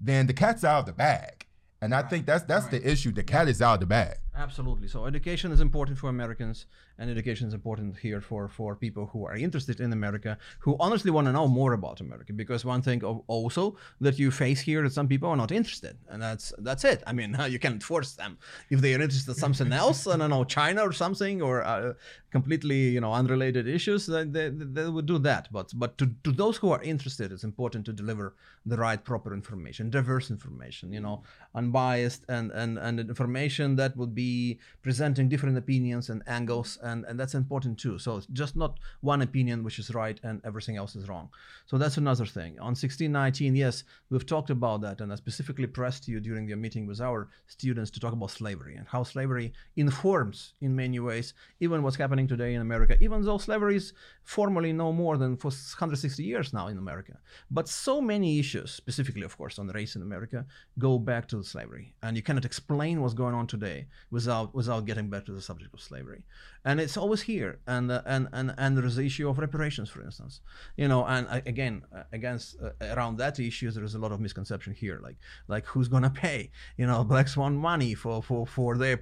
then 0.00 0.26
the 0.26 0.32
cat's 0.32 0.64
out 0.64 0.80
of 0.80 0.86
the 0.86 0.92
bag. 0.92 1.46
And 1.80 1.94
I 1.94 2.02
think 2.02 2.24
that's 2.24 2.44
that's 2.44 2.66
the 2.68 2.82
issue. 2.88 3.12
The 3.12 3.22
cat 3.22 3.48
is 3.48 3.60
out 3.60 3.74
of 3.74 3.80
the 3.80 3.86
bag. 3.86 4.16
Absolutely. 4.36 4.88
So 4.88 5.06
education 5.06 5.52
is 5.52 5.60
important 5.60 5.96
for 5.96 6.08
Americans, 6.08 6.66
and 6.98 7.08
education 7.08 7.46
is 7.46 7.54
important 7.54 7.96
here 7.96 8.20
for 8.20 8.48
for 8.48 8.74
people 8.74 9.06
who 9.06 9.24
are 9.24 9.36
interested 9.36 9.80
in 9.80 9.92
America, 9.92 10.36
who 10.58 10.76
honestly 10.80 11.12
want 11.12 11.28
to 11.28 11.32
know 11.32 11.46
more 11.46 11.72
about 11.72 12.00
America. 12.00 12.32
Because 12.32 12.64
one 12.64 12.82
thing 12.82 13.04
also 13.28 13.76
that 14.00 14.18
you 14.18 14.32
face 14.32 14.60
here 14.60 14.82
that 14.82 14.92
some 14.92 15.06
people 15.06 15.28
are 15.28 15.36
not 15.36 15.52
interested, 15.52 15.98
and 16.08 16.20
that's 16.20 16.52
that's 16.58 16.84
it. 16.84 17.04
I 17.06 17.12
mean, 17.12 17.36
you 17.48 17.60
can't 17.60 17.82
force 17.82 18.14
them 18.14 18.38
if 18.70 18.80
they 18.80 18.94
are 18.94 19.02
interested 19.02 19.30
in 19.30 19.36
something 19.36 19.72
else. 19.84 20.08
I 20.08 20.16
don't 20.16 20.30
know, 20.30 20.42
China 20.44 20.82
or 20.82 20.92
something, 20.92 21.40
or 21.40 21.62
uh, 21.62 21.92
completely 22.32 22.88
you 22.88 23.00
know 23.00 23.12
unrelated 23.12 23.68
issues. 23.68 24.06
Then 24.06 24.32
they, 24.32 24.48
they 24.48 24.88
would 24.88 25.06
do 25.06 25.18
that. 25.18 25.48
But 25.52 25.70
but 25.76 25.96
to, 25.98 26.06
to 26.24 26.32
those 26.32 26.56
who 26.56 26.72
are 26.72 26.82
interested, 26.82 27.30
it's 27.30 27.44
important 27.44 27.86
to 27.86 27.92
deliver 27.92 28.34
the 28.66 28.76
right 28.76 29.02
proper 29.04 29.32
information, 29.32 29.90
diverse 29.90 30.28
information, 30.28 30.92
you 30.92 31.00
know, 31.00 31.22
unbiased 31.54 32.24
and 32.28 32.50
and 32.50 32.78
and 32.78 32.98
information 32.98 33.76
that 33.76 33.96
would 33.96 34.12
be 34.12 34.23
be 34.24 34.58
presenting 34.82 35.28
different 35.28 35.56
opinions 35.64 36.04
and 36.10 36.20
angles, 36.38 36.78
and, 36.88 36.98
and 37.08 37.18
that's 37.20 37.34
important 37.42 37.74
too. 37.84 37.96
So 37.98 38.10
it's 38.18 38.26
just 38.42 38.54
not 38.62 38.72
one 39.00 39.22
opinion 39.28 39.64
which 39.64 39.78
is 39.82 39.88
right 40.02 40.18
and 40.26 40.40
everything 40.48 40.76
else 40.76 40.92
is 40.96 41.08
wrong. 41.10 41.26
So 41.70 41.74
that's 41.78 41.98
another 42.04 42.26
thing. 42.26 42.52
On 42.68 42.74
1619, 42.74 43.56
yes, 43.64 43.84
we've 44.10 44.26
talked 44.34 44.50
about 44.50 44.80
that, 44.82 45.00
and 45.00 45.12
I 45.12 45.16
specifically 45.16 45.68
pressed 45.78 46.08
you 46.08 46.20
during 46.20 46.44
the 46.46 46.56
meeting 46.64 46.84
with 46.90 47.00
our 47.00 47.20
students 47.46 47.90
to 47.92 48.00
talk 48.00 48.12
about 48.12 48.30
slavery 48.30 48.74
and 48.78 48.86
how 48.94 49.02
slavery 49.14 49.52
informs, 49.76 50.38
in 50.60 50.70
many 50.74 51.00
ways, 51.08 51.34
even 51.60 51.82
what's 51.82 51.96
happening 52.04 52.26
today 52.28 52.54
in 52.54 52.60
America, 52.68 52.94
even 53.06 53.22
though 53.22 53.38
slavery 53.38 53.76
is 53.76 53.92
formally 54.22 54.72
no 54.72 54.92
more 54.92 55.16
than 55.22 55.36
for 55.36 55.48
160 55.48 56.22
years 56.22 56.52
now 56.52 56.66
in 56.72 56.78
America. 56.78 57.14
But 57.50 57.68
so 57.68 58.00
many 58.00 58.38
issues, 58.42 58.70
specifically, 58.82 59.24
of 59.28 59.36
course, 59.36 59.58
on 59.58 59.68
race 59.68 59.96
in 59.96 60.02
America, 60.02 60.46
go 60.78 60.98
back 60.98 61.28
to 61.28 61.42
slavery. 61.42 61.94
And 62.02 62.16
you 62.16 62.22
cannot 62.22 62.44
explain 62.44 63.00
what's 63.00 63.14
going 63.22 63.34
on 63.34 63.46
today 63.46 63.86
without 64.14 64.54
without 64.54 64.82
getting 64.86 65.08
back 65.10 65.24
to 65.26 65.32
the 65.32 65.42
subject 65.42 65.74
of 65.74 65.80
slavery. 65.80 66.22
And 66.64 66.80
it's 66.84 66.96
always 66.96 67.22
here. 67.22 67.58
And 67.66 67.90
uh, 67.90 68.02
and 68.06 68.28
and 68.32 68.54
and 68.56 68.76
there 68.76 68.86
is 68.90 68.96
the 69.00 69.04
issue 69.10 69.28
of 69.28 69.38
reparations, 69.46 69.88
for 69.90 70.02
instance. 70.08 70.40
You 70.76 70.86
know, 70.86 71.04
and 71.04 71.26
uh, 71.28 71.40
again, 71.54 71.82
uh, 71.92 72.04
against 72.12 72.56
uh, 72.62 72.70
around 72.94 73.18
that 73.18 73.40
issue, 73.40 73.70
there 73.72 73.86
is 73.90 73.94
a 73.96 73.98
lot 74.04 74.12
of 74.12 74.20
misconception 74.20 74.72
here. 74.72 75.00
Like 75.02 75.16
like 75.48 75.66
who's 75.66 75.88
gonna 75.88 76.14
pay? 76.26 76.52
You 76.78 76.86
know, 76.86 77.02
blacks 77.12 77.36
want 77.36 77.56
money 77.56 77.92
for 77.94 78.22
for 78.22 78.46
for 78.46 78.78
their 78.78 78.98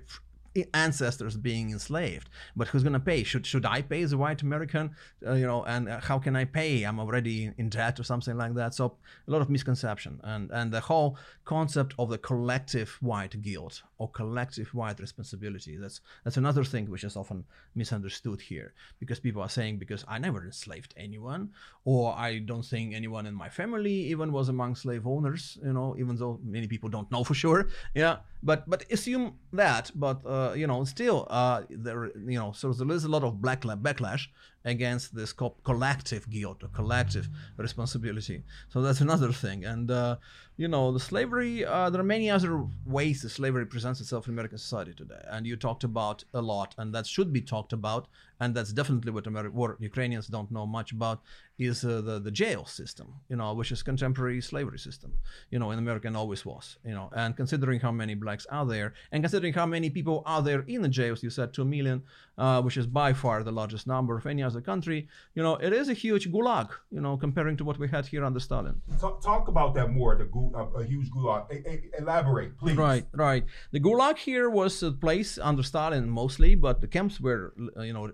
ancestors 0.74 1.36
being 1.36 1.70
enslaved. 1.70 2.28
But 2.54 2.68
who's 2.68 2.82
going 2.82 2.92
to 2.92 3.00
pay? 3.00 3.22
Should 3.24 3.46
should 3.46 3.66
i 3.66 3.82
pay 3.82 4.02
as 4.02 4.12
a 4.12 4.18
white 4.18 4.42
american 4.42 4.94
uh, 5.26 5.34
you 5.34 5.46
know 5.46 5.64
and 5.64 5.88
uh, 5.88 6.00
how 6.00 6.18
can 6.18 6.36
i 6.36 6.44
pay? 6.44 6.82
I'm 6.82 7.00
already 7.00 7.50
in 7.56 7.68
debt 7.68 7.98
or 8.00 8.04
something 8.04 8.36
like 8.36 8.54
that. 8.54 8.74
So 8.74 8.96
a 9.26 9.30
lot 9.30 9.42
of 9.42 9.50
misconception. 9.50 10.20
And 10.22 10.50
and 10.50 10.72
the 10.72 10.80
whole 10.80 11.16
concept 11.44 11.94
of 11.98 12.08
the 12.10 12.18
collective 12.18 12.90
white 13.00 13.40
guilt 13.42 13.82
or 13.98 14.08
collective 14.10 14.68
white 14.74 15.00
responsibility 15.00 15.76
that's 15.76 16.00
that's 16.24 16.36
another 16.36 16.64
thing 16.64 16.90
which 16.90 17.04
is 17.04 17.16
often 17.16 17.44
misunderstood 17.74 18.40
here. 18.40 18.74
Because 19.00 19.20
people 19.20 19.42
are 19.42 19.48
saying 19.48 19.78
because 19.78 20.04
i 20.08 20.18
never 20.18 20.44
enslaved 20.44 20.94
anyone 20.96 21.50
or 21.84 22.14
i 22.16 22.38
don't 22.38 22.64
think 22.64 22.94
anyone 22.94 23.26
in 23.26 23.34
my 23.34 23.48
family 23.48 23.92
even 23.92 24.32
was 24.32 24.48
among 24.48 24.74
slave 24.74 25.06
owners 25.06 25.58
you 25.64 25.72
know 25.72 25.96
even 25.98 26.16
though 26.16 26.38
many 26.44 26.66
people 26.66 26.88
don't 26.88 27.10
know 27.10 27.24
for 27.24 27.34
sure. 27.34 27.68
Yeah. 27.94 28.16
But 28.42 28.68
but 28.68 28.84
assume 28.90 29.34
that 29.52 29.90
but 29.94 30.24
uh, 30.26 30.41
you 30.54 30.66
know 30.66 30.84
still 30.84 31.26
uh, 31.30 31.62
there 31.70 32.10
you 32.32 32.38
know 32.38 32.52
so 32.52 32.72
there 32.72 32.96
is 32.96 33.04
a 33.04 33.08
lot 33.08 33.24
of 33.24 33.40
black 33.40 33.62
backlash 33.62 34.24
against 34.64 35.14
this 35.14 35.32
co- 35.32 35.56
collective 35.64 36.28
guilt 36.30 36.62
or 36.62 36.68
collective 36.68 37.28
responsibility. 37.56 38.42
So 38.68 38.82
that's 38.82 39.00
another 39.00 39.32
thing. 39.32 39.64
And 39.64 39.90
uh, 39.90 40.16
you 40.56 40.68
know 40.68 40.92
the 40.92 41.00
slavery 41.00 41.64
uh, 41.64 41.88
there 41.90 42.00
are 42.00 42.04
many 42.04 42.30
other 42.30 42.64
ways 42.84 43.22
that 43.22 43.30
slavery 43.30 43.66
presents 43.66 44.00
itself 44.00 44.26
in 44.26 44.34
american 44.34 44.58
society 44.58 44.92
today. 44.94 45.22
And 45.30 45.46
you 45.46 45.56
talked 45.56 45.84
about 45.84 46.24
a 46.34 46.42
lot 46.42 46.74
and 46.78 46.94
that 46.94 47.06
should 47.06 47.32
be 47.32 47.40
talked 47.40 47.72
about 47.72 48.06
and 48.42 48.54
that's 48.54 48.72
definitely 48.72 49.12
what, 49.12 49.24
Ameri- 49.24 49.52
what 49.52 49.80
Ukrainians 49.80 50.26
don't 50.26 50.50
know 50.50 50.66
much 50.66 50.90
about 50.90 51.20
is 51.58 51.84
uh, 51.84 52.00
the 52.00 52.18
the 52.18 52.30
jail 52.30 52.64
system, 52.64 53.06
you 53.28 53.36
know, 53.36 53.54
which 53.54 53.70
is 53.70 53.82
contemporary 53.82 54.40
slavery 54.40 54.78
system, 54.78 55.12
you 55.50 55.58
know, 55.60 55.70
in 55.70 55.78
America 55.78 56.08
and 56.08 56.16
always 56.16 56.44
was, 56.44 56.76
you 56.84 56.94
know, 56.98 57.08
and 57.14 57.36
considering 57.36 57.78
how 57.78 57.92
many 57.92 58.14
blacks 58.14 58.46
are 58.46 58.66
there, 58.66 58.94
and 59.12 59.22
considering 59.22 59.52
how 59.52 59.66
many 59.66 59.88
people 59.90 60.22
are 60.26 60.42
there 60.42 60.62
in 60.66 60.82
the 60.82 60.88
jails, 60.88 61.22
you 61.22 61.30
said 61.30 61.52
two 61.52 61.64
million, 61.64 62.02
uh, 62.36 62.60
which 62.60 62.76
is 62.76 62.86
by 62.86 63.12
far 63.12 63.42
the 63.44 63.52
largest 63.52 63.86
number 63.86 64.16
of 64.16 64.26
any 64.26 64.42
other 64.42 64.51
country, 64.60 65.08
you 65.34 65.42
know, 65.42 65.54
it 65.56 65.72
is 65.72 65.88
a 65.88 65.94
huge 65.94 66.30
gulag, 66.30 66.68
you 66.90 67.00
know, 67.00 67.16
comparing 67.16 67.56
to 67.56 67.64
what 67.64 67.78
we 67.78 67.88
had 67.88 68.06
here 68.06 68.24
under 68.24 68.40
Stalin. 68.40 68.82
Talk, 69.00 69.22
talk 69.22 69.48
about 69.48 69.74
that 69.74 69.88
more, 69.90 70.16
the 70.16 70.24
gu- 70.24 70.52
uh, 70.54 70.80
a 70.80 70.84
huge 70.84 71.08
gulag. 71.10 71.50
A- 71.50 71.70
a- 71.70 71.90
elaborate, 71.98 72.58
please. 72.58 72.76
Right, 72.76 73.06
right. 73.14 73.44
The 73.70 73.80
gulag 73.80 74.18
here 74.18 74.50
was 74.50 74.82
a 74.82 74.92
place 74.92 75.38
under 75.38 75.62
Stalin 75.62 76.10
mostly, 76.10 76.54
but 76.54 76.80
the 76.80 76.88
camps 76.88 77.20
were, 77.20 77.54
uh, 77.76 77.82
you 77.82 77.92
know, 77.92 78.10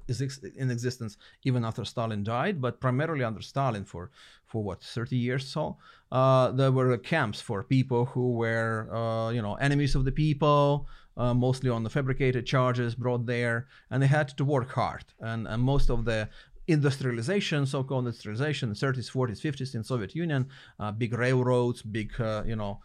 in 0.57 0.71
existence 0.71 1.17
even 1.45 1.65
after 1.65 1.85
Stalin 1.85 2.23
died, 2.23 2.61
but 2.61 2.81
primarily 2.81 3.25
under 3.25 3.43
Stalin 3.43 3.85
for 3.85 4.11
for 4.47 4.63
what 4.65 4.83
30 4.83 5.15
years 5.17 5.47
so. 5.47 5.77
Uh, 6.11 6.51
there 6.53 6.73
were 6.73 6.97
camps 6.97 7.39
for 7.39 7.63
people 7.63 8.07
who 8.07 8.33
were 8.33 8.89
uh, 8.95 9.29
you 9.31 9.43
know 9.43 9.55
enemies 9.57 9.95
of 9.95 10.05
the 10.07 10.13
people, 10.13 10.87
uh, 11.19 11.35
mostly 11.35 11.69
on 11.69 11.83
the 11.83 11.91
fabricated 11.91 12.47
charges 12.47 12.95
brought 12.95 13.27
there, 13.27 13.67
and 13.91 14.03
they 14.03 14.07
had 14.07 14.29
to 14.29 14.45
work 14.45 14.71
hard. 14.71 15.05
And, 15.21 15.47
and 15.47 15.63
most 15.63 15.91
of 15.91 16.05
the 16.05 16.29
industrialization, 16.69 17.67
so-called 17.67 18.07
industrialization, 18.07 18.71
30s, 18.73 19.11
40s, 19.11 19.41
50s 19.41 19.75
in 19.75 19.83
Soviet 19.83 20.15
Union, 20.15 20.49
uh, 20.79 20.93
big 20.93 21.13
railroads, 21.13 21.83
big 21.83 22.19
uh, 22.21 22.43
you 22.47 22.57
know 22.57 22.81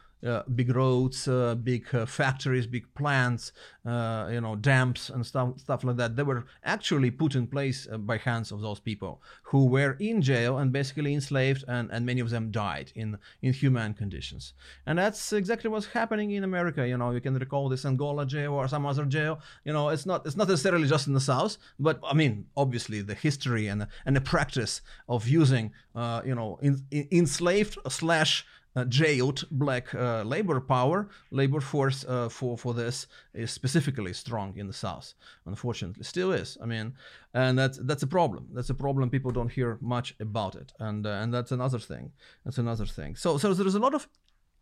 big 0.56 0.76
roads, 0.76 1.28
uh, 1.28 1.56
big 1.56 1.94
uh, 1.94 2.06
factories, 2.06 2.66
big 2.66 2.86
plants, 2.96 3.52
uh, 3.86 4.30
you 4.32 4.40
know, 4.40 4.56
dams 4.56 5.10
and 5.10 5.26
stuff, 5.26 5.60
stuff 5.60 5.84
like 5.84 5.98
that. 5.98 6.16
They 6.16 6.24
were 6.24 6.46
actually 6.64 7.12
put 7.12 7.36
in 7.36 7.48
place 7.48 7.88
uh, 7.92 7.98
by 7.98 8.18
hands 8.18 8.52
of 8.52 8.62
those 8.62 8.80
people 8.80 9.22
who 9.44 9.66
were 9.66 9.98
in 10.00 10.22
jail 10.22 10.58
and 10.58 10.72
basically 10.72 11.14
enslaved, 11.14 11.66
and, 11.68 11.90
and 11.92 12.06
many 12.06 12.22
of 12.22 12.30
them 12.30 12.52
died 12.52 12.92
in 12.96 13.18
inhumane 13.42 13.94
conditions. 13.94 14.54
And 14.86 14.98
that's 14.98 15.34
exactly 15.34 15.70
what's 15.70 15.88
happening 15.88 16.32
in 16.32 16.44
America. 16.44 16.88
You 16.88 16.98
know, 16.98 17.12
you 17.12 17.22
can 17.22 17.36
recall 17.36 17.68
this 17.70 17.86
Angola 17.86 18.26
jail 18.26 18.54
or 18.54 18.68
some 18.68 18.86
other 18.86 19.06
jail. 19.06 19.40
You 19.66 19.74
know, 19.74 19.90
it's 19.90 20.06
not 20.06 20.26
it's 20.26 20.38
not 20.38 20.48
necessarily 20.48 20.88
just 20.88 21.08
in 21.08 21.14
the 21.14 21.20
South, 21.20 21.58
but 21.80 22.00
I 22.04 22.14
mean, 22.14 22.46
obviously 22.56 23.02
the 23.02 23.16
history 23.16 23.68
and 23.68 23.88
and 24.06 24.16
the 24.16 24.22
practice 24.22 24.82
of 25.10 25.28
using, 25.28 25.72
uh, 25.96 26.22
you 26.26 26.36
know, 26.36 26.60
in, 26.62 26.86
in, 26.92 27.08
enslaved 27.12 27.78
slash 27.90 28.46
uh, 28.76 28.86
jailed 28.86 29.46
black 29.52 29.94
uh, 29.94 30.24
labor 30.24 30.60
power, 30.60 31.10
labor 31.32 31.62
force 31.62 32.06
uh, 32.08 32.30
for 32.30 32.58
for 32.58 32.74
this 32.74 33.08
is 33.34 33.52
specifically 33.52 34.14
strong 34.14 34.58
in 34.58 34.68
the 34.68 34.74
South. 34.74 35.14
Unfortunately, 35.46 36.04
still 36.04 36.32
is. 36.32 36.58
I 36.62 36.66
mean, 36.66 36.94
and 37.34 37.58
that's 37.58 37.78
that's 37.78 38.04
a 38.04 38.08
problem. 38.08 38.48
That's 38.54 38.70
a 38.70 38.76
problem. 38.76 39.10
People 39.10 39.32
don't 39.32 39.52
hear 39.52 39.78
much 39.82 40.16
about 40.20 40.56
it, 40.56 40.74
and 40.80 41.06
uh, 41.06 41.22
and 41.22 41.34
that's 41.34 41.52
another 41.52 41.80
thing. 41.80 42.12
That's 42.44 42.58
another 42.58 42.86
thing. 42.86 43.16
So 43.16 43.38
so 43.38 43.54
there's 43.54 43.76
a 43.76 43.80
lot 43.80 43.94
of 43.94 44.08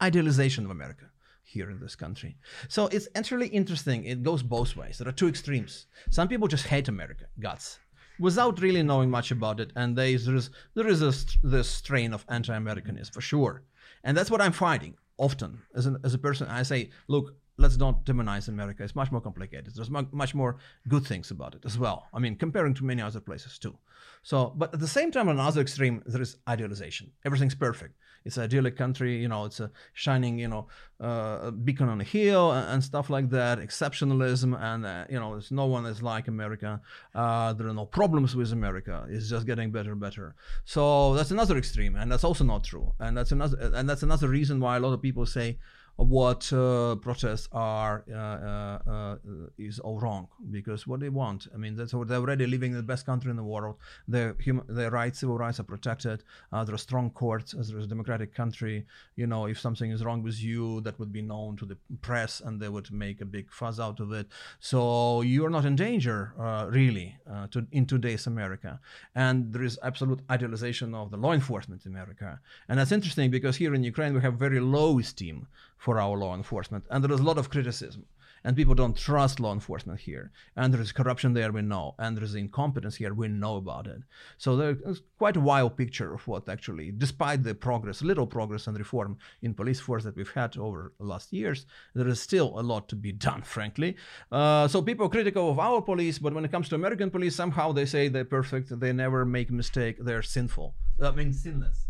idealization 0.02 0.66
of 0.66 0.72
America 0.72 1.06
here 1.44 1.70
in 1.70 1.80
this 1.80 1.96
country. 1.96 2.38
So 2.70 2.88
it's 2.88 3.08
actually 3.16 3.48
interesting. 3.48 4.06
It 4.06 4.24
goes 4.24 4.42
both 4.44 4.76
ways. 4.76 4.98
There 4.98 5.08
are 5.08 5.12
two 5.14 5.28
extremes. 5.28 5.88
Some 6.10 6.28
people 6.28 6.48
just 6.48 6.68
hate 6.68 6.88
America, 6.88 7.26
guts, 7.40 7.80
without 8.20 8.62
really 8.62 8.84
knowing 8.84 9.10
much 9.10 9.32
about 9.32 9.60
it, 9.60 9.72
and 9.76 9.98
there 9.98 10.08
is 10.08 10.50
there 10.76 10.88
is 10.88 11.02
a, 11.02 11.14
this 11.44 11.70
strain 11.70 12.14
of 12.14 12.26
anti-Americanism 12.28 13.14
for 13.14 13.22
sure 13.22 13.64
and 14.04 14.18
that's 14.18 14.32
what 14.32 14.42
I'm 14.42 14.52
finding 14.52 14.96
often 15.18 15.62
as, 15.76 15.86
an, 15.86 15.98
as 16.04 16.14
a 16.14 16.18
person. 16.18 16.48
I 16.48 16.64
say, 16.64 16.90
look, 17.08 17.36
let's 17.58 17.78
not 17.78 18.06
demonize 18.06 18.48
America. 18.48 18.84
It's 18.84 18.96
much 18.96 19.12
more 19.12 19.22
complicated. 19.22 19.74
There's 19.76 19.90
much 19.90 20.34
more 20.34 20.58
good 20.88 21.06
things 21.06 21.32
about 21.32 21.56
it 21.56 21.64
as 21.66 21.78
well. 21.78 22.08
I 22.14 22.20
mean, 22.20 22.36
comparing 22.36 22.74
to 22.76 22.86
many 22.86 23.02
other 23.02 23.20
places 23.20 23.60
too. 23.60 23.78
So, 24.24 24.54
but 24.56 24.74
at 24.74 24.80
the 24.80 24.88
same 24.88 25.12
time, 25.12 25.30
on 25.30 25.38
the 25.38 25.44
other 25.44 25.62
extreme, 25.62 26.02
there 26.06 26.22
is 26.22 26.38
idealization. 26.48 27.12
Everything's 27.26 27.56
perfect. 27.56 27.96
It's 28.26 28.38
an 28.38 28.44
idyllic 28.44 28.78
country. 28.78 29.18
You 29.22 29.28
know, 29.28 29.46
it's 29.46 29.60
a 29.60 29.72
shining, 29.94 30.40
you 30.40 30.48
know, 30.48 30.68
uh, 31.00 31.52
beacon 31.52 31.90
on 31.90 32.00
a 32.02 32.04
hill 32.04 32.52
and, 32.52 32.68
and, 32.70 32.84
stuff 32.84 33.10
like 33.10 33.30
that. 33.32 33.60
Exceptionalism, 33.60 34.60
and 34.62 34.86
uh, 34.86 35.06
you 35.10 35.20
know, 35.20 35.32
there's 35.32 35.52
no 35.52 35.66
one 35.66 35.86
is 35.86 36.02
like 36.02 36.28
America. 36.28 36.80
Uh, 37.16 37.54
there 37.54 37.68
are 37.68 37.74
no 37.74 37.86
problems 37.86 38.36
with 38.36 38.52
America. 38.52 39.06
It's 39.10 39.30
just 39.30 39.46
getting 39.46 39.72
better 39.72 39.92
and 39.92 40.00
better. 40.00 40.36
So 40.66 41.14
that's 41.16 41.32
another 41.32 41.58
extreme, 41.58 41.96
and 41.96 42.12
that's 42.12 42.24
also 42.24 42.44
not 42.44 42.64
true. 42.64 42.94
And 43.00 43.18
that's 43.18 43.32
another, 43.32 43.58
and 43.74 43.90
that's 43.90 44.04
another 44.04 44.28
reason 44.28 44.60
why 44.60 44.78
a 44.78 44.80
lot 44.80 44.94
of 44.94 45.02
people 45.02 45.26
say 45.26 45.58
what 45.98 46.52
uh, 46.54 46.96
protests 46.96 47.48
are 47.52 48.04
uh, 48.12 48.16
uh, 48.16 48.92
uh, 48.92 49.16
is 49.58 49.80
all 49.80 50.00
wrong 50.00 50.28
because 50.50 50.88
what 50.88 51.00
they 51.00 51.10
want. 51.10 51.48
I 51.54 51.58
mean, 51.58 51.76
that's 51.76 51.92
they're 51.92 52.18
already 52.18 52.48
living 52.48 52.72
in 52.72 52.78
the 52.78 52.84
best 52.84 53.06
country 53.06 53.30
in 53.30 53.38
the 53.38 53.44
world. 53.44 53.76
Their 54.08 54.36
human, 54.40 54.66
their 54.68 54.90
rights, 54.90 55.20
civil 55.20 55.38
rights 55.38 55.60
are 55.60 55.64
protected. 55.64 56.24
Uh, 56.52 56.64
there 56.64 56.76
are 56.76 56.80
strong 56.80 57.12
courts. 57.12 57.54
As 57.54 57.70
there 57.70 57.78
is 57.78 57.86
a 57.86 57.90
democratic 57.90 58.34
country, 58.34 58.86
you 59.16 59.28
know, 59.28 59.46
if 59.46 59.60
something 59.60 59.92
is 59.92 60.04
wrong 60.04 60.24
with 60.24 60.42
you, 60.42 60.82
that 60.82 60.98
would 61.00 61.12
be 61.12 61.22
known 61.22 61.56
to 61.58 61.66
the 61.66 61.78
press, 62.02 62.42
and 62.42 62.60
they 62.60 62.70
would 62.70 62.92
make 62.92 63.22
a 63.22 63.26
big 63.26 63.52
fuss 63.52 63.80
out 63.80 64.00
of 64.00 64.12
it. 64.12 64.28
So 64.60 65.22
you 65.22 65.46
are 65.46 65.50
not 65.50 65.66
in 65.66 65.76
danger, 65.76 66.34
uh, 66.40 66.68
really, 66.70 67.18
to, 67.52 67.66
in 67.72 67.86
today's 67.86 68.28
America. 68.28 68.80
And 69.14 69.54
there 69.54 69.64
is 69.64 69.78
absolute 69.84 70.22
idealization 70.30 70.96
of 70.96 71.12
the 71.12 71.18
law 71.18 71.34
enforcement 71.34 71.86
in 71.86 71.92
America, 71.92 72.40
and 72.68 72.80
that's 72.80 72.92
interesting 72.92 73.30
because 73.30 73.58
here 73.58 73.74
in 73.74 73.84
Ukraine 73.84 74.14
we 74.14 74.22
have 74.22 74.36
very 74.36 74.60
low 74.60 75.00
esteem 75.00 75.48
for 75.82 76.00
our 76.00 76.16
law 76.16 76.36
enforcement. 76.36 76.84
And 76.92 77.04
there 77.04 77.12
is 77.12 77.20
a 77.20 77.24
lot 77.24 77.40
of 77.40 77.50
criticism. 77.50 78.06
And 78.44 78.56
people 78.56 78.76
don't 78.76 78.96
trust 78.96 79.40
law 79.40 79.52
enforcement 79.52 80.00
here. 80.00 80.32
And 80.56 80.72
there 80.72 80.82
is 80.82 80.92
corruption 80.92 81.34
there, 81.34 81.52
we 81.52 81.64
know. 81.64 81.96
And 81.98 82.16
there 82.16 82.24
is 82.24 82.36
incompetence 82.36 82.96
here, 82.96 83.16
we 83.16 83.28
know 83.28 83.56
about 83.56 83.88
it. 83.88 84.02
So 84.38 84.56
there's 84.56 85.02
quite 85.18 85.38
a 85.38 85.48
wild 85.52 85.78
picture 85.78 86.14
of 86.14 86.28
what 86.28 86.48
actually, 86.50 86.92
despite 86.92 87.42
the 87.42 87.56
progress, 87.56 88.04
little 88.04 88.28
progress 88.28 88.68
and 88.68 88.78
reform 88.78 89.18
in 89.42 89.56
police 89.56 89.80
force 89.80 90.04
that 90.04 90.16
we've 90.16 90.30
had 90.30 90.56
over 90.56 90.94
the 91.00 91.06
last 91.06 91.34
years, 91.34 91.66
there 91.96 92.08
is 92.08 92.22
still 92.22 92.60
a 92.60 92.62
lot 92.62 92.88
to 92.90 92.96
be 92.96 93.12
done, 93.28 93.42
frankly. 93.42 93.96
Uh, 94.32 94.68
so 94.68 94.84
people 94.84 95.08
are 95.08 95.10
critical 95.10 95.50
of 95.50 95.58
our 95.58 95.82
police, 95.82 96.20
but 96.20 96.36
when 96.36 96.46
it 96.46 96.52
comes 96.52 96.70
to 96.70 96.76
American 96.76 97.10
police, 97.10 97.36
somehow 97.36 97.72
they 97.72 97.88
say 97.88 98.08
they're 98.08 98.24
perfect, 98.24 98.80
they 98.80 98.94
never 98.94 99.26
make 99.26 99.50
mistake, 99.50 99.98
they're 100.00 100.22
sinful. 100.22 100.76
I 101.02 101.10
mean, 101.10 101.34
sinless. 101.34 101.88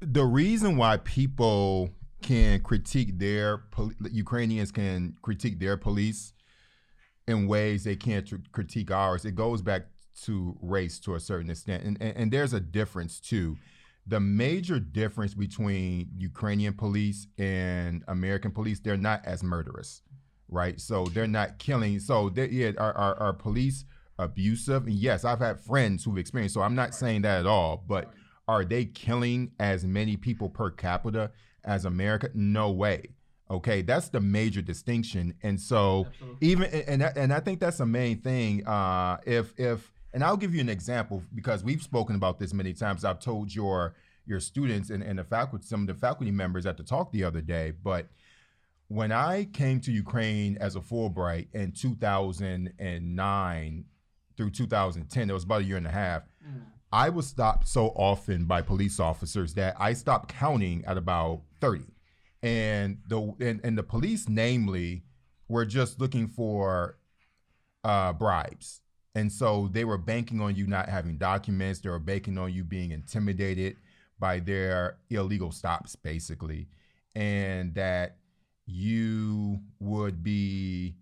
The 0.00 0.24
reason 0.24 0.76
why 0.76 0.96
people 0.98 1.94
can 2.26 2.60
critique 2.60 3.18
their 3.18 3.62
Ukrainians 4.10 4.72
can 4.72 5.16
critique 5.22 5.60
their 5.60 5.76
police 5.76 6.32
in 7.28 7.46
ways 7.46 7.84
they 7.84 7.94
can't 7.96 8.28
critique 8.52 8.90
ours. 8.90 9.24
It 9.24 9.36
goes 9.36 9.62
back 9.62 9.82
to 10.24 10.56
race 10.60 10.98
to 11.00 11.14
a 11.14 11.20
certain 11.20 11.50
extent, 11.50 11.84
and, 11.84 11.96
and 12.00 12.16
and 12.16 12.32
there's 12.32 12.52
a 12.52 12.60
difference 12.60 13.20
too. 13.20 13.56
The 14.08 14.20
major 14.20 14.78
difference 14.80 15.34
between 15.34 16.10
Ukrainian 16.16 16.74
police 16.74 17.26
and 17.38 18.04
American 18.08 18.50
police, 18.50 18.80
they're 18.80 18.96
not 18.96 19.24
as 19.24 19.42
murderous, 19.42 20.02
right? 20.48 20.80
So 20.80 21.06
they're 21.06 21.26
not 21.26 21.58
killing. 21.58 21.98
So 22.00 22.32
yeah, 22.34 22.72
are, 22.78 22.96
are, 22.96 23.16
are 23.18 23.32
police 23.32 23.84
abusive? 24.18 24.86
And 24.86 24.94
yes, 24.94 25.24
I've 25.24 25.40
had 25.40 25.60
friends 25.60 26.04
who've 26.04 26.18
experienced. 26.18 26.54
So 26.54 26.62
I'm 26.62 26.76
not 26.76 26.94
saying 26.94 27.22
that 27.22 27.40
at 27.40 27.46
all, 27.46 27.84
but 27.88 28.12
are 28.48 28.64
they 28.64 28.84
killing 28.84 29.50
as 29.58 29.84
many 29.84 30.16
people 30.16 30.48
per 30.48 30.70
capita 30.70 31.32
as 31.66 31.84
America? 31.84 32.30
No 32.34 32.70
way. 32.70 33.10
Okay, 33.50 33.82
that's 33.82 34.08
the 34.08 34.20
major 34.20 34.62
distinction. 34.62 35.34
And 35.42 35.60
so 35.60 36.06
Absolutely. 36.08 36.48
even 36.48 36.64
and 36.88 37.02
and 37.02 37.32
I 37.32 37.40
think 37.40 37.60
that's 37.60 37.78
the 37.78 37.86
main 37.86 38.20
thing. 38.20 38.66
Uh, 38.66 39.18
if 39.24 39.52
if 39.58 39.92
and 40.12 40.24
I'll 40.24 40.36
give 40.36 40.54
you 40.54 40.60
an 40.60 40.68
example 40.68 41.22
because 41.34 41.62
we've 41.62 41.82
spoken 41.82 42.16
about 42.16 42.38
this 42.38 42.54
many 42.54 42.72
times. 42.72 43.04
I've 43.04 43.20
told 43.20 43.54
your 43.54 43.94
your 44.26 44.40
students 44.40 44.90
and, 44.90 45.02
and 45.02 45.18
the 45.18 45.24
faculty, 45.24 45.66
some 45.66 45.82
of 45.82 45.86
the 45.86 45.94
faculty 45.94 46.32
members 46.32 46.66
at 46.66 46.76
the 46.76 46.82
talk 46.82 47.12
the 47.12 47.22
other 47.22 47.40
day. 47.40 47.72
But 47.82 48.08
when 48.88 49.12
I 49.12 49.44
came 49.44 49.80
to 49.82 49.92
Ukraine 49.92 50.56
as 50.58 50.74
a 50.74 50.80
Fulbright 50.80 51.46
in 51.54 51.70
2009 51.72 53.84
through 54.36 54.50
2010, 54.50 55.30
it 55.30 55.32
was 55.32 55.44
about 55.44 55.60
a 55.60 55.64
year 55.64 55.76
and 55.76 55.86
a 55.86 55.90
half. 55.90 56.22
Mm. 56.44 56.62
I 56.92 57.08
was 57.10 57.26
stopped 57.26 57.68
so 57.68 57.88
often 57.88 58.46
by 58.46 58.62
police 58.62 59.00
officers 59.00 59.54
that 59.54 59.74
I 59.78 59.92
stopped 59.92 60.28
counting 60.28 60.84
at 60.86 60.96
about 60.96 61.42
30. 61.66 61.84
And 62.42 62.98
the 63.08 63.34
and, 63.40 63.60
and 63.64 63.76
the 63.76 63.82
police 63.82 64.28
namely 64.28 65.04
were 65.48 65.64
just 65.64 66.00
looking 66.00 66.28
for 66.28 66.98
uh, 67.84 68.12
bribes. 68.12 68.82
And 69.14 69.32
so 69.32 69.68
they 69.72 69.84
were 69.84 69.98
banking 69.98 70.40
on 70.40 70.54
you 70.54 70.66
not 70.66 70.88
having 70.88 71.16
documents. 71.16 71.80
They 71.80 71.88
were 71.88 71.98
banking 71.98 72.36
on 72.38 72.52
you 72.52 72.64
being 72.64 72.90
intimidated 72.90 73.76
by 74.18 74.40
their 74.40 74.98
illegal 75.10 75.50
stops, 75.50 75.96
basically. 75.96 76.68
And 77.14 77.74
that 77.74 78.18
you 78.66 79.60
would 79.80 80.22
be 80.22 80.96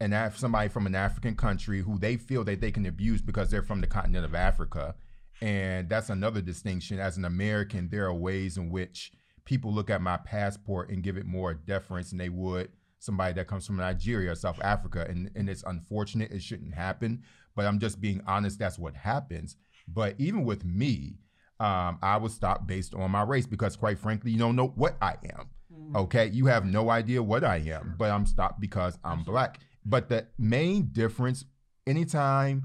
an 0.00 0.12
Af- 0.12 0.38
somebody 0.38 0.68
from 0.68 0.86
an 0.86 0.94
African 0.94 1.36
country 1.36 1.80
who 1.80 1.98
they 1.98 2.16
feel 2.16 2.42
that 2.44 2.60
they 2.60 2.72
can 2.72 2.86
abuse 2.86 3.22
because 3.22 3.50
they're 3.50 3.62
from 3.62 3.80
the 3.80 3.86
continent 3.86 4.24
of 4.24 4.34
Africa 4.34 4.94
and 5.40 5.88
that's 5.88 6.08
another 6.10 6.40
distinction. 6.40 6.98
As 6.98 7.16
an 7.16 7.24
American, 7.24 7.88
there 7.90 8.06
are 8.06 8.14
ways 8.14 8.56
in 8.56 8.70
which 8.70 9.12
people 9.46 9.72
look 9.72 9.88
at 9.88 10.02
my 10.02 10.18
passport 10.18 10.90
and 10.90 11.02
give 11.02 11.16
it 11.16 11.24
more 11.24 11.54
deference 11.54 12.10
than 12.10 12.18
they 12.18 12.28
would 12.28 12.68
somebody 12.98 13.32
that 13.34 13.46
comes 13.46 13.66
from 13.66 13.76
Nigeria 13.76 14.32
or 14.32 14.34
South 14.34 14.60
Africa. 14.62 15.06
And, 15.08 15.30
and 15.34 15.48
it's 15.48 15.62
unfortunate. 15.62 16.32
It 16.32 16.42
shouldn't 16.42 16.74
happen. 16.74 17.22
But 17.54 17.66
I'm 17.66 17.78
just 17.78 18.00
being 18.00 18.20
honest. 18.26 18.58
That's 18.58 18.78
what 18.78 18.94
happens. 18.94 19.56
But 19.88 20.14
even 20.18 20.44
with 20.44 20.64
me, 20.64 21.20
um, 21.58 21.98
I 22.02 22.18
was 22.18 22.34
stopped 22.34 22.66
based 22.66 22.94
on 22.94 23.10
my 23.10 23.22
race 23.22 23.46
because, 23.46 23.76
quite 23.76 23.98
frankly, 23.98 24.30
you 24.30 24.38
don't 24.38 24.56
know 24.56 24.72
what 24.74 24.96
I 25.00 25.14
am. 25.24 25.48
Mm-hmm. 25.72 25.96
Okay. 25.96 26.26
You 26.26 26.46
have 26.46 26.66
no 26.66 26.90
idea 26.90 27.22
what 27.22 27.44
I 27.44 27.56
am, 27.56 27.94
but 27.96 28.10
I'm 28.10 28.26
stopped 28.26 28.60
because 28.60 28.98
I'm 29.04 29.22
black. 29.22 29.60
But 29.84 30.08
the 30.08 30.26
main 30.36 30.88
difference, 30.92 31.44
anytime 31.86 32.64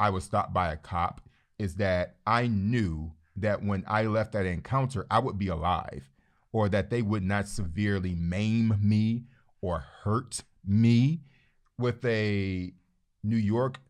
I 0.00 0.10
was 0.10 0.24
stopped 0.24 0.52
by 0.52 0.72
a 0.72 0.76
cop, 0.76 1.20
is 1.58 1.76
that 1.76 2.16
I 2.26 2.48
knew 2.48 3.12
that 3.36 3.62
when 3.62 3.84
I 3.86 4.04
left 4.04 4.32
that 4.32 4.46
encounter, 4.46 5.06
I 5.10 5.18
would 5.18 5.38
be 5.38 5.48
alive, 5.48 6.10
or 6.52 6.68
that 6.68 6.90
they 6.90 7.02
would 7.02 7.22
not 7.22 7.48
severely 7.48 8.14
maim 8.14 8.78
me 8.80 9.24
or 9.60 9.84
hurt 10.02 10.42
me. 10.64 11.20
With 11.78 12.04
a 12.04 12.72
New 13.24 13.36
York 13.36 13.80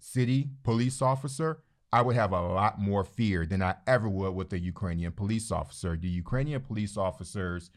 City 0.00 0.50
police 0.62 1.02
officer, 1.02 1.62
I 1.92 2.02
would 2.02 2.16
have 2.16 2.32
a 2.32 2.40
lot 2.40 2.80
more 2.80 3.04
fear 3.04 3.44
than 3.46 3.62
I 3.62 3.74
ever 3.86 4.08
would 4.08 4.34
with 4.34 4.52
a 4.52 4.58
Ukrainian 4.58 5.12
police 5.12 5.50
officer. 5.50 5.96
The 5.96 6.08
Ukrainian 6.08 6.60
police 6.60 6.96
officers, 6.96 7.70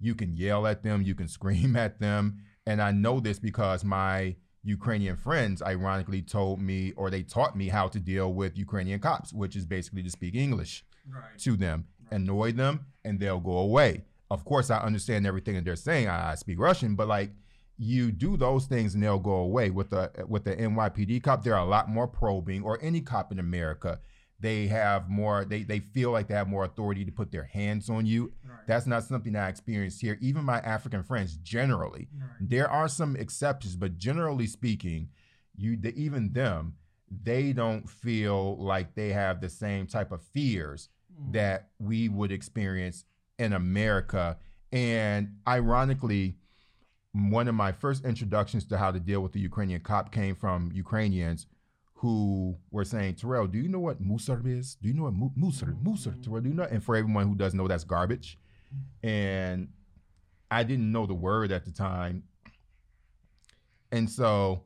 you 0.00 0.14
can 0.14 0.36
yell 0.36 0.66
at 0.66 0.82
them, 0.82 1.02
you 1.02 1.14
can 1.14 1.28
scream 1.38 1.76
at 1.76 2.00
them. 2.00 2.38
And 2.66 2.80
I 2.80 2.92
know 2.92 3.20
this 3.20 3.38
because 3.38 3.84
my 3.84 4.36
Ukrainian 4.64 5.16
friends 5.16 5.60
ironically 5.62 6.22
told 6.22 6.60
me 6.60 6.92
or 6.92 7.10
they 7.10 7.22
taught 7.22 7.56
me 7.56 7.68
how 7.68 7.88
to 7.88 8.00
deal 8.00 8.32
with 8.32 8.56
Ukrainian 8.56 9.00
cops, 9.00 9.32
which 9.32 9.54
is 9.56 9.66
basically 9.66 10.02
to 10.02 10.10
speak 10.10 10.34
English 10.34 10.84
right. 11.08 11.38
to 11.38 11.56
them. 11.56 11.86
Annoy 12.14 12.52
them, 12.52 12.86
and 13.04 13.18
they'll 13.18 13.40
go 13.40 13.58
away. 13.58 14.04
Of 14.30 14.44
course, 14.44 14.70
I 14.70 14.78
understand 14.78 15.26
everything 15.26 15.54
that 15.54 15.64
they're 15.64 15.76
saying. 15.76 16.08
I, 16.08 16.32
I 16.32 16.34
speak 16.34 16.58
Russian, 16.58 16.94
but 16.94 17.08
like 17.08 17.30
you 17.76 18.12
do 18.12 18.36
those 18.36 18.66
things 18.66 18.94
and 18.94 19.02
they'll 19.02 19.18
go 19.18 19.36
away. 19.36 19.70
With 19.70 19.90
the 19.90 20.10
with 20.28 20.44
the 20.44 20.56
NYPD 20.56 21.22
cop, 21.22 21.42
they're 21.44 21.56
a 21.56 21.64
lot 21.64 21.88
more 21.88 22.08
probing, 22.08 22.62
or 22.62 22.78
any 22.82 23.00
cop 23.00 23.32
in 23.32 23.38
America 23.38 24.00
they 24.40 24.66
have 24.66 25.08
more 25.08 25.44
they, 25.44 25.62
they 25.62 25.78
feel 25.78 26.10
like 26.10 26.26
they 26.26 26.34
have 26.34 26.48
more 26.48 26.64
authority 26.64 27.04
to 27.04 27.12
put 27.12 27.30
their 27.30 27.44
hands 27.44 27.88
on 27.88 28.04
you 28.04 28.32
right. 28.44 28.58
that's 28.66 28.84
not 28.84 29.04
something 29.04 29.36
i 29.36 29.48
experienced 29.48 30.00
here 30.00 30.18
even 30.20 30.42
my 30.42 30.58
african 30.58 31.04
friends 31.04 31.36
generally 31.36 32.08
right. 32.20 32.28
there 32.40 32.68
are 32.68 32.88
some 32.88 33.14
exceptions 33.14 33.76
but 33.76 33.96
generally 33.96 34.48
speaking 34.48 35.08
you 35.56 35.76
the, 35.76 35.94
even 35.94 36.32
them 36.32 36.74
they 37.22 37.52
don't 37.52 37.88
feel 37.88 38.56
like 38.56 38.94
they 38.94 39.10
have 39.10 39.40
the 39.40 39.48
same 39.48 39.86
type 39.86 40.12
of 40.12 40.22
fears. 40.22 40.88
That 41.30 41.70
we 41.78 42.08
would 42.08 42.32
experience 42.32 43.04
in 43.38 43.52
america 43.52 44.38
and 44.70 45.36
ironically 45.46 46.36
one 47.12 47.48
of 47.48 47.54
my 47.56 47.72
first 47.72 48.04
introductions 48.04 48.64
to 48.64 48.78
how 48.78 48.92
to 48.92 49.00
deal 49.00 49.20
with 49.20 49.32
the 49.32 49.40
ukrainian 49.40 49.80
cop 49.80 50.12
came 50.12 50.36
from 50.36 50.70
ukrainians 50.72 51.46
who 52.04 52.54
were 52.70 52.84
saying, 52.84 53.14
Terrell, 53.14 53.46
do 53.46 53.56
you 53.56 53.66
know 53.66 53.78
what 53.78 54.02
musor 54.02 54.46
is? 54.46 54.74
Do 54.74 54.88
you 54.88 54.94
know 54.94 55.04
what 55.04 55.14
mu- 55.14 55.30
musor, 55.30 55.74
musor, 55.82 56.22
Terrell, 56.22 56.42
do 56.42 56.50
you 56.50 56.54
know? 56.54 56.64
And 56.64 56.84
for 56.84 56.96
everyone 56.96 57.26
who 57.26 57.34
doesn't 57.34 57.56
know, 57.56 57.66
that's 57.66 57.84
garbage. 57.84 58.38
And 59.02 59.68
I 60.50 60.64
didn't 60.64 60.92
know 60.92 61.06
the 61.06 61.14
word 61.14 61.50
at 61.50 61.64
the 61.64 61.70
time. 61.70 62.24
And 63.90 64.10
so 64.10 64.64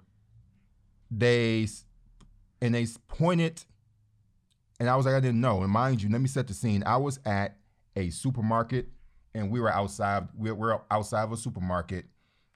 they, 1.13 1.69
and 2.61 2.75
they 2.75 2.89
pointed, 3.07 3.63
and 4.81 4.89
I 4.89 4.97
was 4.97 5.07
like, 5.07 5.15
I 5.15 5.21
didn't 5.21 5.41
know. 5.41 5.63
And 5.63 5.73
mind 5.73 6.03
you, 6.03 6.09
let 6.11 6.21
me 6.21 6.29
set 6.29 6.47
the 6.47 6.55
scene. 6.55 6.83
I 6.87 6.97
was 6.97 7.19
at 7.25 7.57
a 7.97 8.11
supermarket 8.11 8.89
and 9.35 9.51
we 9.51 9.61
were 9.61 9.73
outside, 9.73 10.29
we 10.37 10.51
we're 10.53 10.81
outside 10.91 11.25
of 11.25 11.33
a 11.33 11.37
supermarket 11.37 12.07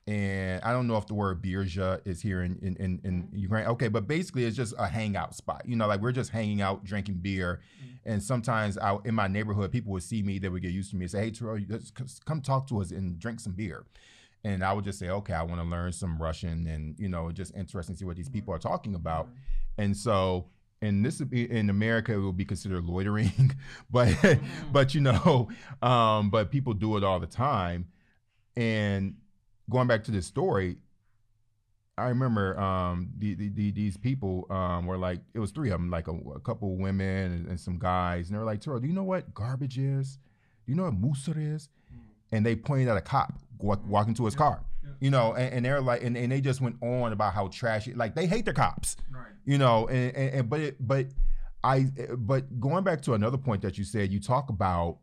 and 0.07 0.61
I 0.65 0.73
don't 0.73 0.89
know 0.89 0.97
if 0.97 1.07
the 1.07 1.15
word 1.15 1.43
birja 1.43 2.01
is 2.05 2.21
here 2.21 2.43
in, 2.43 2.59
in, 2.61 2.77
in, 2.77 3.01
in, 3.05 3.23
mm-hmm. 3.23 3.37
Ukraine. 3.37 3.67
Okay, 3.67 3.87
but 3.87 4.09
basically 4.09 4.45
it's 4.45 4.57
just 4.57 4.75
a 4.77 4.89
hangout 4.89 5.35
spot. 5.35 5.63
You 5.65 5.77
know, 5.77 5.87
like 5.87 6.01
we're 6.01 6.11
just 6.11 6.31
hanging 6.31 6.61
out, 6.61 6.83
drinking 6.83 7.19
beer. 7.23 7.61
Mm-hmm. 7.79 8.11
And 8.13 8.23
sometimes 8.23 8.77
out 8.79 9.07
in 9.07 9.15
my 9.15 9.29
neighborhood, 9.29 9.71
people 9.71 9.93
would 9.93 10.03
see 10.03 10.23
me, 10.23 10.41
they 10.41 10.49
would 10.49 10.63
get 10.63 10.73
used 10.73 10.91
to 10.91 10.97
me 10.97 11.05
and 11.05 11.11
say, 11.11 11.21
hey, 11.21 11.31
Terrell, 11.31 11.61
come 12.25 12.41
talk 12.41 12.67
to 12.69 12.81
us 12.81 12.91
and 12.91 13.17
drink 13.21 13.39
some 13.39 13.53
beer. 13.53 13.85
And 14.43 14.65
I 14.65 14.73
would 14.73 14.85
just 14.85 14.99
say, 14.99 15.09
okay, 15.09 15.35
I 15.35 15.43
want 15.45 15.61
to 15.61 15.67
learn 15.67 15.93
some 15.93 16.21
Russian 16.21 16.67
and, 16.67 16.99
you 16.99 17.09
know, 17.09 17.31
just 17.31 17.55
interesting 17.55 17.95
to 17.95 18.01
see 18.01 18.05
what 18.05 18.17
these 18.17 18.29
people 18.29 18.53
are 18.53 18.59
talking 18.59 18.97
about. 18.97 19.29
And 19.79 19.97
so 19.97 20.47
and 20.83 21.05
this 21.05 21.21
in 21.21 21.71
America 21.71 22.13
it 22.13 22.19
will 22.19 22.33
be 22.33 22.45
considered 22.45 22.85
loitering, 22.85 23.55
but 23.91 24.09
mm-hmm. 24.09 24.73
but 24.73 24.95
you 24.95 25.01
know, 25.01 25.49
um, 25.83 26.29
but 26.29 26.51
people 26.51 26.75
do 26.75 26.97
it 26.97 27.05
all 27.05 27.21
the 27.21 27.27
time 27.27 27.87
And 28.57 29.15
going 29.71 29.87
back 29.87 30.05
to 30.05 30.11
this 30.11 30.27
story, 30.27 30.77
I 31.97 32.09
remember 32.09 32.59
um, 32.59 33.11
the, 33.19 33.35
the, 33.35 33.49
the, 33.51 33.71
these 33.71 33.97
people 33.97 34.47
um, 34.51 34.87
were 34.87 34.99
like, 34.99 35.21
it 35.35 35.39
was 35.39 35.53
three 35.53 35.71
of 35.71 35.81
them, 35.81 35.91
like 35.91 36.09
a, 36.09 36.13
a 36.13 36.41
couple 36.41 36.77
women 36.77 37.33
and, 37.33 37.47
and, 37.47 37.61
some 37.61 37.79
guys, 37.79 38.29
and 38.29 38.35
they 38.35 38.39
were 38.39 38.47
like, 38.47 38.61
Turo, 38.61 38.81
do 38.81 38.87
you 38.87 38.93
know 38.93 39.05
what 39.05 39.33
garbage 39.35 39.79
is? 39.79 40.19
Do 40.67 40.73
you 40.73 40.75
know 40.75 40.85
what 40.85 41.01
musor 41.01 41.37
is? 41.55 41.69
Mm. 41.93 41.99
And 42.33 42.47
they 42.47 42.57
pointed 42.57 42.89
at 42.89 42.97
a 42.97 43.03
cop 43.03 43.39
walk, 43.59 43.83
walking 43.87 44.15
to 44.15 44.25
his 44.25 44.35
car, 44.35 44.63
yeah. 44.83 44.91
you 45.01 45.11
know, 45.11 45.35
and, 45.35 45.55
and, 45.55 45.65
they're 45.65 45.81
like, 45.81 46.03
and, 46.03 46.17
and 46.17 46.31
they 46.33 46.41
just 46.41 46.61
went 46.61 46.77
on 46.83 47.13
about 47.13 47.35
how 47.35 47.49
trashy, 47.49 47.95
like 47.95 48.15
they 48.15 48.27
hate 48.27 48.45
the 48.45 48.53
cops, 48.53 48.97
right. 49.11 49.27
you 49.45 49.59
know, 49.59 49.89
and, 49.89 50.15
and, 50.17 50.35
and 50.35 50.51
but 50.51 50.61
it, 50.61 50.77
but 50.81 51.07
I, 51.65 51.87
but 52.17 52.61
going 52.61 52.85
back 52.85 53.03
to 53.03 53.15
another 53.15 53.39
point 53.39 53.63
that 53.63 53.79
you 53.79 53.85
said, 53.85 54.13
you 54.13 54.21
talk 54.21 54.49
about 54.49 54.99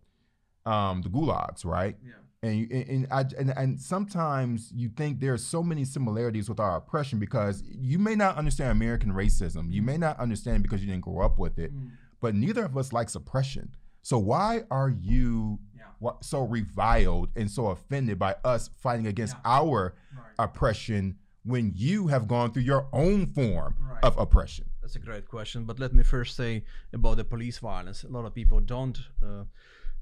um, 0.66 1.02
the 1.02 1.10
gulags, 1.10 1.66
right? 1.66 1.96
Yeah 2.06 2.14
and 2.42 2.58
you, 2.58 2.68
and, 2.72 3.08
I, 3.12 3.26
and 3.38 3.54
and 3.56 3.80
sometimes 3.80 4.72
you 4.74 4.90
think 4.90 5.20
there 5.20 5.34
are 5.34 5.38
so 5.38 5.62
many 5.62 5.84
similarities 5.84 6.48
with 6.48 6.60
our 6.60 6.78
oppression 6.78 7.20
because 7.20 7.64
you 7.68 8.00
may 8.00 8.16
not 8.16 8.38
understand 8.38 8.72
American 8.72 9.12
racism. 9.12 9.72
You 9.72 9.82
may 9.82 9.98
not 9.98 10.18
understand 10.20 10.64
because 10.64 10.82
you 10.82 10.88
didn't 10.88 11.04
grow 11.04 11.26
up 11.26 11.38
with 11.38 11.60
it, 11.60 11.76
mm. 11.76 11.90
but 12.22 12.36
neither 12.36 12.64
of 12.64 12.78
us 12.78 12.94
likes 12.94 13.16
oppression. 13.16 13.72
So 14.02 14.18
why 14.18 14.64
are 14.72 14.90
you. 14.90 15.60
So 16.22 16.44
reviled 16.44 17.30
and 17.36 17.50
so 17.50 17.68
offended 17.68 18.20
by 18.20 18.36
us 18.44 18.70
fighting 18.78 19.08
against 19.08 19.36
yeah. 19.36 19.52
our 19.52 19.96
right. 20.16 20.34
oppression 20.40 21.18
when 21.44 21.72
you 21.76 22.08
have 22.08 22.28
gone 22.28 22.52
through 22.52 22.64
your 22.64 22.88
own 22.94 23.26
form 23.28 23.76
right. 23.80 24.04
of 24.04 24.18
oppression? 24.18 24.66
That's 24.82 24.96
a 24.96 25.00
great 25.00 25.28
question. 25.28 25.66
But 25.66 25.80
let 25.80 25.94
me 25.94 26.04
first 26.04 26.36
say 26.36 26.64
about 26.94 27.18
the 27.18 27.24
police 27.24 27.60
violence. 27.60 28.04
A 28.04 28.08
lot 28.08 28.26
of 28.26 28.34
people 28.34 28.60
don't. 28.60 28.98
Uh, 29.24 29.44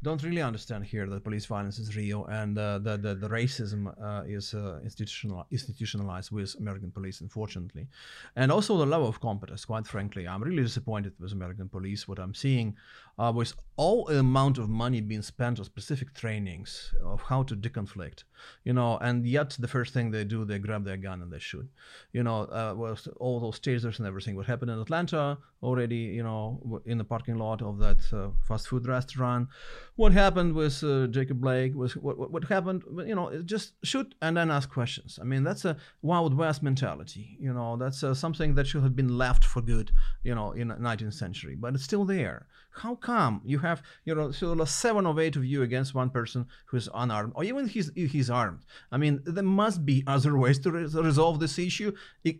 don't 0.03 0.21
really 0.21 0.43
understand 0.43 0.85
here 0.85 1.07
that 1.07 1.23
police 1.23 1.47
violence 1.47 1.79
is 1.79 1.95
real 1.95 2.25
and 2.27 2.57
uh, 2.57 2.77
that 2.77 3.01
the, 3.01 3.15
the, 3.15 3.27
racism 3.29 3.91
uh, 3.99 4.23
is 4.27 4.53
uh, 4.53 4.79
institutional, 4.83 5.47
institutionalized 5.49 6.31
with 6.31 6.55
American 6.59 6.91
police, 6.91 7.21
unfortunately. 7.21 7.87
And 8.35 8.51
also 8.51 8.77
the 8.77 8.85
level 8.85 9.07
of 9.07 9.19
competence, 9.19 9.65
quite 9.65 9.87
frankly. 9.87 10.27
I'm 10.27 10.43
really 10.43 10.61
disappointed 10.61 11.13
with 11.19 11.31
American 11.31 11.67
police. 11.67 12.07
What 12.07 12.19
I'm 12.19 12.35
seeing 12.35 12.75
uh, 13.19 13.31
with 13.35 13.53
all 13.77 14.07
amount 14.09 14.57
of 14.57 14.69
money 14.69 15.01
being 15.01 15.21
spent 15.21 15.59
on 15.59 15.65
specific 15.65 16.13
trainings 16.13 16.93
of 17.03 17.21
how 17.21 17.43
to 17.43 17.55
deconflict, 17.55 18.23
you 18.63 18.73
know, 18.73 18.97
and 18.99 19.25
yet 19.25 19.55
the 19.59 19.67
first 19.67 19.93
thing 19.93 20.11
they 20.11 20.23
do, 20.23 20.45
they 20.45 20.59
grab 20.59 20.83
their 20.83 20.97
gun 20.97 21.21
and 21.21 21.31
they 21.31 21.39
shoot. 21.39 21.67
You 22.11 22.23
know, 22.23 22.43
uh, 22.45 22.95
all 23.19 23.39
those 23.39 23.59
tasers 23.59 23.99
and 23.99 24.07
everything. 24.07 24.35
What 24.35 24.45
happened 24.45 24.71
in 24.71 24.79
Atlanta 24.79 25.37
already, 25.61 25.95
you 26.17 26.23
know, 26.23 26.81
in 26.85 26.97
the 26.97 27.03
parking 27.03 27.37
lot 27.37 27.61
of 27.61 27.79
that 27.79 27.97
uh, 28.13 28.29
fast 28.47 28.67
food 28.67 28.87
restaurant 28.87 29.49
what 29.97 30.13
happened 30.13 30.53
with 30.53 30.83
uh, 30.83 31.07
Jacob 31.07 31.41
Blake 31.41 31.75
was 31.75 31.97
what, 31.97 32.17
what, 32.17 32.31
what 32.31 32.43
happened. 32.45 32.83
You 33.05 33.15
know, 33.15 33.41
just 33.41 33.73
shoot 33.83 34.13
and 34.21 34.37
then 34.37 34.49
ask 34.51 34.69
questions. 34.69 35.17
I 35.19 35.25
mean, 35.25 35.43
that's 35.43 35.65
a 35.65 35.75
Wild 36.03 36.35
West 36.35 36.61
mentality. 36.61 37.35
You 37.39 37.51
know, 37.51 37.75
that's 37.77 38.03
uh, 38.03 38.13
something 38.13 38.53
that 38.55 38.67
should 38.67 38.83
have 38.83 38.95
been 38.95 39.17
left 39.17 39.43
for 39.43 39.61
good. 39.61 39.91
You 40.23 40.35
know, 40.35 40.51
in 40.51 40.69
the 40.69 40.75
19th 40.75 41.15
century, 41.15 41.55
but 41.55 41.73
it's 41.73 41.83
still 41.83 42.05
there. 42.05 42.45
How 42.77 42.95
come 42.95 43.41
you 43.43 43.59
have 43.59 43.81
you 44.05 44.15
know 44.15 44.31
seven 44.65 45.05
or 45.05 45.19
eight 45.19 45.35
of 45.35 45.45
you 45.45 45.63
against 45.63 45.95
one 45.95 46.09
person 46.09 46.45
who's 46.65 46.87
unarmed, 46.93 47.33
or 47.35 47.43
even 47.43 47.67
he's 47.67 47.91
he's 47.95 48.29
armed? 48.29 48.65
I 48.91 48.97
mean, 48.97 49.21
there 49.25 49.43
must 49.43 49.85
be 49.85 50.03
other 50.07 50.37
ways 50.37 50.59
to 50.59 50.71
re- 50.71 50.85
resolve 50.85 51.39
this 51.39 51.57
issue, 51.57 51.91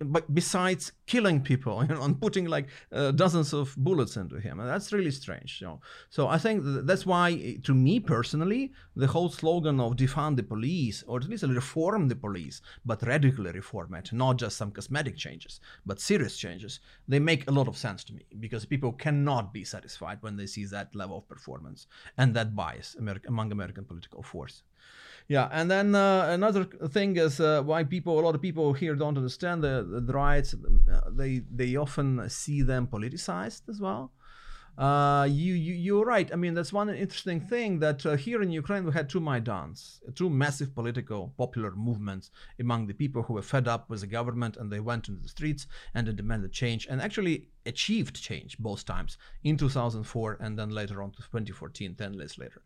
but 0.01 0.33
besides 0.33 0.91
killing 1.05 1.41
people 1.41 1.83
you 1.89 1.95
know, 1.95 2.03
and 2.03 2.19
putting 2.19 2.45
like 2.45 2.67
uh, 2.91 3.11
dozens 3.11 3.53
of 3.53 3.75
bullets 3.77 4.17
into 4.17 4.39
him, 4.39 4.59
and 4.59 4.69
that's 4.69 4.93
really 4.93 5.11
strange. 5.11 5.59
You 5.61 5.67
know, 5.67 5.81
so 6.09 6.27
I 6.27 6.37
think 6.37 6.63
that's 6.63 7.05
why 7.05 7.57
to 7.63 7.73
me 7.73 7.99
personally, 7.99 8.73
the 8.95 9.07
whole 9.07 9.29
slogan 9.29 9.79
of 9.79 9.95
defund 9.95 10.35
the 10.35 10.43
police, 10.43 11.03
or 11.07 11.17
at 11.17 11.29
least 11.29 11.43
reform 11.43 12.07
the 12.07 12.15
police, 12.15 12.61
but 12.85 13.01
radically 13.03 13.51
reform 13.51 13.93
it, 13.95 14.13
not 14.13 14.37
just 14.37 14.57
some 14.57 14.71
cosmetic 14.71 15.17
changes, 15.17 15.59
but 15.85 15.99
serious 15.99 16.37
changes, 16.37 16.79
they 17.07 17.19
make 17.19 17.47
a 17.47 17.53
lot 17.53 17.67
of 17.67 17.77
sense 17.77 18.03
to 18.05 18.13
me 18.13 18.23
because 18.39 18.65
people 18.65 18.91
cannot 18.91 19.53
be 19.53 19.63
satisfied 19.63 20.21
when 20.27 20.37
they 20.39 20.49
see 20.55 20.65
that 20.65 20.87
level 21.01 21.17
of 21.17 21.25
performance 21.35 21.79
and 22.19 22.27
that 22.37 22.49
bias 22.61 22.89
among 23.31 23.47
American 23.57 23.85
political 23.91 24.21
force. 24.33 24.57
Yeah, 25.35 25.49
and 25.51 25.69
then 25.69 25.87
uh, 25.93 26.27
another 26.39 26.63
thing 26.97 27.17
is 27.17 27.39
uh, 27.39 27.61
why 27.69 27.83
people, 27.83 28.13
a 28.21 28.23
lot 28.27 28.35
of 28.37 28.41
people 28.41 28.67
here 28.83 28.95
don't 28.95 29.17
understand 29.17 29.57
the, 29.61 29.75
the 30.09 30.13
riots. 30.13 30.55
They 31.21 31.33
they 31.59 31.71
often 31.85 32.07
see 32.29 32.59
them 32.71 32.87
politicized 32.95 33.63
as 33.73 33.79
well. 33.85 34.03
Uh, 34.77 35.27
you, 35.27 35.55
you 35.55 35.73
you're 35.73 36.05
right. 36.05 36.31
I 36.31 36.35
mean, 36.35 36.53
that's 36.53 36.71
one 36.71 36.89
interesting 36.89 37.41
thing 37.41 37.79
that 37.79 38.05
uh, 38.05 38.15
here 38.15 38.43
in 38.43 38.51
Ukraine 38.51 38.85
we 38.85 38.91
had 38.91 39.09
two 39.09 39.19
Maidans, 39.19 39.99
two 40.13 40.29
massive 40.29 40.75
political 40.75 41.33
popular 41.35 41.71
movements 41.71 42.29
among 42.59 42.85
the 42.85 42.93
people 42.93 43.23
who 43.23 43.33
were 43.33 43.41
fed 43.41 43.67
up 43.67 43.89
with 43.89 44.01
the 44.01 44.07
government 44.07 44.55
and 44.55 44.71
they 44.71 44.79
went 44.79 45.07
into 45.07 45.23
the 45.23 45.29
streets 45.29 45.65
and 45.95 46.15
demanded 46.15 46.51
change 46.51 46.85
and 46.87 47.01
actually 47.01 47.47
achieved 47.65 48.21
change 48.21 48.57
both 48.59 48.85
times 48.85 49.17
in 49.43 49.57
2004 49.57 50.37
and 50.39 50.59
then 50.59 50.69
later 50.69 51.01
on 51.01 51.09
to 51.11 51.17
2014, 51.17 51.95
10 51.95 52.13
years 52.13 52.37
later. 52.37 52.61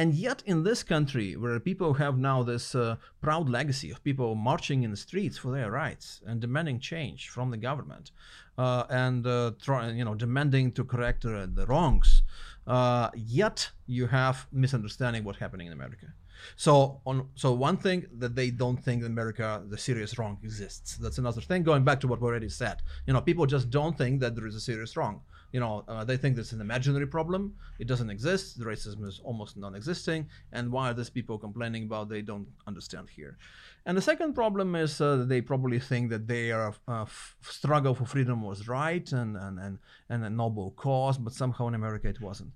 And 0.00 0.14
yet 0.14 0.42
in 0.46 0.62
this 0.62 0.82
country 0.82 1.36
where 1.36 1.60
people 1.60 1.92
have 1.92 2.16
now 2.16 2.42
this 2.42 2.74
uh, 2.74 2.96
proud 3.20 3.50
legacy 3.50 3.90
of 3.90 4.02
people 4.02 4.34
marching 4.34 4.82
in 4.82 4.90
the 4.90 4.96
streets 4.96 5.36
for 5.36 5.50
their 5.50 5.70
rights 5.70 6.22
and 6.26 6.40
demanding 6.40 6.80
change 6.80 7.28
from 7.28 7.50
the 7.50 7.58
government, 7.58 8.10
uh, 8.56 8.84
and 8.88 9.26
uh, 9.26 9.50
try, 9.60 9.90
you 9.90 10.06
know 10.06 10.14
demanding 10.14 10.72
to 10.72 10.84
correct 10.84 11.26
uh, 11.26 11.46
the 11.52 11.66
wrongs. 11.66 12.22
Uh, 12.66 13.10
yet 13.14 13.70
you 13.86 14.06
have 14.06 14.46
misunderstanding 14.50 15.22
what's 15.22 15.38
happening 15.38 15.66
in 15.66 15.74
America. 15.74 16.06
So 16.56 17.02
on 17.04 17.28
so 17.34 17.52
one 17.52 17.76
thing 17.76 18.06
that 18.22 18.34
they 18.34 18.50
don't 18.50 18.82
think 18.82 19.02
in 19.02 19.06
America 19.16 19.62
the 19.68 19.76
serious 19.76 20.16
wrong 20.18 20.38
exists. 20.42 20.96
That's 20.96 21.18
another 21.18 21.42
thing. 21.42 21.62
Going 21.62 21.84
back 21.84 22.00
to 22.00 22.08
what 22.08 22.22
we 22.22 22.26
already 22.26 22.48
said, 22.48 22.76
you 23.06 23.12
know, 23.12 23.20
people 23.20 23.44
just 23.44 23.68
don't 23.68 23.98
think 23.98 24.20
that 24.20 24.34
there 24.34 24.46
is 24.46 24.54
a 24.54 24.64
serious 24.70 24.96
wrong. 24.96 25.20
You 25.52 25.60
know, 25.60 25.84
uh, 25.88 26.04
they 26.04 26.16
think 26.16 26.38
it's 26.38 26.52
an 26.52 26.60
imaginary 26.60 27.06
problem. 27.06 27.54
It 27.78 27.88
doesn't 27.88 28.10
exist. 28.10 28.58
The 28.58 28.64
racism 28.64 29.04
is 29.06 29.20
almost 29.24 29.56
non-existing. 29.56 30.28
And 30.52 30.70
why 30.70 30.90
are 30.90 30.94
these 30.94 31.10
people 31.10 31.38
complaining 31.38 31.84
about? 31.84 32.08
They 32.08 32.22
don't 32.22 32.46
understand 32.66 33.08
here. 33.10 33.36
And 33.86 33.96
the 33.96 34.02
second 34.02 34.34
problem 34.34 34.74
is 34.76 35.00
uh, 35.00 35.24
they 35.26 35.40
probably 35.40 35.80
think 35.80 36.10
that 36.10 36.28
their 36.28 36.72
uh, 36.86 37.06
struggle 37.42 37.94
for 37.94 38.04
freedom 38.04 38.42
was 38.42 38.68
right 38.68 39.10
and, 39.12 39.36
and, 39.36 39.58
and, 39.58 39.78
and 40.08 40.24
a 40.24 40.30
noble 40.30 40.72
cause, 40.72 41.18
but 41.18 41.32
somehow 41.32 41.68
in 41.68 41.74
America 41.74 42.08
it 42.08 42.20
wasn't. 42.20 42.52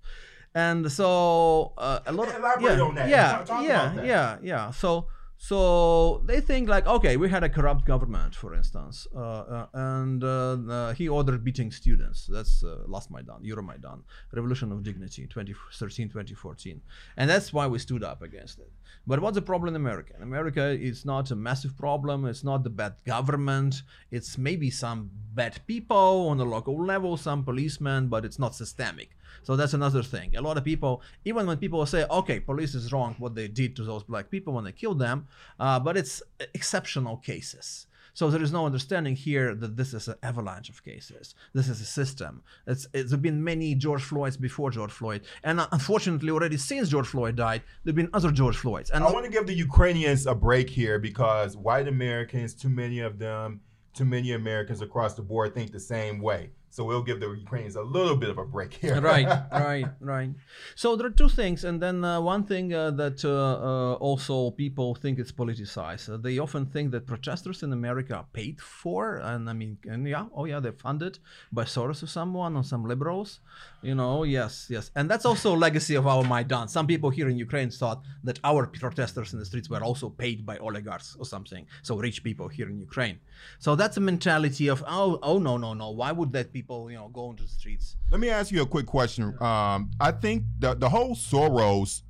And 0.54 0.90
so 0.92 1.72
uh, 1.78 2.00
a 2.06 2.12
lot 2.12 2.28
of 2.28 2.34
yeah, 2.60 3.08
yeah, 3.08 3.62
yeah, 3.62 4.04
yeah, 4.04 4.36
yeah. 4.42 4.70
So 4.70 5.08
so 5.48 6.22
they 6.24 6.40
think 6.40 6.70
like, 6.70 6.86
okay, 6.86 7.18
we 7.18 7.28
had 7.28 7.44
a 7.44 7.50
corrupt 7.50 7.84
government, 7.84 8.34
for 8.34 8.54
instance, 8.54 9.06
uh, 9.14 9.18
uh, 9.20 9.66
and 9.74 10.24
uh, 10.24 10.56
uh 10.76 10.94
he 10.94 11.06
ordered 11.06 11.44
beating 11.44 11.70
students. 11.70 12.26
That's 12.26 12.64
uh, 12.64 12.78
last 12.86 13.10
Maidan, 13.10 13.42
Euromaidan, 13.44 13.98
Revolution 14.32 14.72
of 14.72 14.82
Dignity, 14.82 15.26
2013, 15.26 16.08
2014, 16.08 16.80
and 17.18 17.28
that's 17.28 17.52
why 17.52 17.66
we 17.66 17.78
stood 17.78 18.02
up 18.02 18.22
against 18.22 18.58
it. 18.58 18.72
But 19.06 19.20
what's 19.20 19.34
the 19.34 19.42
problem 19.42 19.68
in 19.68 19.76
America? 19.76 20.14
In 20.16 20.22
America, 20.22 20.64
it's 20.80 21.04
not 21.04 21.30
a 21.30 21.36
massive 21.36 21.76
problem. 21.76 22.24
It's 22.24 22.42
not 22.42 22.64
the 22.64 22.70
bad 22.70 22.94
government. 23.04 23.82
It's 24.10 24.38
maybe 24.38 24.70
some 24.70 25.10
bad 25.34 25.60
people 25.66 26.28
on 26.30 26.38
the 26.38 26.46
local 26.46 26.82
level, 26.82 27.18
some 27.18 27.44
policemen, 27.44 28.08
but 28.08 28.24
it's 28.24 28.38
not 28.38 28.54
systemic. 28.54 29.10
So 29.42 29.56
that's 29.56 29.74
another 29.74 30.02
thing. 30.02 30.36
A 30.36 30.42
lot 30.42 30.56
of 30.56 30.64
people, 30.64 31.02
even 31.24 31.46
when 31.46 31.58
people 31.58 31.84
say, 31.86 32.04
okay, 32.10 32.40
police 32.40 32.74
is 32.74 32.92
wrong 32.92 33.16
what 33.18 33.34
they 33.34 33.48
did 33.48 33.76
to 33.76 33.84
those 33.84 34.02
black 34.02 34.30
people 34.30 34.52
when 34.54 34.64
they 34.64 34.72
killed 34.72 34.98
them, 34.98 35.26
uh, 35.60 35.80
but 35.80 35.96
it's 35.96 36.22
exceptional 36.54 37.16
cases. 37.18 37.86
So 38.14 38.30
there 38.30 38.42
is 38.42 38.52
no 38.52 38.64
understanding 38.64 39.16
here 39.16 39.56
that 39.56 39.76
this 39.76 39.92
is 39.92 40.06
an 40.06 40.14
avalanche 40.22 40.68
of 40.68 40.84
cases. 40.84 41.34
This 41.52 41.68
is 41.68 41.80
a 41.80 41.84
system. 41.84 42.44
It's, 42.64 42.86
it's 42.94 43.10
there 43.10 43.16
have 43.16 43.22
been 43.22 43.42
many 43.42 43.74
George 43.74 44.04
Floyds 44.04 44.36
before 44.36 44.70
George 44.70 44.92
Floyd, 44.92 45.22
and 45.42 45.58
uh, 45.58 45.66
unfortunately, 45.72 46.30
already 46.30 46.56
since 46.56 46.88
George 46.88 47.08
Floyd 47.08 47.34
died, 47.34 47.62
there've 47.82 47.96
been 47.96 48.10
other 48.14 48.30
George 48.30 48.56
Floyds. 48.56 48.90
And 48.90 49.02
I 49.02 49.10
want 49.10 49.24
to 49.24 49.32
give 49.32 49.48
the 49.48 49.54
Ukrainians 49.54 50.26
a 50.26 50.34
break 50.34 50.70
here 50.70 51.00
because 51.00 51.56
white 51.56 51.88
Americans, 51.88 52.54
too 52.54 52.68
many 52.68 53.00
of 53.00 53.18
them, 53.18 53.60
too 53.94 54.04
many 54.04 54.32
Americans 54.32 54.80
across 54.80 55.14
the 55.14 55.22
board 55.22 55.52
think 55.52 55.72
the 55.72 55.80
same 55.80 56.20
way. 56.20 56.50
So 56.74 56.82
we'll 56.82 57.04
give 57.04 57.20
the 57.20 57.30
Ukrainians 57.30 57.76
a 57.76 57.82
little 57.82 58.16
bit 58.16 58.30
of 58.30 58.38
a 58.38 58.44
break 58.44 58.74
here. 58.74 59.00
right, 59.00 59.28
right, 59.52 59.86
right. 60.00 60.30
So 60.74 60.96
there 60.96 61.06
are 61.06 61.16
two 61.22 61.28
things, 61.28 61.62
and 61.62 61.80
then 61.80 62.02
uh, 62.02 62.20
one 62.20 62.42
thing 62.42 62.74
uh, 62.74 62.90
that 63.02 63.24
uh, 63.24 63.30
uh 63.30 63.92
also 64.08 64.50
people 64.50 64.96
think 64.96 65.20
it's 65.20 65.30
politicized. 65.30 66.12
Uh, 66.12 66.16
they 66.16 66.36
often 66.40 66.66
think 66.66 66.90
that 66.90 67.06
protesters 67.06 67.62
in 67.62 67.72
America 67.72 68.16
are 68.16 68.26
paid 68.32 68.60
for, 68.60 69.18
and 69.18 69.48
I 69.48 69.52
mean, 69.52 69.78
and 69.88 70.08
yeah, 70.08 70.26
oh 70.34 70.46
yeah, 70.46 70.58
they're 70.58 70.80
funded 70.88 71.20
by 71.52 71.62
Soros 71.62 72.02
or 72.02 72.08
someone 72.08 72.56
or 72.56 72.64
some 72.64 72.84
liberals. 72.92 73.38
You 73.84 73.94
know, 73.94 74.24
yes, 74.24 74.68
yes, 74.70 74.90
and 74.96 75.10
that's 75.10 75.26
also 75.26 75.54
a 75.54 75.58
legacy 75.66 75.94
of 75.94 76.06
our 76.06 76.24
Maidan. 76.24 76.68
Some 76.68 76.86
people 76.86 77.10
here 77.10 77.28
in 77.28 77.36
Ukraine 77.36 77.70
thought 77.70 78.00
that 78.28 78.40
our 78.42 78.66
protesters 78.66 79.34
in 79.34 79.38
the 79.38 79.44
streets 79.44 79.68
were 79.68 79.82
also 79.88 80.08
paid 80.08 80.46
by 80.46 80.56
oligarchs 80.56 81.14
or 81.18 81.26
something. 81.26 81.66
So 81.82 81.96
rich 81.98 82.24
people 82.24 82.48
here 82.48 82.68
in 82.70 82.78
Ukraine. 82.80 83.18
So 83.58 83.76
that's 83.76 83.98
a 83.98 84.00
mentality 84.00 84.68
of 84.68 84.82
oh, 84.88 85.18
oh 85.22 85.38
no, 85.38 85.58
no, 85.58 85.74
no. 85.74 85.90
Why 85.90 86.12
would 86.12 86.32
that 86.32 86.50
people, 86.58 86.90
you 86.90 86.96
know, 86.96 87.08
go 87.08 87.30
into 87.30 87.42
the 87.42 87.48
streets. 87.50 87.96
Let 88.10 88.20
me 88.20 88.30
ask 88.30 88.50
you 88.50 88.62
a 88.62 88.66
quick 88.66 88.86
question. 88.86 89.24
Um, 89.42 89.90
I 90.00 90.12
think 90.12 90.44
the 90.58 90.70
the 90.74 90.88
whole 90.88 91.14
Soros 91.14 92.02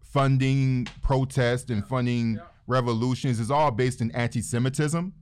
funding 0.00 0.88
protest 1.02 1.70
and 1.70 1.86
funding 1.86 2.40
revolutions 2.66 3.38
is 3.38 3.50
all 3.50 3.70
based 3.70 4.00
in 4.00 4.10
anti-Semitism. 4.10 5.12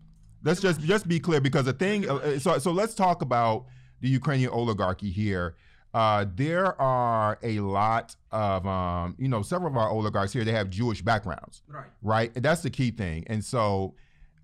Let's 0.43 0.63
just 0.63 0.81
just 0.81 1.07
be 1.07 1.21
clear 1.21 1.43
because 1.43 1.67
the 1.67 1.75
thing. 1.75 2.09
uh, 2.09 2.39
So 2.39 2.59
so 2.59 2.71
let's 2.73 2.95
talk 2.95 3.21
about 3.21 3.67
the 4.01 4.09
Ukrainian 4.09 4.51
oligarchy 4.51 5.11
here. 5.11 5.57
Uh, 5.93 6.25
there 6.37 6.81
are 6.81 7.39
a 7.43 7.59
lot 7.61 8.15
of 8.31 8.65
um, 8.67 9.17
you 9.19 9.29
know 9.29 9.43
several 9.43 9.71
of 9.71 9.77
our 9.77 9.89
oligarchs 9.91 10.33
here. 10.33 10.45
They 10.45 10.53
have 10.53 10.71
Jewish 10.71 11.03
backgrounds, 11.03 11.63
Right. 11.69 11.87
right? 12.03 12.33
And 12.37 12.45
that's 12.45 12.63
the 12.63 12.71
key 12.71 12.91
thing. 12.93 13.25
And 13.27 13.45
so, 13.45 13.95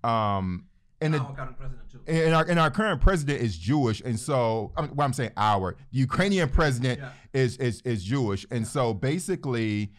um, 0.03 0.65
and 0.99 1.13
the, 1.13 1.19
Our 1.19 1.33
current 1.35 1.57
president 1.57 1.89
too. 1.91 1.99
and 2.07 2.33
our 2.35 2.45
and 2.49 2.59
our 2.59 2.71
current 2.71 2.99
president 3.01 3.41
is 3.41 3.57
Jewish, 3.57 4.01
and 4.01 4.19
so 4.19 4.73
I 4.75 4.81
mean, 4.81 4.95
well, 4.95 5.05
I'm 5.05 5.13
saying 5.13 5.31
our 5.37 5.77
the 5.91 5.99
Ukrainian 5.99 6.49
president 6.49 6.99
Yeah. 6.99 7.11
is 7.33 7.55
is 7.57 7.81
is 7.83 8.03
Jewish, 8.03 8.45
and 8.51 8.67
so 8.67 8.93
basically, 8.93 9.91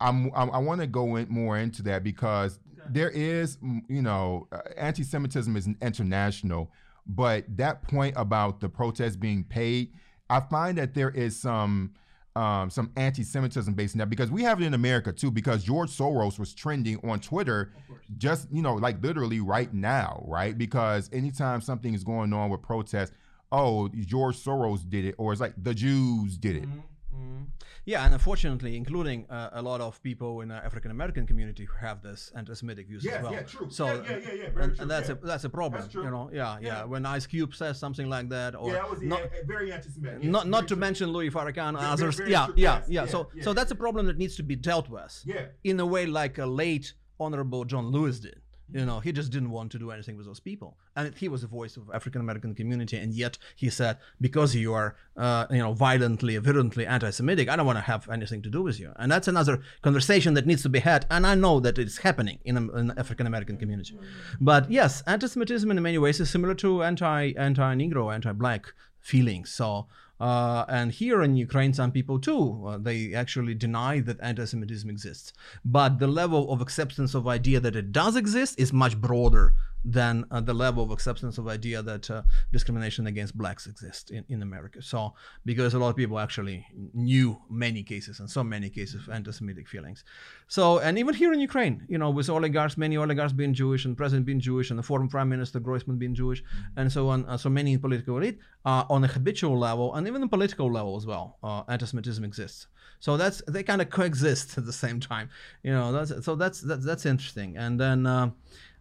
I'm, 0.00 0.30
I'm 0.34 0.50
I 0.50 0.58
want 0.58 0.80
to 0.80 0.86
go 0.88 1.16
in 1.16 1.28
more 1.28 1.56
into 1.58 1.82
that 1.84 2.02
because 2.02 2.58
there 2.90 3.10
is 3.10 3.58
mm, 3.58 3.82
you 3.88 4.02
know 4.02 4.48
uh, 4.50 4.58
anti-Semitism 4.76 5.56
is 5.56 5.68
international, 5.82 6.72
but 7.06 7.44
that 7.58 7.82
point 7.82 8.14
about 8.16 8.58
the 8.60 8.68
protests 8.68 9.16
being 9.16 9.44
paid, 9.44 9.92
I 10.28 10.40
find 10.40 10.78
that 10.78 10.94
there 10.94 11.10
is 11.10 11.38
some. 11.38 11.94
Um, 12.34 12.68
some 12.68 12.92
anti-Semitism 12.98 13.72
based 13.72 13.94
in 13.94 13.98
that 14.00 14.10
because 14.10 14.30
we 14.30 14.42
have 14.42 14.60
it 14.60 14.66
in 14.66 14.74
America 14.74 15.10
too. 15.10 15.30
Because 15.30 15.64
George 15.64 15.88
Soros 15.88 16.38
was 16.38 16.52
trending 16.52 16.98
on 17.08 17.18
Twitter 17.18 17.72
just 18.18 18.46
you 18.52 18.60
know 18.60 18.74
like 18.74 19.02
literally 19.02 19.40
right 19.40 19.72
now 19.72 20.22
right 20.28 20.58
because 20.58 21.08
anytime 21.14 21.62
something 21.62 21.94
is 21.94 22.04
going 22.04 22.34
on 22.34 22.50
with 22.50 22.60
protests 22.62 23.10
oh 23.52 23.88
george 23.88 24.36
soros 24.36 24.88
did 24.88 25.04
it 25.06 25.14
or 25.18 25.32
it's 25.32 25.40
like 25.40 25.54
the 25.56 25.74
jews 25.74 26.36
did 26.36 26.56
it 26.56 26.68
Mhm. 27.12 27.46
Yeah, 27.86 28.04
and 28.04 28.12
unfortunately, 28.12 28.76
including 28.76 29.26
uh, 29.30 29.50
a 29.52 29.62
lot 29.62 29.80
of 29.80 30.02
people 30.02 30.40
in 30.40 30.48
the 30.48 30.56
African 30.56 30.90
American 30.90 31.24
community 31.24 31.64
who 31.64 31.76
have 31.86 32.02
this 32.02 32.32
anti-Semitic 32.34 32.88
views 32.88 33.04
Yeah, 33.04 33.12
as 33.18 33.22
well. 33.22 33.32
yeah, 33.32 33.42
true. 33.42 33.68
So, 33.70 33.86
Yeah, 33.86 33.92
yeah, 33.94 34.02
yeah, 34.02 34.16
yeah, 34.16 34.50
very 34.50 34.64
and, 34.64 34.74
true, 34.74 34.82
and 34.82 34.90
that's 34.90 35.08
yeah. 35.08 35.14
a 35.22 35.26
that's 35.26 35.44
a 35.44 35.48
problem. 35.48 35.80
That's 35.82 35.92
true. 35.92 36.02
You 36.04 36.10
know, 36.10 36.28
yeah, 36.32 36.58
yeah, 36.60 36.66
Yeah. 36.68 36.84
When 36.84 37.06
Ice 37.06 37.26
Cube 37.26 37.54
says 37.54 37.78
something 37.78 38.08
like 38.08 38.28
that, 38.30 38.56
or 38.56 38.72
not, 39.02 39.22
very 39.46 39.72
anti-semitic 39.72 40.24
not 40.24 40.48
not 40.48 40.66
to 40.68 40.76
mention 40.76 41.10
Louis 41.12 41.30
Farrakhan, 41.30 41.68
and 41.68 41.76
others. 41.78 42.16
very 42.16 42.32
yeah, 42.32 42.46
true. 42.46 42.54
yeah, 42.56 42.82
yeah. 42.88 43.02
yeah, 43.02 43.06
So 43.06 43.18
yeah. 43.34 43.44
so 43.44 43.52
that's 43.52 43.70
a 43.70 43.76
problem 43.76 44.06
that 44.06 44.18
needs 44.18 44.34
to 44.36 44.42
be 44.42 44.56
dealt 44.56 44.88
with. 44.90 45.22
Yeah. 45.24 45.46
In 45.62 45.78
a 45.78 45.86
way, 45.86 46.06
like 46.06 46.38
a 46.38 46.46
late 46.46 46.92
honorable 47.20 47.64
John 47.64 47.86
Lewis 47.94 48.18
did. 48.20 48.40
You 48.72 48.84
know, 48.84 48.98
he 48.98 49.12
just 49.12 49.30
didn't 49.30 49.50
want 49.50 49.70
to 49.72 49.78
do 49.78 49.92
anything 49.92 50.16
with 50.16 50.26
those 50.26 50.40
people, 50.40 50.76
and 50.96 51.14
he 51.14 51.28
was 51.28 51.42
the 51.42 51.46
voice 51.46 51.76
of 51.76 51.88
African 51.94 52.20
American 52.20 52.52
community. 52.54 52.96
And 52.96 53.14
yet, 53.14 53.38
he 53.54 53.70
said, 53.70 53.98
"Because 54.20 54.56
you 54.56 54.72
are, 54.72 54.96
uh, 55.16 55.46
you 55.50 55.58
know, 55.58 55.72
violently, 55.72 56.36
virulently 56.38 56.84
anti-Semitic, 56.84 57.48
I 57.48 57.54
don't 57.56 57.66
want 57.66 57.78
to 57.78 57.82
have 57.82 58.08
anything 58.08 58.42
to 58.42 58.50
do 58.50 58.62
with 58.62 58.80
you." 58.80 58.92
And 58.96 59.10
that's 59.12 59.28
another 59.28 59.60
conversation 59.82 60.34
that 60.34 60.46
needs 60.46 60.62
to 60.62 60.68
be 60.68 60.80
had. 60.80 61.06
And 61.10 61.26
I 61.26 61.36
know 61.36 61.60
that 61.60 61.78
it's 61.78 61.98
happening 61.98 62.40
in, 62.44 62.56
an 62.56 62.92
African 62.96 63.26
American 63.26 63.56
community. 63.56 63.96
But 64.40 64.70
yes, 64.70 65.02
anti-Semitism 65.06 65.70
in 65.70 65.80
many 65.80 65.98
ways 65.98 66.18
is 66.18 66.28
similar 66.30 66.54
to 66.54 66.82
anti 66.82 67.34
anti-Negro, 67.36 68.12
anti-Black 68.12 68.66
feelings. 69.00 69.50
So. 69.50 69.86
Uh, 70.18 70.64
and 70.68 70.92
here 70.92 71.22
in 71.22 71.36
Ukraine, 71.36 71.74
some 71.74 71.92
people 71.92 72.18
too, 72.18 72.64
uh, 72.66 72.78
they 72.78 73.12
actually 73.12 73.54
deny 73.54 74.00
that 74.00 74.18
anti-Semitism 74.20 74.88
exists. 74.88 75.32
But 75.64 75.98
the 75.98 76.06
level 76.06 76.50
of 76.52 76.60
acceptance 76.60 77.14
of 77.14 77.28
idea 77.28 77.60
that 77.60 77.76
it 77.76 77.92
does 77.92 78.16
exist 78.16 78.58
is 78.58 78.72
much 78.72 78.98
broader 79.00 79.54
than 79.84 80.24
uh, 80.30 80.40
the 80.40 80.52
level 80.52 80.82
of 80.82 80.90
acceptance 80.90 81.38
of 81.38 81.46
idea 81.46 81.80
that 81.82 82.10
uh, 82.10 82.22
discrimination 82.52 83.06
against 83.06 83.36
blacks 83.36 83.66
exists 83.66 84.10
in, 84.10 84.24
in 84.28 84.42
America. 84.42 84.82
So 84.82 85.14
because 85.44 85.74
a 85.74 85.78
lot 85.78 85.90
of 85.90 85.96
people 85.96 86.18
actually 86.18 86.66
knew 86.92 87.40
many 87.48 87.82
cases 87.82 88.18
and 88.20 88.28
so 88.28 88.42
many 88.42 88.68
cases 88.68 89.06
of 89.06 89.14
anti-Semitic 89.14 89.68
feelings. 89.68 90.04
So 90.48 90.78
and 90.80 90.98
even 90.98 91.14
here 91.14 91.32
in 91.32 91.40
Ukraine, 91.40 91.86
you 91.88 91.98
know, 91.98 92.10
with 92.10 92.28
oligarchs, 92.28 92.76
many 92.76 92.96
oligarchs 92.96 93.32
being 93.32 93.54
Jewish 93.54 93.84
and 93.84 93.96
president 93.96 94.26
being 94.26 94.40
Jewish 94.40 94.70
and 94.70 94.78
the 94.78 94.82
former 94.82 95.08
prime 95.08 95.28
minister 95.28 95.60
Groisman 95.60 95.98
being 95.98 96.14
Jewish 96.14 96.42
and 96.76 96.90
so 96.90 97.08
on, 97.08 97.24
uh, 97.26 97.36
so 97.36 97.48
many 97.48 97.74
in 97.74 97.78
political 97.78 98.16
elite 98.16 98.38
uh, 98.64 98.84
on 98.90 99.04
a 99.04 99.08
habitual 99.08 99.58
level 99.58 99.94
and 99.94 100.06
even 100.08 100.20
the 100.20 100.28
political 100.28 100.72
level 100.72 100.96
as 100.96 101.06
well, 101.06 101.38
uh, 101.44 101.62
anti-Semitism 101.68 102.24
exists. 102.24 102.66
So 102.98 103.16
that's 103.16 103.42
they 103.46 103.62
kind 103.62 103.82
of 103.82 103.90
coexist 103.90 104.58
at 104.58 104.66
the 104.66 104.72
same 104.72 104.98
time, 104.98 105.30
you 105.62 105.72
know. 105.72 105.92
That's 105.92 106.24
so 106.24 106.34
that's 106.34 106.60
that's 106.60 106.84
that's 106.84 107.06
interesting. 107.06 107.56
And 107.56 107.78
then. 107.78 108.32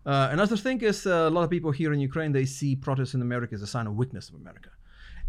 Uh, 0.05 0.29
another 0.31 0.55
thing 0.55 0.79
is 0.81 1.07
uh, 1.07 1.27
a 1.27 1.29
lot 1.29 1.43
of 1.43 1.49
people 1.49 1.71
here 1.71 1.91
in 1.91 1.99
Ukraine 1.99 2.31
they 2.31 2.45
see 2.45 2.75
protests 2.75 3.15
in 3.15 3.21
America 3.21 3.55
as 3.55 3.63
a 3.63 3.67
sign 3.67 3.87
of 3.87 3.95
weakness 3.95 4.29
of 4.29 4.35
America, 4.35 4.69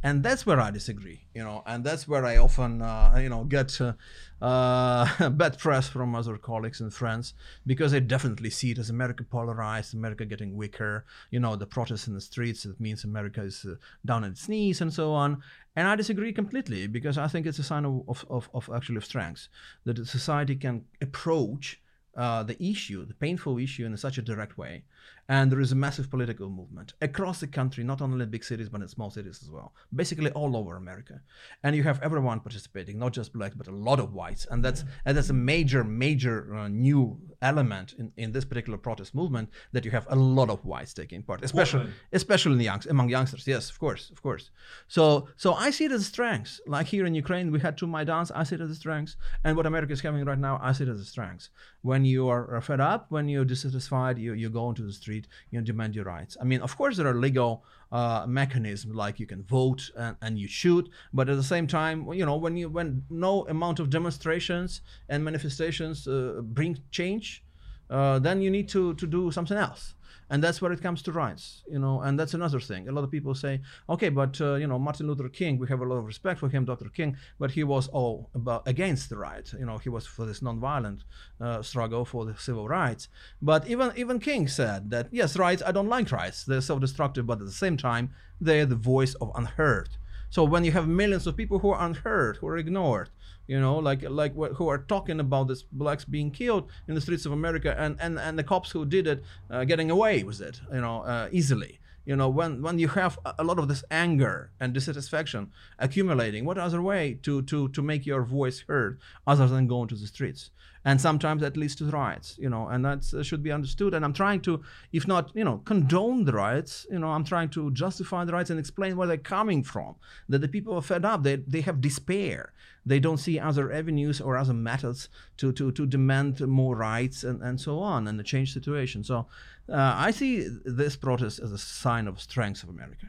and 0.03 0.23
that's 0.23 0.45
where 0.45 0.61
I 0.61 0.71
disagree. 0.71 1.23
You 1.35 1.45
know, 1.45 1.63
and 1.65 1.83
that's 1.83 2.07
where 2.07 2.27
I 2.27 2.37
often 2.37 2.83
uh, 2.83 3.17
you 3.19 3.31
know 3.31 3.45
get 3.45 3.81
uh, 3.81 3.95
uh, 4.43 5.31
bad 5.31 5.59
press 5.59 5.89
from 5.89 6.15
other 6.15 6.37
colleagues 6.37 6.83
and 6.83 6.93
friends 6.93 7.33
because 7.65 7.93
they 7.93 8.01
definitely 8.01 8.51
see 8.51 8.73
it 8.73 8.79
as 8.79 8.91
America 8.91 9.25
polarized, 9.25 9.95
America 9.95 10.27
getting 10.27 10.55
weaker. 10.55 11.07
You 11.31 11.41
know, 11.41 11.57
the 11.57 11.67
protests 11.67 12.07
in 12.07 12.13
the 12.13 12.21
streets 12.21 12.67
it 12.67 12.79
means 12.79 13.03
America 13.03 13.41
is 13.41 13.65
uh, 13.65 13.77
down 14.05 14.25
on 14.25 14.33
its 14.33 14.47
knees 14.47 14.83
and 14.83 14.93
so 14.93 15.15
on. 15.15 15.43
And 15.75 15.89
I 15.89 15.97
disagree 15.97 16.33
completely 16.33 16.87
because 16.87 17.17
I 17.17 17.29
think 17.29 17.47
it's 17.47 17.59
a 17.59 17.63
sign 17.63 17.87
of, 17.87 18.03
of, 18.09 18.27
of, 18.29 18.51
of 18.53 18.71
actually 18.75 18.97
of 18.97 19.05
strength 19.05 19.49
that 19.85 20.07
society 20.07 20.57
can 20.57 20.85
approach 21.01 21.81
uh, 22.17 22.43
the 22.43 22.63
issue, 22.63 23.05
the 23.05 23.15
painful 23.15 23.59
issue, 23.59 23.85
in 23.85 23.97
such 23.97 24.19
a 24.19 24.23
direct 24.23 24.57
way. 24.59 24.85
And 25.29 25.51
there 25.51 25.61
is 25.61 25.73
a 25.73 25.75
massive 25.75 26.09
political 26.11 26.49
movement 26.49 26.95
across 27.01 27.41
the 27.41 27.47
country, 27.47 27.83
not 27.83 28.01
only 28.01 28.23
in 28.23 28.31
big 28.31 28.45
cities, 28.45 28.69
but 28.69 28.81
in 28.81 28.89
small 28.89 29.11
cities 29.11 29.41
as 29.43 29.51
well. 29.51 29.75
Basically, 29.95 30.31
all 30.31 30.57
over 30.57 30.77
America. 30.77 31.21
And 31.63 31.75
you 31.75 31.83
have 31.83 32.01
everyone 32.03 32.41
participating, 32.41 32.99
not 32.99 33.13
just 33.13 33.33
blacks, 33.33 33.55
but 33.55 33.67
a 33.67 33.75
lot 33.89 33.99
of 33.99 34.13
whites. 34.15 34.47
And 34.51 34.65
that's 34.65 34.85
and 35.05 35.17
that's 35.17 35.31
a 35.31 35.35
major, 35.53 35.83
major 35.85 36.55
uh, 36.55 36.69
new 36.69 37.19
element 37.43 37.95
in, 37.99 38.13
in 38.17 38.33
this 38.33 38.45
particular 38.45 38.79
protest 38.79 39.15
movement 39.15 39.51
that 39.73 39.85
you 39.85 39.91
have 39.91 40.07
a 40.11 40.17
lot 40.17 40.49
of 40.49 40.65
whites 40.65 40.95
taking 40.95 41.23
part, 41.23 41.43
especially 41.45 41.81
Portland. 41.81 42.01
especially 42.13 42.53
in 42.53 42.59
the 42.59 42.65
youngs, 42.65 42.87
among 42.87 43.09
youngsters. 43.09 43.47
Yes, 43.47 43.71
of 43.71 43.79
course, 43.79 44.11
of 44.11 44.23
course. 44.23 44.51
So, 44.89 45.29
so 45.37 45.55
I 45.55 45.71
see 45.71 45.87
it 45.87 45.93
as 45.93 46.03
a 46.03 46.11
strength. 46.15 46.61
Like 46.67 46.87
here 46.87 47.05
in 47.07 47.15
Ukraine, 47.15 47.51
we 47.51 47.61
had 47.61 47.77
two 47.77 47.87
Maidans. 47.87 48.31
I 48.35 48.43
see 48.45 48.57
it 48.57 48.61
as 48.61 48.71
a 48.71 48.81
strength, 48.85 49.17
and 49.45 49.57
what 49.57 49.67
America 49.67 49.93
is 49.93 50.01
having 50.01 50.25
right 50.25 50.39
now, 50.39 50.59
I 50.63 50.73
see 50.73 50.85
it 50.85 50.91
as 50.97 51.01
a 51.01 51.05
strength. 51.05 51.49
When 51.83 52.05
you 52.05 52.29
are 52.29 52.61
fed 52.61 52.81
up, 52.81 53.07
when 53.11 53.29
you're 53.29 53.45
dissatisfied, 53.55 54.19
you 54.19 54.33
you 54.43 54.49
go 54.51 54.69
into 54.71 54.83
the 54.83 54.93
street, 54.93 55.16
you 55.51 55.59
know, 55.59 55.65
demand 55.65 55.95
your 55.95 56.05
rights. 56.05 56.37
I 56.41 56.45
mean, 56.45 56.61
of 56.61 56.77
course, 56.77 56.97
there 56.97 57.07
are 57.07 57.15
legal 57.15 57.65
uh, 57.93 58.25
mechanisms 58.29 58.95
like 58.95 59.19
you 59.19 59.27
can 59.27 59.43
vote 59.45 59.91
and, 59.97 60.17
and 60.21 60.39
you 60.39 60.49
shoot, 60.49 60.89
but 61.13 61.29
at 61.29 61.37
the 61.37 61.43
same 61.43 61.67
time, 61.67 62.13
you 62.13 62.27
know, 62.27 62.37
when 62.37 62.57
you 62.57 62.69
when 62.69 63.05
no 63.11 63.47
amount 63.49 63.81
of 63.81 63.91
demonstrations 63.91 64.81
and 65.09 65.25
manifestations 65.25 66.07
uh, 66.07 66.41
bring 66.43 66.79
change, 66.91 67.45
uh, 67.91 68.19
then 68.19 68.41
you 68.43 68.51
need 68.51 68.69
to 68.69 68.95
to 68.95 69.07
do 69.07 69.31
something 69.31 69.57
else 69.57 69.96
and 70.31 70.43
that's 70.43 70.61
where 70.61 70.73
it 70.73 70.83
comes 70.83 71.03
to 71.03 71.13
rights 71.13 71.63
you 71.71 71.79
know 71.79 72.01
and 72.01 72.19
that's 72.19 72.35
another 72.35 72.61
thing. 72.61 72.89
A 72.89 72.93
lot 72.93 73.05
of 73.05 73.11
people 73.11 73.35
say 73.35 73.61
okay 73.89 74.09
but 74.09 74.41
uh, 74.41 74.55
you 74.55 74.67
know 74.67 74.79
martin 74.79 75.07
luther 75.07 75.29
king 75.29 75.59
we 75.59 75.69
have 75.69 75.81
a 75.81 75.85
lot 75.85 75.97
of 75.97 76.05
respect 76.05 76.41
for 76.41 76.49
him 76.49 76.65
dr 76.65 76.89
king 76.91 77.17
but 77.39 77.51
he 77.51 77.65
was 77.65 77.89
all 77.89 78.31
about 78.35 78.67
against 78.67 79.09
the 79.11 79.17
right. 79.17 79.53
You 79.59 79.67
know 79.67 79.79
he 79.79 79.89
was 79.89 80.07
for 80.07 80.25
this 80.27 80.41
nonviolent 80.41 81.01
uh, 81.41 81.63
struggle 81.63 82.05
for 82.05 82.25
the 82.25 82.37
civil 82.37 82.69
rights. 82.69 83.09
But 83.41 83.69
even 83.69 83.93
even 83.97 84.19
king 84.19 84.49
said 84.49 84.91
that 84.91 85.09
yes 85.11 85.37
rights 85.37 85.63
i 85.65 85.73
don't 85.73 85.89
like 85.89 86.11
rights. 86.13 86.45
They're 86.45 86.61
self-destructive 86.61 87.27
but 87.27 87.41
at 87.41 87.47
the 87.47 87.53
same 87.53 87.77
time 87.77 88.11
they're 88.41 88.67
the 88.67 88.77
voice 88.77 89.15
of 89.15 89.31
unheard. 89.35 89.91
So 90.29 90.45
when 90.45 90.65
you 90.65 90.73
have 90.73 90.89
millions 90.89 91.27
of 91.27 91.37
people 91.37 91.61
who 91.61 91.71
are 91.71 91.87
unheard 91.87 92.39
who 92.39 92.49
are 92.49 92.57
ignored 92.57 93.11
you 93.47 93.61
know 93.61 93.77
like 93.77 94.03
like 94.09 94.35
wh- 94.35 94.55
who 94.57 94.69
are 94.69 94.79
talking 94.79 95.21
about 95.21 95.49
this 95.49 95.63
blacks 95.63 96.05
being 96.05 96.31
killed 96.31 96.71
in 96.89 96.95
the 96.95 97.01
streets 97.01 97.27
of 97.27 97.33
america 97.33 97.75
and 97.79 97.97
and 98.01 98.19
and 98.19 98.39
the 98.39 98.45
cops 98.45 98.71
who 98.71 98.85
did 98.85 99.07
it 99.07 99.23
uh, 99.51 99.65
getting 99.65 99.91
away 99.91 100.23
with 100.23 100.41
it 100.41 100.61
you 100.73 100.81
know 100.81 101.03
uh, 101.03 101.29
easily. 101.33 101.81
You 102.05 102.15
know 102.15 102.29
when 102.29 102.63
when 102.63 102.79
you 102.79 102.87
have 102.89 103.19
a 103.37 103.43
lot 103.43 103.59
of 103.59 103.67
this 103.67 103.83
anger 103.91 104.53
and 104.61 104.73
dissatisfaction 104.73 105.51
accumulating 105.77 106.45
what 106.45 106.57
other 106.57 106.81
way 106.81 107.19
to 107.25 107.43
to 107.43 107.69
to 107.71 107.83
make 107.83 108.07
your 108.07 108.23
voice 108.23 108.61
heard 108.69 109.01
other 109.27 109.49
than 109.49 109.67
going 109.67 109.89
to 109.89 109.97
the 109.97 110.07
streets 110.07 110.51
and 110.87 111.01
sometimes 111.01 111.43
that 111.43 111.57
leads 111.57 111.75
to 111.75 111.85
riots 111.87 112.37
you 112.39 112.49
know 112.49 112.69
and 112.69 112.85
that 112.85 113.01
uh, 113.13 113.23
should 113.23 113.43
be 113.43 113.53
understood. 113.53 113.93
And 113.93 114.05
i'm 114.05 114.13
trying 114.15 114.41
to 114.43 114.63
if 114.93 115.07
not 115.07 115.25
you 115.35 115.45
know 115.45 115.59
condone 115.73 116.25
the 116.25 116.33
riots 116.33 116.87
you 116.91 116.99
know 116.99 117.09
i'm 117.09 117.25
trying 117.25 117.51
to 117.51 117.71
justify 117.73 118.25
the 118.25 118.33
riots 118.33 118.51
and 118.51 118.59
explain 118.59 118.97
where 118.97 119.09
they're 119.09 119.31
coming 119.37 119.63
from 119.63 119.97
that 120.29 120.41
the 120.41 120.49
people 120.49 120.75
are 120.75 120.83
fed 120.83 121.05
up. 121.05 121.23
They, 121.23 121.37
they 121.37 121.63
have 121.63 121.81
despair. 121.81 122.53
They 122.85 123.01
don't 123.01 123.19
see 123.19 123.39
other 123.39 123.73
avenues 123.73 124.21
or 124.21 124.37
other 124.37 124.55
methods 124.55 125.09
to 125.39 125.53
to, 125.53 125.73
to 125.73 125.87
demand 125.87 126.41
more 126.41 126.77
rights 126.77 127.25
and, 127.25 127.43
and 127.43 127.61
so 127.61 127.81
on 127.81 128.07
and 128.09 128.19
a 128.21 128.23
change 128.23 128.53
situation. 128.55 129.03
So 129.03 129.27
uh, 129.69 129.95
i 129.97 130.11
see 130.11 130.47
this 130.65 130.97
protest 130.97 131.41
as 131.41 131.53
a 131.53 131.59
sign 131.59 132.07
of 132.07 132.21
strength 132.21 132.63
of 132.63 132.69
america 132.69 133.07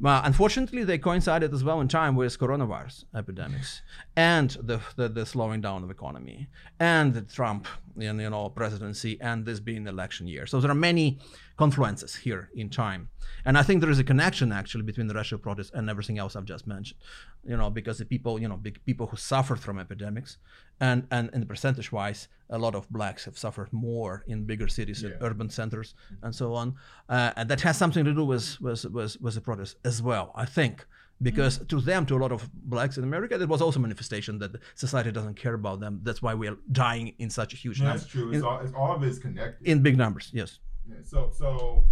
well, 0.00 0.20
unfortunately, 0.24 0.84
they 0.84 0.98
coincided 0.98 1.52
as 1.52 1.64
well 1.64 1.80
in 1.80 1.88
time 1.88 2.16
with 2.16 2.38
coronavirus 2.38 3.04
epidemics 3.14 3.82
and 4.16 4.50
the, 4.62 4.80
the, 4.96 5.08
the 5.08 5.26
slowing 5.26 5.60
down 5.60 5.84
of 5.84 5.90
economy 5.90 6.48
and 6.78 7.14
the 7.14 7.22
Trump 7.22 7.66
you 7.96 8.12
know, 8.12 8.48
presidency 8.48 9.18
and 9.20 9.44
this 9.46 9.60
being 9.60 9.86
election 9.86 10.26
year. 10.26 10.46
So 10.46 10.60
there 10.60 10.70
are 10.70 10.74
many 10.74 11.18
confluences 11.58 12.16
here 12.16 12.50
in 12.54 12.68
time. 12.68 13.08
And 13.44 13.56
I 13.56 13.62
think 13.62 13.80
there 13.80 13.90
is 13.90 13.98
a 13.98 14.04
connection 14.04 14.52
actually 14.52 14.82
between 14.82 15.06
the 15.06 15.14
racial 15.14 15.38
protests 15.38 15.70
and 15.72 15.88
everything 15.88 16.18
else 16.18 16.36
I've 16.36 16.44
just 16.44 16.66
mentioned. 16.66 17.00
You 17.44 17.56
know, 17.56 17.70
because 17.70 17.98
the 17.98 18.04
people, 18.04 18.40
you 18.40 18.48
know, 18.48 18.60
people 18.84 19.06
who 19.06 19.16
suffer 19.16 19.56
from 19.56 19.78
epidemics, 19.78 20.38
and 20.80 21.06
and, 21.10 21.30
and 21.32 21.48
percentage 21.48 21.90
wise, 21.92 22.28
a 22.50 22.58
lot 22.58 22.74
of 22.74 22.88
blacks 22.90 23.24
have 23.24 23.36
suffered 23.38 23.72
more 23.72 24.24
in 24.26 24.44
bigger 24.44 24.68
cities 24.68 25.02
and 25.02 25.14
urban 25.20 25.50
centers 25.50 25.94
and 26.22 26.34
so 26.34 26.54
on. 26.54 26.74
Uh, 27.08 27.32
and 27.36 27.48
that 27.48 27.60
has 27.62 27.76
something 27.76 28.04
to 28.04 28.12
do 28.12 28.24
with 28.24 28.60
with 28.60 28.84
with, 28.86 29.20
with 29.20 29.34
the 29.34 29.40
protests 29.40 29.76
as 29.84 30.02
well. 30.02 30.32
I 30.34 30.44
think 30.44 30.86
because 31.22 31.58
to 31.68 31.80
them, 31.80 32.04
to 32.06 32.16
a 32.16 32.18
lot 32.18 32.32
of 32.32 32.48
blacks 32.52 32.98
in 32.98 33.04
America, 33.04 33.38
there 33.38 33.48
was 33.48 33.62
also 33.62 33.80
manifestation 33.80 34.38
that 34.38 34.52
society 34.74 35.10
doesn't 35.10 35.34
care 35.34 35.54
about 35.54 35.80
them. 35.80 36.00
That's 36.02 36.20
why 36.20 36.34
we 36.34 36.46
are 36.48 36.58
dying 36.72 37.14
in 37.18 37.30
such 37.30 37.54
a 37.54 37.56
huge 37.56 37.80
number. 37.80 37.98
That's 37.98 38.10
true. 38.10 38.32
It's 38.32 38.42
all, 38.42 38.60
it's 38.60 38.74
all 38.74 38.94
of 38.94 39.02
it 39.02 39.08
is 39.08 39.18
connected. 39.18 39.66
In 39.66 39.82
big 39.82 39.96
numbers, 39.96 40.30
yes. 40.32 40.58
Yeah, 40.88 40.96
so 41.02 41.30
so 41.32 41.84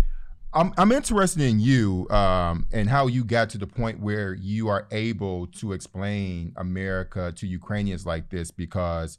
I'm 0.55 0.73
I'm 0.79 0.93
interested 0.93 1.43
in 1.43 1.59
you 1.59 2.09
um, 2.11 2.67
and 2.73 2.89
how 2.89 3.09
you 3.09 3.25
got 3.25 3.51
to 3.51 3.59
the 3.59 3.67
point 3.67 3.99
where 3.99 4.35
you 4.35 4.69
are 4.69 4.87
able 4.93 5.49
to 5.49 5.73
explain 5.73 6.53
America 6.57 7.33
to 7.37 7.47
Ukrainians 7.47 8.07
like 8.07 8.31
this 8.31 8.53
because 8.53 9.19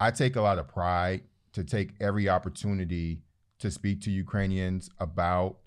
I 0.00 0.10
take 0.10 0.36
a 0.36 0.40
lot 0.40 0.58
of 0.58 0.68
pride 0.68 1.24
to 1.52 1.62
take 1.62 1.90
every 2.00 2.28
opportunity 2.28 3.20
to 3.58 3.70
speak 3.70 4.00
to 4.02 4.10
Ukrainians 4.10 4.88
about 4.98 5.58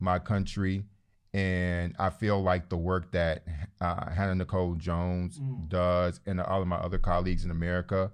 my 0.00 0.18
country. 0.18 0.84
And 1.32 1.94
I 1.98 2.10
feel 2.10 2.42
like 2.42 2.68
the 2.68 2.76
work 2.76 3.12
that 3.12 3.44
uh, 3.80 4.10
Hannah 4.10 4.34
Nicole 4.34 4.74
Jones 4.74 5.40
does 5.68 6.20
and 6.26 6.40
all 6.40 6.62
of 6.62 6.68
my 6.68 6.76
other 6.76 6.98
colleagues 6.98 7.44
in 7.44 7.52
America 7.52 8.10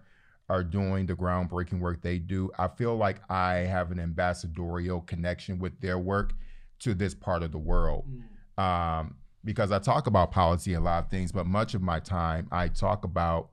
are 0.48 0.62
doing 0.62 1.06
the 1.06 1.14
groundbreaking 1.14 1.80
work 1.80 2.02
they 2.02 2.18
do. 2.18 2.50
I 2.58 2.68
feel 2.68 2.96
like 2.96 3.20
I 3.30 3.54
have 3.56 3.90
an 3.90 3.98
ambassadorial 3.98 5.00
connection 5.00 5.58
with 5.58 5.80
their 5.80 5.98
work 5.98 6.34
to 6.80 6.94
this 6.94 7.14
part 7.14 7.42
of 7.42 7.52
the 7.52 7.58
world. 7.58 8.04
Um, 8.58 9.16
because 9.44 9.72
I 9.72 9.78
talk 9.78 10.06
about 10.06 10.30
policy 10.32 10.74
and 10.74 10.82
a 10.82 10.84
lot 10.84 11.04
of 11.04 11.10
things, 11.10 11.32
but 11.32 11.46
much 11.46 11.74
of 11.74 11.82
my 11.82 12.00
time 12.00 12.48
I 12.50 12.68
talk 12.68 13.04
about 13.04 13.50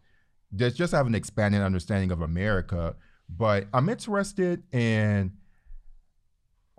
just 0.55 0.77
just 0.77 0.93
have 0.93 1.07
an 1.07 1.15
expanded 1.15 1.61
understanding 1.61 2.11
of 2.11 2.21
America. 2.21 2.95
But 3.29 3.67
I'm 3.73 3.87
interested 3.89 4.63
in 4.73 5.33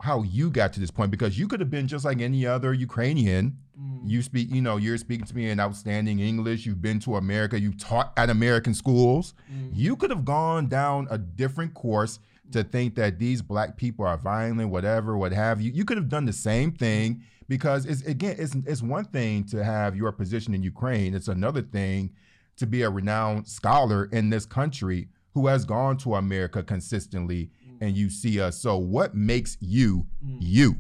how 0.03 0.25
you 0.25 0.51
got 0.51 0.73
to 0.73 0.81
this 0.81 0.91
point 0.91 1.13
because 1.13 1.39
you 1.39 1.47
could 1.47 1.61
have 1.61 1.71
been 1.71 1.87
just 1.87 2.05
like 2.05 2.21
any 2.21 2.45
other 2.45 2.75
Ukrainian. 2.75 3.57
Mm. 3.81 4.01
You 4.05 4.21
speak, 4.23 4.49
you 4.51 4.61
know, 4.61 4.77
you're 4.77 4.99
speaking 4.99 5.27
to 5.27 5.37
me 5.37 5.49
in 5.49 5.61
outstanding 5.61 6.19
English. 6.19 6.67
You've 6.67 6.83
been 6.83 6.99
to 7.01 7.15
America. 7.15 7.61
You've 7.61 7.79
taught 7.79 8.13
at 8.17 8.29
American 8.29 8.75
schools. 8.75 9.35
Mm. 9.49 9.71
You 9.73 9.95
could 9.95 10.11
have 10.11 10.25
gone 10.25 10.67
down 10.67 11.07
a 11.09 11.19
different 11.19 11.75
course 11.75 12.19
to 12.51 12.65
think 12.65 12.97
that 12.97 13.21
these 13.21 13.43
black 13.43 13.77
people 13.77 14.05
are 14.05 14.17
violent, 14.17 14.71
whatever, 14.71 15.17
what 15.17 15.31
have 15.31 15.61
you. 15.61 15.71
You 15.71 15.85
could 15.85 15.99
have 15.99 16.09
done 16.09 16.25
the 16.25 16.33
same 16.33 16.73
thing 16.73 17.23
because 17.49 17.87
it's 17.87 18.03
again, 18.03 18.35
it's 18.41 18.57
it's 18.67 18.83
one 18.83 19.05
thing 19.05 19.45
to 19.51 19.63
have 19.63 19.95
your 19.95 20.11
position 20.11 20.53
in 20.53 20.65
Ukraine. 20.65 21.15
It's 21.15 21.29
another 21.29 21.63
thing 21.63 22.11
to 22.57 22.67
be 22.67 22.83
a 22.83 22.91
renowned 22.91 23.47
scholar 23.47 24.07
in 24.07 24.31
this 24.31 24.47
country 24.47 25.11
who 25.35 25.47
has 25.47 25.65
gone 25.65 25.97
to 25.99 26.17
America 26.17 26.61
consistently 26.65 27.51
and 27.83 27.97
you 27.97 28.09
see 28.09 28.41
us. 28.41 28.61
So 28.61 28.79
what 28.79 29.15
makes 29.15 29.59
you 29.61 30.07
you? 30.39 30.77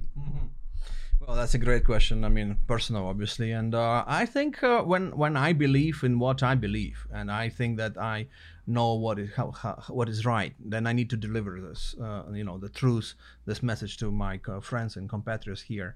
Well, 1.26 1.36
that's 1.36 1.55
a 1.55 1.59
great 1.59 1.84
question. 1.84 2.24
I 2.24 2.28
mean, 2.28 2.59
personal, 2.66 3.07
obviously, 3.07 3.53
and 3.53 3.74
uh, 3.74 4.05
I 4.07 4.26
think 4.26 4.62
uh, 4.62 4.82
when 4.82 5.16
when 5.16 5.36
I 5.36 5.53
believe 5.53 6.03
in 6.03 6.18
what 6.18 6.42
I 6.42 6.55
believe, 6.55 7.07
and 7.12 7.30
I 7.30 7.48
think 7.48 7.76
that 7.78 7.96
I 7.96 8.26
know 8.66 8.94
what 8.94 9.18
is 9.18 9.30
how, 9.34 9.50
how, 9.53 9.82
what 9.88 10.09
is 10.09 10.24
right, 10.26 10.55
then 10.59 10.86
I 10.86 10.92
need 10.92 11.11
to 11.11 11.16
deliver 11.16 11.61
this, 11.61 11.94
uh, 12.03 12.22
you 12.32 12.44
know, 12.44 12.59
the 12.59 12.68
truth, 12.68 13.14
this 13.46 13.62
message 13.62 13.96
to 13.98 14.11
my 14.11 14.40
uh, 14.48 14.61
friends 14.61 14.96
and 14.96 15.09
compatriots 15.09 15.62
here. 15.62 15.94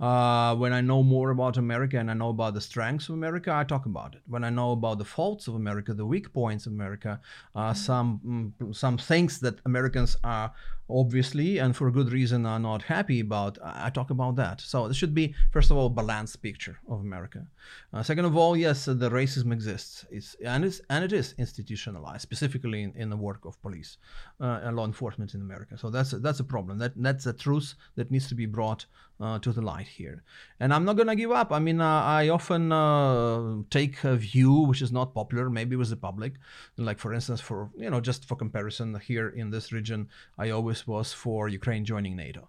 Uh, 0.00 0.54
when 0.54 0.72
I 0.72 0.80
know 0.80 1.02
more 1.02 1.30
about 1.30 1.56
America 1.56 1.98
and 1.98 2.08
I 2.10 2.14
know 2.14 2.28
about 2.28 2.54
the 2.54 2.60
strengths 2.60 3.08
of 3.08 3.14
America, 3.14 3.52
I 3.52 3.64
talk 3.64 3.86
about 3.86 4.14
it. 4.14 4.22
When 4.28 4.44
I 4.44 4.50
know 4.50 4.70
about 4.70 4.98
the 4.98 5.04
faults 5.04 5.48
of 5.48 5.56
America, 5.56 5.92
the 5.92 6.06
weak 6.06 6.32
points 6.32 6.66
of 6.66 6.72
America, 6.72 7.20
uh, 7.54 7.74
some 7.74 8.52
mm, 8.60 8.74
some 8.74 8.96
things 8.96 9.40
that 9.40 9.56
Americans 9.64 10.16
are 10.22 10.52
obviously 10.90 11.58
and 11.58 11.76
for 11.76 11.90
good 11.90 12.12
reason 12.12 12.46
are 12.46 12.58
not 12.58 12.82
happy 12.82 13.20
about, 13.20 13.58
I 13.62 13.90
talk 13.90 14.10
about 14.10 14.36
that. 14.36 14.60
So 14.60 14.86
it 14.86 14.94
should 14.94 15.14
be 15.14 15.34
first 15.50 15.70
of 15.70 15.76
all 15.76 15.86
a 15.86 15.90
balanced 15.90 16.40
picture 16.42 16.78
of 16.88 17.00
America. 17.00 17.46
Uh, 17.92 18.02
second 18.02 18.24
of 18.24 18.36
all, 18.36 18.56
yes, 18.56 18.86
the 18.86 19.10
racism 19.10 19.52
exists. 19.52 20.06
It's 20.10 20.34
and 20.44 20.64
it's 20.64 20.80
and 20.88 21.04
it 21.04 21.12
is 21.12 21.34
institutionalized, 21.38 22.22
specifically 22.22 22.82
in, 22.82 22.92
in 22.96 23.10
the 23.10 23.16
work 23.16 23.44
of 23.44 23.60
police 23.62 23.98
uh, 24.40 24.60
and 24.62 24.76
law 24.76 24.84
enforcement 24.86 25.34
in 25.34 25.40
America. 25.40 25.76
So 25.76 25.90
that's 25.90 26.12
a, 26.12 26.18
that's 26.18 26.40
a 26.40 26.44
problem. 26.44 26.78
That 26.78 26.92
that's 26.96 27.26
a 27.26 27.32
truth 27.32 27.74
that 27.96 28.10
needs 28.10 28.28
to 28.28 28.34
be 28.34 28.46
brought 28.46 28.86
uh, 29.20 29.38
to 29.40 29.52
the 29.52 29.62
light 29.62 29.86
here. 29.86 30.22
And 30.60 30.72
I'm 30.72 30.84
not 30.84 30.96
gonna 30.96 31.16
give 31.16 31.30
up. 31.30 31.52
I 31.52 31.58
mean, 31.58 31.80
uh, 31.80 32.02
I 32.02 32.28
often 32.28 32.72
uh, 32.72 33.62
take 33.70 34.04
a 34.04 34.16
view 34.16 34.52
which 34.52 34.82
is 34.82 34.92
not 34.92 35.14
popular, 35.14 35.50
maybe 35.50 35.76
with 35.76 35.90
the 35.90 35.96
public. 35.96 36.34
Like 36.76 36.98
for 36.98 37.12
instance, 37.12 37.40
for 37.40 37.70
you 37.76 37.90
know, 37.90 38.00
just 38.00 38.24
for 38.26 38.36
comparison, 38.36 38.98
here 39.00 39.28
in 39.28 39.50
this 39.50 39.72
region, 39.72 40.08
I 40.38 40.50
always 40.50 40.86
was 40.86 41.12
for 41.12 41.48
Ukraine 41.48 41.84
joining 41.84 42.16
NATO 42.16 42.48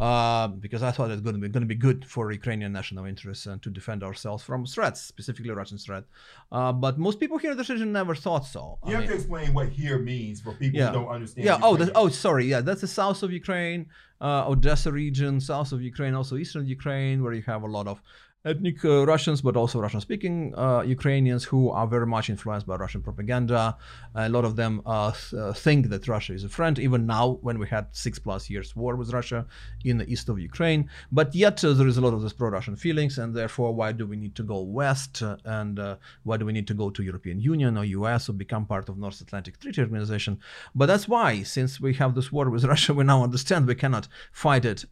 uh, 0.00 0.48
because 0.48 0.82
I 0.82 0.90
thought 0.90 1.10
it's 1.10 1.20
going 1.22 1.34
to 1.34 1.40
be 1.40 1.48
going 1.48 1.62
to 1.62 1.66
be 1.66 1.74
good 1.74 2.04
for 2.04 2.32
Ukrainian 2.32 2.72
national 2.72 3.04
interests 3.04 3.46
and 3.46 3.62
to 3.62 3.70
defend 3.70 4.02
ourselves 4.02 4.42
from 4.42 4.64
threats, 4.66 5.00
specifically 5.00 5.50
Russian 5.50 5.78
threat. 5.78 6.04
Uh, 6.50 6.72
but 6.72 6.98
most 6.98 7.20
people 7.20 7.38
here 7.38 7.52
in 7.52 7.56
the 7.56 7.64
region 7.64 7.92
never 7.92 8.14
thought 8.14 8.46
so. 8.46 8.78
I 8.82 8.88
You 8.88 8.94
have 8.96 9.02
mean- 9.02 9.10
to 9.10 9.16
explain 9.16 9.54
what 9.54 9.68
here 9.68 9.98
means 9.98 10.40
for 10.40 10.52
people 10.54 10.78
yeah. 10.80 10.88
who 10.88 10.94
don't 10.94 11.08
understand. 11.08 11.44
Yeah. 11.46 11.58
Oh, 11.62 11.76
the, 11.76 11.92
oh, 11.94 12.08
sorry. 12.08 12.46
Yeah, 12.46 12.62
that's 12.62 12.80
the 12.80 12.88
south 12.88 13.22
of 13.22 13.30
Ukraine, 13.32 13.86
uh, 14.20 14.48
Odessa 14.48 14.90
region, 14.90 15.40
south 15.40 15.72
of 15.72 15.82
Ukraine, 15.82 16.14
also 16.14 16.36
eastern 16.36 16.66
Ukraine, 16.66 17.22
where 17.22 17.32
you 17.32 17.42
have 17.42 17.62
a 17.62 17.66
lot 17.66 17.86
of 17.86 18.00
ethnic 18.44 18.84
uh, 18.84 19.06
Russians, 19.06 19.40
but 19.40 19.56
also 19.56 19.80
Russian-speaking 19.80 20.54
uh, 20.56 20.82
Ukrainians 20.82 21.44
who 21.44 21.70
are 21.70 21.86
very 21.86 22.06
much 22.06 22.28
influenced 22.28 22.66
by 22.66 22.74
Russian 22.74 23.00
propaganda. 23.00 23.76
A 24.14 24.28
lot 24.28 24.44
of 24.44 24.56
them 24.56 24.82
uh, 24.84 25.12
th- 25.12 25.40
uh, 25.40 25.52
think 25.52 25.88
that 25.90 26.08
Russia 26.08 26.34
is 26.34 26.42
a 26.42 26.48
friend, 26.48 26.78
even 26.78 27.06
now 27.06 27.38
when 27.42 27.58
we 27.58 27.68
had 27.68 27.86
six 27.92 28.18
plus 28.18 28.50
years 28.50 28.74
war 28.74 28.96
with 28.96 29.12
Russia 29.12 29.46
in 29.84 29.98
the 29.98 30.10
east 30.12 30.28
of 30.28 30.40
Ukraine. 30.40 30.90
But 31.12 31.34
yet 31.34 31.62
uh, 31.64 31.72
there 31.72 31.86
is 31.86 31.98
a 31.98 32.00
lot 32.00 32.14
of 32.14 32.22
this 32.22 32.32
pro-Russian 32.32 32.76
feelings, 32.76 33.18
and 33.18 33.34
therefore, 33.34 33.72
why 33.74 33.92
do 33.92 34.06
we 34.06 34.16
need 34.16 34.34
to 34.34 34.42
go 34.42 34.60
west? 34.62 35.22
Uh, 35.22 35.36
and 35.44 35.80
why 36.24 36.36
do 36.36 36.44
we 36.44 36.52
need 36.52 36.66
to 36.66 36.74
go 36.74 36.90
to 36.90 37.02
European 37.02 37.40
Union 37.40 37.78
or 37.78 37.84
US 37.84 38.28
or 38.28 38.32
become 38.32 38.66
part 38.66 38.88
of 38.88 38.98
North 38.98 39.20
Atlantic 39.20 39.60
Treaty 39.60 39.80
Organization? 39.80 40.40
But 40.74 40.86
that's 40.86 41.06
why, 41.06 41.44
since 41.44 41.80
we 41.80 41.94
have 41.94 42.14
this 42.16 42.32
war 42.32 42.50
with 42.50 42.64
Russia, 42.74 42.92
we 42.92 43.04
now 43.04 43.22
understand 43.22 43.66
we 43.66 43.76
cannot 43.76 44.08
fight 44.32 44.64
it 44.64 44.84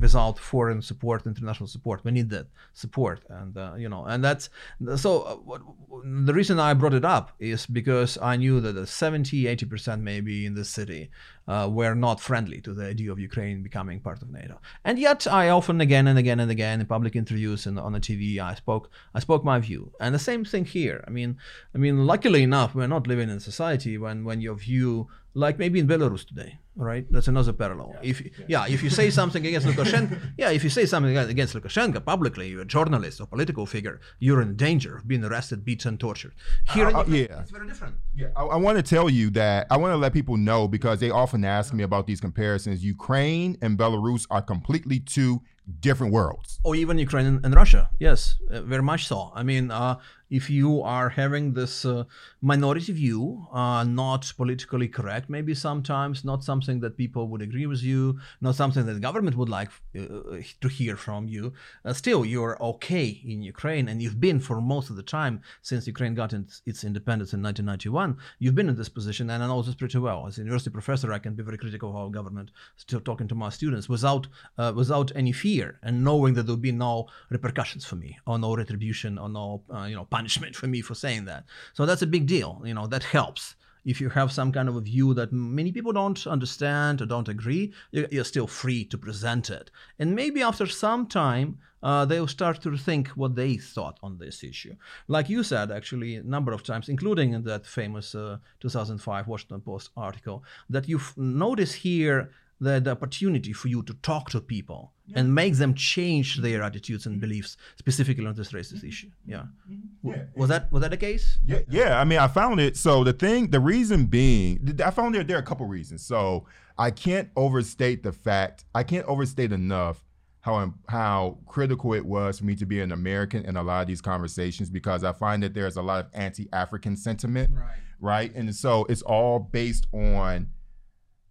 without 0.00 0.38
foreign 0.38 0.82
support, 0.82 1.26
international 1.26 1.68
support. 1.68 2.04
We 2.04 2.10
need 2.10 2.30
that 2.30 2.46
support, 2.72 3.24
and 3.28 3.56
uh, 3.56 3.74
you 3.76 3.88
know, 3.88 4.04
and 4.04 4.24
that's 4.24 4.48
so. 4.96 5.22
Uh, 5.22 5.34
what, 5.36 5.62
the 6.04 6.34
reason 6.34 6.58
I 6.58 6.74
brought 6.74 6.94
it 6.94 7.04
up 7.04 7.32
is 7.38 7.66
because 7.66 8.18
I 8.20 8.36
knew 8.36 8.60
that 8.60 8.72
the 8.72 8.86
70, 8.86 9.46
80 9.46 9.66
percent 9.66 10.02
maybe 10.02 10.46
in 10.46 10.54
the 10.54 10.64
city 10.64 11.10
uh, 11.48 11.68
were 11.70 11.94
not 11.94 12.20
friendly 12.20 12.60
to 12.62 12.74
the 12.74 12.86
idea 12.86 13.10
of 13.12 13.18
Ukraine 13.18 13.62
becoming 13.62 14.00
part 14.00 14.22
of 14.22 14.30
NATO, 14.30 14.60
and 14.84 14.98
yet 14.98 15.26
I 15.26 15.48
often, 15.48 15.80
again 15.80 16.06
and 16.06 16.18
again 16.18 16.40
and 16.40 16.50
again, 16.50 16.80
in 16.80 16.86
public 16.86 17.16
interviews 17.16 17.66
and 17.66 17.78
on 17.78 17.92
the 17.92 18.00
TV, 18.00 18.38
I 18.38 18.54
spoke, 18.54 18.90
I 19.14 19.20
spoke 19.20 19.44
my 19.44 19.58
view, 19.58 19.92
and 20.00 20.14
the 20.14 20.18
same 20.18 20.44
thing 20.44 20.64
here. 20.64 21.04
I 21.06 21.10
mean, 21.10 21.38
I 21.74 21.78
mean, 21.78 22.06
luckily 22.06 22.42
enough, 22.42 22.74
we're 22.74 22.86
not 22.86 23.06
living 23.06 23.30
in 23.30 23.40
society 23.40 23.98
when 23.98 24.24
when 24.24 24.40
your 24.40 24.54
view 24.54 25.08
like 25.36 25.58
maybe 25.58 25.78
in 25.78 25.86
Belarus 25.86 26.26
today, 26.26 26.58
right? 26.76 27.06
That's 27.10 27.28
another 27.28 27.52
parallel. 27.52 27.94
if 28.02 28.22
yeah. 28.48 28.66
if 28.66 28.82
you 28.82 28.88
say 28.88 29.10
something 29.10 29.44
against 29.44 29.66
Lukashenko, 29.66 30.18
yeah, 30.38 30.50
if 30.50 30.64
you 30.64 30.70
say 30.70 30.86
something 30.86 31.16
against 31.16 31.54
Lukashenko 31.54 32.04
publicly, 32.04 32.48
you're 32.48 32.62
a 32.62 32.64
journalist 32.64 33.20
or 33.20 33.26
political 33.26 33.66
figure, 33.66 34.00
you're 34.18 34.40
in 34.40 34.56
danger 34.56 34.96
of 34.96 35.06
being 35.06 35.22
arrested, 35.22 35.62
beaten, 35.62 35.98
tortured. 35.98 36.32
Here, 36.72 36.88
in 36.88 36.96
Uh, 36.96 37.00
uh, 37.00 37.04
yeah. 37.08 37.40
it's 37.40 37.50
very 37.50 37.68
different. 37.68 37.96
Yeah, 38.14 38.28
I, 38.34 38.44
I 38.44 38.56
want 38.56 38.76
to 38.78 38.82
tell 38.82 39.10
you 39.10 39.28
that 39.30 39.66
I 39.70 39.76
want 39.76 39.92
to 39.92 39.98
let 39.98 40.14
people 40.14 40.38
know 40.38 40.66
because 40.66 41.00
they 41.00 41.10
often 41.10 41.44
ask 41.44 41.74
me 41.74 41.84
about 41.84 42.06
these 42.06 42.20
comparisons. 42.20 42.82
Ukraine 42.82 43.58
and 43.60 43.78
Belarus 43.78 44.26
are 44.30 44.42
completely 44.42 45.00
two 45.00 45.42
different 45.80 46.12
worlds. 46.12 46.60
or 46.66 46.74
even 46.74 46.98
Ukraine 46.98 47.40
and, 47.44 47.54
Russia. 47.54 47.88
Yes, 47.98 48.36
uh, 48.50 48.60
very 48.62 48.82
much 48.82 49.06
so. 49.06 49.32
I 49.34 49.42
mean, 49.42 49.70
uh, 49.70 49.96
if 50.28 50.50
you 50.50 50.82
are 50.82 51.10
having 51.10 51.54
this 51.54 51.84
uh, 51.84 52.02
minority 52.40 52.92
view, 52.92 53.46
uh, 53.52 53.84
not 53.84 54.32
politically 54.36 54.88
correct, 54.88 55.30
maybe 55.30 55.54
sometimes 55.54 56.24
not 56.24 56.42
something 56.42 56.80
that 56.80 56.96
people 56.96 57.28
would 57.28 57.42
agree 57.42 57.66
with 57.66 57.84
you, 57.84 58.18
not 58.40 58.56
something 58.56 58.84
that 58.86 58.94
the 58.94 59.06
government 59.08 59.36
would 59.36 59.48
like 59.48 59.70
uh, 59.96 60.42
to 60.60 60.68
hear 60.68 60.96
from 60.96 61.28
you, 61.28 61.52
still 61.92 62.24
you're 62.24 62.60
okay 62.60 63.06
in 63.24 63.42
Ukraine, 63.42 63.86
and 63.88 64.02
you've 64.02 64.20
been 64.20 64.40
for 64.40 64.60
most 64.60 64.90
of 64.90 64.96
the 64.96 65.08
time 65.18 65.40
since 65.62 65.86
Ukraine 65.86 66.14
got 66.14 66.32
its, 66.32 66.62
its 66.66 66.82
independence 66.82 67.32
in 67.32 67.40
1991. 67.42 68.16
You've 68.40 68.56
been 68.56 68.68
in 68.68 68.76
this 68.76 68.88
position, 68.88 69.30
and 69.30 69.42
I 69.42 69.46
know 69.46 69.62
this 69.62 69.76
pretty 69.76 69.98
well. 69.98 70.26
As 70.26 70.38
a 70.38 70.40
university 70.40 70.70
professor, 70.70 71.12
I 71.12 71.20
can 71.20 71.34
be 71.34 71.44
very 71.44 71.58
critical 71.58 71.90
of 71.90 71.96
our 71.96 72.10
government. 72.10 72.50
Still 72.76 73.00
talking 73.00 73.28
to 73.28 73.36
my 73.36 73.50
students 73.50 73.88
without 73.88 74.26
without 74.74 75.12
any 75.14 75.32
fear 75.32 75.55
and 75.82 76.04
knowing 76.04 76.34
that 76.34 76.44
there'll 76.44 76.56
be 76.56 76.72
no 76.72 77.06
repercussions 77.30 77.84
for 77.84 77.96
me 77.96 78.18
or 78.26 78.38
no 78.38 78.54
retribution 78.54 79.18
or 79.18 79.28
no 79.28 79.62
uh, 79.74 79.84
you 79.84 79.96
know 79.96 80.04
punishment 80.04 80.54
for 80.54 80.66
me 80.66 80.80
for 80.80 80.94
saying 80.94 81.24
that. 81.26 81.44
So 81.74 81.86
that's 81.86 82.02
a 82.02 82.06
big 82.06 82.26
deal. 82.26 82.62
You 82.64 82.74
know 82.74 82.86
that 82.86 83.04
helps 83.04 83.56
if 83.86 84.00
you 84.00 84.08
have 84.10 84.32
some 84.32 84.50
kind 84.50 84.68
of 84.68 84.76
a 84.76 84.80
view 84.80 85.14
that 85.14 85.32
many 85.32 85.70
people 85.70 85.92
don't 85.92 86.26
understand 86.26 87.00
or 87.00 87.06
don't 87.06 87.28
agree, 87.28 87.72
you're 87.92 88.24
still 88.24 88.48
free 88.48 88.84
to 88.84 88.98
present 88.98 89.48
it. 89.48 89.70
And 89.98 90.14
maybe 90.14 90.42
after 90.42 90.66
some 90.66 91.06
time, 91.06 91.58
uh, 91.84 92.04
they'll 92.04 92.26
start 92.26 92.60
to 92.62 92.76
think 92.76 93.08
what 93.10 93.36
they 93.36 93.56
thought 93.56 93.98
on 94.02 94.18
this 94.18 94.42
issue. 94.42 94.74
Like 95.06 95.28
you 95.28 95.44
said, 95.44 95.70
actually, 95.70 96.16
a 96.16 96.22
number 96.24 96.52
of 96.52 96.64
times, 96.64 96.88
including 96.88 97.32
in 97.32 97.44
that 97.44 97.64
famous 97.64 98.12
uh, 98.14 98.38
2005 98.58 99.28
Washington 99.28 99.60
Post 99.60 99.90
article, 99.96 100.42
that 100.68 100.88
you 100.88 101.00
notice 101.16 101.72
here 101.74 102.32
the, 102.60 102.80
the 102.80 102.90
opportunity 102.90 103.52
for 103.52 103.68
you 103.68 103.82
to 103.82 103.94
talk 103.94 104.30
to 104.30 104.40
people 104.40 104.92
yeah. 105.06 105.20
and 105.20 105.34
make 105.34 105.54
them 105.54 105.74
change 105.74 106.38
their 106.38 106.62
attitudes 106.62 107.06
and 107.06 107.20
beliefs 107.20 107.56
specifically 107.78 108.26
on 108.26 108.34
this 108.34 108.52
racist 108.52 108.78
mm-hmm. 108.78 108.88
issue 108.88 109.10
yeah. 109.26 109.44
Mm-hmm. 109.70 110.08
yeah 110.08 110.22
was 110.34 110.48
that 110.48 110.72
was 110.72 110.80
that 110.82 110.90
the 110.90 110.96
case 110.96 111.38
yeah 111.44 111.60
yeah 111.68 112.00
i 112.00 112.04
mean 112.04 112.18
i 112.18 112.26
found 112.26 112.60
it 112.60 112.76
so 112.76 113.04
the 113.04 113.12
thing 113.12 113.50
the 113.50 113.60
reason 113.60 114.06
being 114.06 114.74
i 114.84 114.90
found 114.90 115.14
there 115.14 115.24
there 115.24 115.36
are 115.36 115.40
a 115.40 115.44
couple 115.44 115.66
reasons 115.66 116.04
so 116.04 116.46
i 116.78 116.90
can't 116.90 117.28
overstate 117.36 118.02
the 118.02 118.12
fact 118.12 118.64
i 118.74 118.82
can't 118.82 119.06
overstate 119.06 119.52
enough 119.52 120.02
how 120.46 120.72
how 120.88 121.38
critical 121.44 121.92
it 121.92 122.06
was 122.06 122.38
for 122.38 122.44
me 122.44 122.54
to 122.54 122.64
be 122.64 122.80
an 122.80 122.92
American 122.92 123.44
in 123.46 123.56
a 123.56 123.62
lot 123.64 123.80
of 123.80 123.88
these 123.88 124.00
conversations 124.00 124.70
because 124.70 125.02
I 125.02 125.10
find 125.10 125.42
that 125.42 125.54
there's 125.54 125.76
a 125.76 125.82
lot 125.82 126.04
of 126.04 126.10
anti-African 126.14 126.96
sentiment, 126.96 127.50
right? 127.52 127.74
right? 128.00 128.32
And 128.32 128.54
so 128.54 128.86
it's 128.88 129.02
all 129.02 129.40
based 129.40 129.88
on 129.92 130.46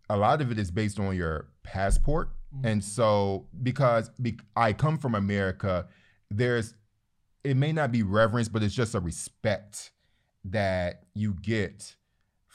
a 0.10 0.18
lot 0.18 0.41
of 0.41 0.51
it 0.51 0.60
is 0.60 0.72
based 0.72 0.99
on 0.99 1.16
your 1.16 1.47
passport. 1.64 2.30
Mm-hmm. 2.56 2.68
And 2.68 2.84
so 2.84 3.47
because 3.64 4.10
be, 4.22 4.39
I 4.56 4.74
come 4.74 4.97
from 4.97 5.16
America, 5.16 5.88
there's 6.30 6.74
it 7.43 7.56
may 7.56 7.72
not 7.72 7.91
be 7.91 8.01
reverence, 8.01 8.49
but 8.49 8.64
it's 8.64 8.74
just 8.74 8.95
a 8.95 8.99
respect 8.99 9.91
that 10.45 11.03
you 11.14 11.36
get 11.41 11.95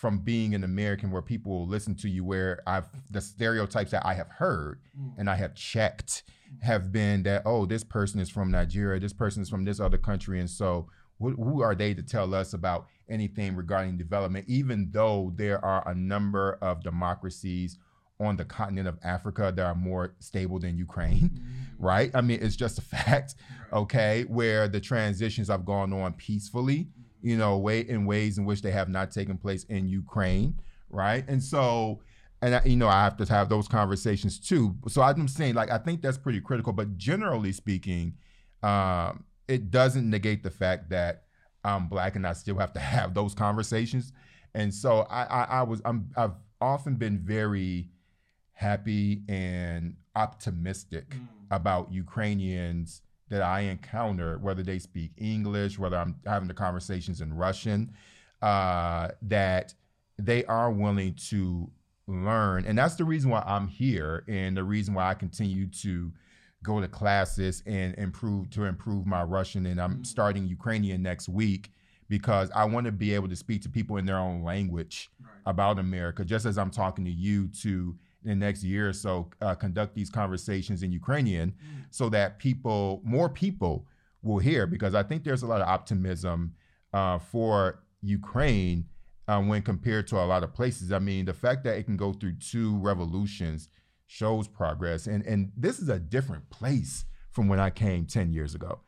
from 0.00 0.18
being 0.18 0.54
an 0.54 0.64
American 0.64 1.10
where 1.10 1.20
people 1.20 1.52
will 1.52 1.66
listen 1.66 1.94
to 1.94 2.08
you 2.08 2.24
where 2.24 2.62
I've 2.66 2.88
the 3.10 3.20
stereotypes 3.20 3.90
that 3.90 4.06
I 4.06 4.14
have 4.14 4.28
heard 4.28 4.80
mm. 4.98 5.12
and 5.18 5.28
I 5.28 5.34
have 5.36 5.54
checked 5.54 6.22
have 6.62 6.90
been 6.90 7.22
that 7.24 7.42
oh 7.44 7.66
this 7.66 7.84
person 7.84 8.18
is 8.18 8.30
from 8.30 8.50
Nigeria 8.50 8.98
this 8.98 9.12
person 9.12 9.42
is 9.42 9.50
from 9.50 9.64
this 9.64 9.78
other 9.78 9.98
country 9.98 10.40
and 10.40 10.48
so 10.48 10.88
wh- 11.20 11.36
who 11.36 11.60
are 11.60 11.74
they 11.74 11.92
to 11.92 12.02
tell 12.02 12.34
us 12.34 12.54
about 12.54 12.86
anything 13.10 13.56
regarding 13.56 13.96
development, 13.96 14.46
even 14.48 14.88
though 14.92 15.32
there 15.36 15.64
are 15.64 15.86
a 15.88 15.94
number 15.94 16.58
of 16.62 16.82
democracies 16.82 17.78
on 18.20 18.36
the 18.36 18.44
continent 18.44 18.86
of 18.86 18.98
Africa 19.02 19.52
that 19.54 19.64
are 19.64 19.74
more 19.74 20.14
stable 20.18 20.58
than 20.58 20.76
Ukraine, 20.76 21.30
mm-hmm. 21.30 21.84
right? 21.84 22.10
I 22.14 22.20
mean, 22.20 22.38
it's 22.42 22.56
just 22.56 22.78
a 22.78 22.82
fact, 22.82 23.34
okay, 23.72 24.24
where 24.28 24.68
the 24.68 24.80
transitions 24.80 25.48
have 25.48 25.64
gone 25.64 25.92
on 25.92 26.12
peacefully, 26.12 26.80
mm-hmm. 26.80 27.28
you 27.28 27.36
know, 27.36 27.56
way 27.56 27.80
in 27.80 28.04
ways 28.04 28.36
in 28.38 28.44
which 28.44 28.62
they 28.62 28.70
have 28.72 28.88
not 28.88 29.10
taken 29.10 29.38
place 29.38 29.64
in 29.64 29.88
Ukraine, 29.88 30.60
right? 30.90 31.24
And 31.28 31.42
so, 31.42 32.02
and 32.42 32.54
I, 32.54 32.62
you 32.64 32.76
know, 32.76 32.88
I 32.88 33.04
have 33.04 33.16
to 33.18 33.24
have 33.26 33.48
those 33.48 33.68
conversations 33.68 34.38
too. 34.38 34.76
So 34.88 35.00
I'm 35.02 35.28
saying, 35.28 35.54
like, 35.54 35.70
I 35.70 35.78
think 35.78 36.02
that's 36.02 36.18
pretty 36.18 36.40
critical. 36.40 36.72
But 36.72 36.98
generally 36.98 37.52
speaking, 37.52 38.14
um, 38.62 39.24
it 39.48 39.70
doesn't 39.70 40.08
negate 40.08 40.42
the 40.42 40.50
fact 40.50 40.90
that 40.90 41.24
I'm 41.64 41.88
black 41.88 42.16
and 42.16 42.26
I 42.26 42.32
still 42.32 42.58
have 42.58 42.72
to 42.74 42.80
have 42.94 43.14
those 43.14 43.34
conversations. 43.34 44.12
And 44.54 44.72
so 44.74 45.00
I, 45.10 45.24
I, 45.24 45.42
I 45.42 45.62
was 45.62 45.80
I'm 45.84 46.10
I've 46.16 46.34
often 46.60 46.96
been 46.96 47.18
very 47.18 47.88
happy 48.52 49.22
and 49.28 49.96
optimistic 50.14 51.10
mm. 51.10 51.26
about 51.50 51.92
Ukrainians 51.92 53.02
that 53.30 53.42
I 53.42 53.60
encounter, 53.60 54.38
whether 54.38 54.62
they 54.62 54.78
speak 54.78 55.12
English, 55.16 55.78
whether 55.78 55.96
I'm 55.96 56.16
having 56.26 56.48
the 56.48 56.54
conversations 56.54 57.20
in 57.20 57.32
Russian, 57.32 57.94
uh, 58.42 59.08
that 59.22 59.72
they 60.18 60.44
are 60.44 60.70
willing 60.70 61.14
to 61.28 61.70
learn. 62.06 62.66
And 62.66 62.76
that's 62.76 62.96
the 62.96 63.04
reason 63.04 63.30
why 63.30 63.42
I'm 63.46 63.68
here 63.68 64.24
and 64.28 64.56
the 64.56 64.64
reason 64.64 64.94
why 64.94 65.08
I 65.08 65.14
continue 65.14 65.66
to 65.66 66.12
go 66.62 66.80
to 66.80 66.88
classes 66.88 67.62
and 67.66 67.94
improve 67.96 68.50
to 68.50 68.64
improve 68.64 69.06
my 69.06 69.22
Russian. 69.22 69.66
And 69.66 69.80
I'm 69.80 69.94
mm-hmm. 69.94 70.02
starting 70.04 70.46
Ukrainian 70.46 71.02
next 71.02 71.28
week 71.28 71.72
because 72.08 72.50
I 72.54 72.64
want 72.64 72.86
to 72.86 72.92
be 72.92 73.14
able 73.14 73.28
to 73.28 73.36
speak 73.36 73.62
to 73.62 73.68
people 73.68 73.96
in 73.96 74.04
their 74.04 74.18
own 74.18 74.42
language 74.42 75.10
right. 75.22 75.32
about 75.46 75.78
America, 75.78 76.24
just 76.24 76.44
as 76.44 76.58
I'm 76.58 76.70
talking 76.70 77.04
to 77.04 77.10
you 77.10 77.48
to 77.62 77.96
in 78.24 78.30
the 78.38 78.46
next 78.46 78.62
year 78.62 78.90
or 78.90 78.92
so 78.92 79.30
uh, 79.40 79.54
conduct 79.54 79.94
these 79.94 80.10
conversations 80.10 80.82
in 80.82 80.92
Ukrainian 80.92 81.52
mm. 81.52 81.84
so 81.90 82.10
that 82.10 82.38
people, 82.38 83.00
more 83.02 83.30
people 83.30 83.86
will 84.22 84.38
hear 84.38 84.66
because 84.66 84.94
I 84.94 85.02
think 85.02 85.24
there's 85.24 85.42
a 85.42 85.46
lot 85.46 85.62
of 85.62 85.68
optimism 85.68 86.54
uh, 86.92 87.18
for 87.18 87.82
Ukraine 88.02 88.86
uh, 89.26 89.40
when 89.40 89.62
compared 89.62 90.06
to 90.08 90.16
a 90.16 90.26
lot 90.26 90.42
of 90.42 90.52
places. 90.52 90.92
I 90.92 90.98
mean, 90.98 91.24
the 91.24 91.32
fact 91.32 91.64
that 91.64 91.78
it 91.78 91.84
can 91.84 91.96
go 91.96 92.12
through 92.12 92.34
two 92.34 92.76
revolutions 92.78 93.68
shows 94.10 94.48
progress. 94.48 95.06
And 95.06 95.24
and 95.24 95.52
this 95.56 95.78
is 95.78 95.88
a 95.88 96.00
different 96.00 96.50
place 96.50 97.04
from 97.30 97.46
when 97.46 97.60
I 97.60 97.70
came 97.70 98.06
10 98.06 98.32
years 98.32 98.56
ago. 98.56 98.80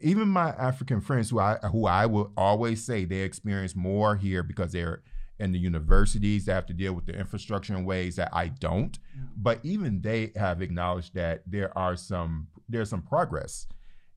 Even 0.00 0.28
my 0.28 0.50
African 0.50 1.00
friends 1.00 1.30
who 1.30 1.40
I 1.40 1.56
who 1.72 1.86
I 1.86 2.06
will 2.06 2.32
always 2.36 2.84
say 2.84 3.04
they 3.04 3.22
experience 3.22 3.74
more 3.74 4.14
here 4.14 4.44
because 4.44 4.70
they're 4.70 5.02
in 5.40 5.50
the 5.50 5.58
universities 5.58 6.44
they 6.44 6.52
have 6.52 6.66
to 6.66 6.72
deal 6.72 6.92
with 6.92 7.06
the 7.06 7.12
infrastructure 7.12 7.74
in 7.74 7.84
ways 7.84 8.14
that 8.16 8.30
I 8.32 8.48
don't. 8.48 8.96
Yeah. 9.16 9.22
But 9.36 9.58
even 9.64 10.00
they 10.00 10.30
have 10.36 10.62
acknowledged 10.62 11.14
that 11.14 11.42
there 11.44 11.76
are 11.76 11.96
some 11.96 12.46
there's 12.68 12.90
some 12.90 13.02
progress, 13.02 13.66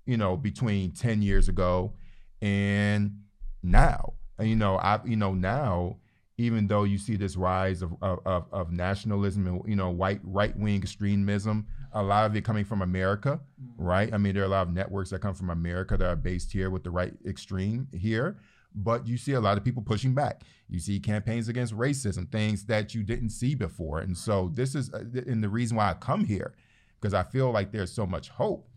you 0.05 0.17
know, 0.17 0.37
between 0.37 0.91
10 0.91 1.23
years 1.23 1.49
ago 1.49 1.93
and 2.39 3.17
now. 3.63 4.13
And, 4.37 4.47
you 4.47 4.55
know, 4.55 4.75
I 4.75 4.99
you 5.05 5.15
know 5.15 5.33
now 5.33 5.97
even 6.41 6.67
though 6.67 6.83
you 6.83 6.97
see 6.97 7.15
this 7.15 7.35
rise 7.35 7.81
of, 7.81 7.93
of, 8.01 8.45
of 8.51 8.71
nationalism 8.71 9.47
and 9.47 9.61
you 9.65 9.75
know 9.75 9.89
white 9.89 10.19
right 10.23 10.57
wing 10.57 10.81
extremism, 10.81 11.67
a 11.93 12.01
lot 12.01 12.25
of 12.25 12.35
it 12.35 12.43
coming 12.43 12.65
from 12.65 12.81
America, 12.81 13.39
mm-hmm. 13.61 13.83
right? 13.83 14.13
I 14.13 14.17
mean, 14.17 14.33
there 14.33 14.43
are 14.43 14.47
a 14.47 14.49
lot 14.49 14.67
of 14.67 14.73
networks 14.73 15.11
that 15.11 15.19
come 15.21 15.33
from 15.33 15.49
America 15.49 15.97
that 15.97 16.07
are 16.07 16.15
based 16.15 16.51
here 16.51 16.69
with 16.69 16.83
the 16.83 16.91
right 16.91 17.13
extreme 17.27 17.87
here, 17.93 18.37
but 18.73 19.07
you 19.07 19.17
see 19.17 19.33
a 19.33 19.39
lot 19.39 19.57
of 19.57 19.63
people 19.63 19.83
pushing 19.83 20.13
back. 20.13 20.41
You 20.67 20.79
see 20.79 20.99
campaigns 20.99 21.47
against 21.47 21.75
racism, 21.75 22.31
things 22.31 22.65
that 22.65 22.95
you 22.95 23.03
didn't 23.03 23.29
see 23.29 23.55
before, 23.55 23.99
and 23.99 24.17
so 24.17 24.51
this 24.53 24.75
is 24.75 24.91
uh, 24.93 25.03
and 25.27 25.43
the 25.43 25.49
reason 25.49 25.77
why 25.77 25.89
I 25.89 25.93
come 25.93 26.25
here 26.25 26.53
because 26.99 27.13
I 27.13 27.23
feel 27.23 27.51
like 27.51 27.71
there's 27.71 27.91
so 27.91 28.05
much 28.05 28.29
hope. 28.29 28.67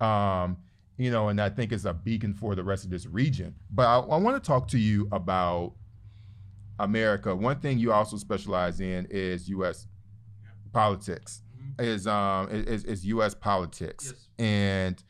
Um, 0.00 0.58
you 0.98 1.10
know, 1.10 1.28
and 1.28 1.40
I 1.40 1.50
think 1.50 1.72
it's 1.72 1.84
a 1.84 1.92
beacon 1.92 2.32
for 2.32 2.54
the 2.54 2.64
rest 2.64 2.84
of 2.84 2.90
this 2.90 3.06
region. 3.06 3.54
But 3.70 3.86
I, 3.86 3.98
I 3.98 4.16
want 4.16 4.42
to 4.42 4.46
talk 4.46 4.68
to 4.68 4.78
you 4.78 5.08
about 5.12 5.74
America, 6.78 7.34
one 7.34 7.60
thing 7.60 7.78
you 7.78 7.92
also 7.92 8.16
specialize 8.16 8.80
in 8.80 9.06
is 9.10 9.48
U.S. 9.48 9.86
Yeah. 10.42 10.50
politics. 10.72 11.42
Mm-hmm. 11.56 11.84
Is 11.84 12.06
um 12.06 12.48
is, 12.50 12.84
is 12.84 13.06
U.S. 13.06 13.34
politics, 13.34 14.12
yes. 14.14 14.28
and 14.38 15.02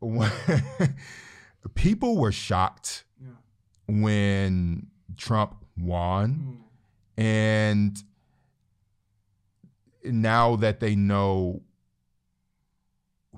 when, 0.00 0.30
people 1.74 2.16
were 2.16 2.32
shocked 2.32 3.04
yeah. 3.20 3.28
when 3.88 4.88
Trump 5.16 5.56
won, 5.78 6.62
mm. 7.18 7.22
and 7.22 8.02
now 10.04 10.56
that 10.56 10.80
they 10.80 10.94
know 10.94 11.62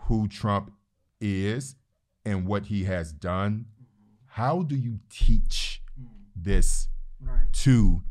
who 0.03 0.29
Trump 0.29 0.73
is 1.21 1.77
and 2.25 2.47
what 2.47 2.67
he 2.67 2.85
has 2.85 3.13
done, 3.13 3.67
mm-hmm. 3.67 4.25
how 4.27 4.63
do 4.63 4.77
you 4.77 5.01
teach 5.11 5.83
mm. 6.01 6.07
this 6.37 6.89
right. 7.29 7.53
to 7.65 8.03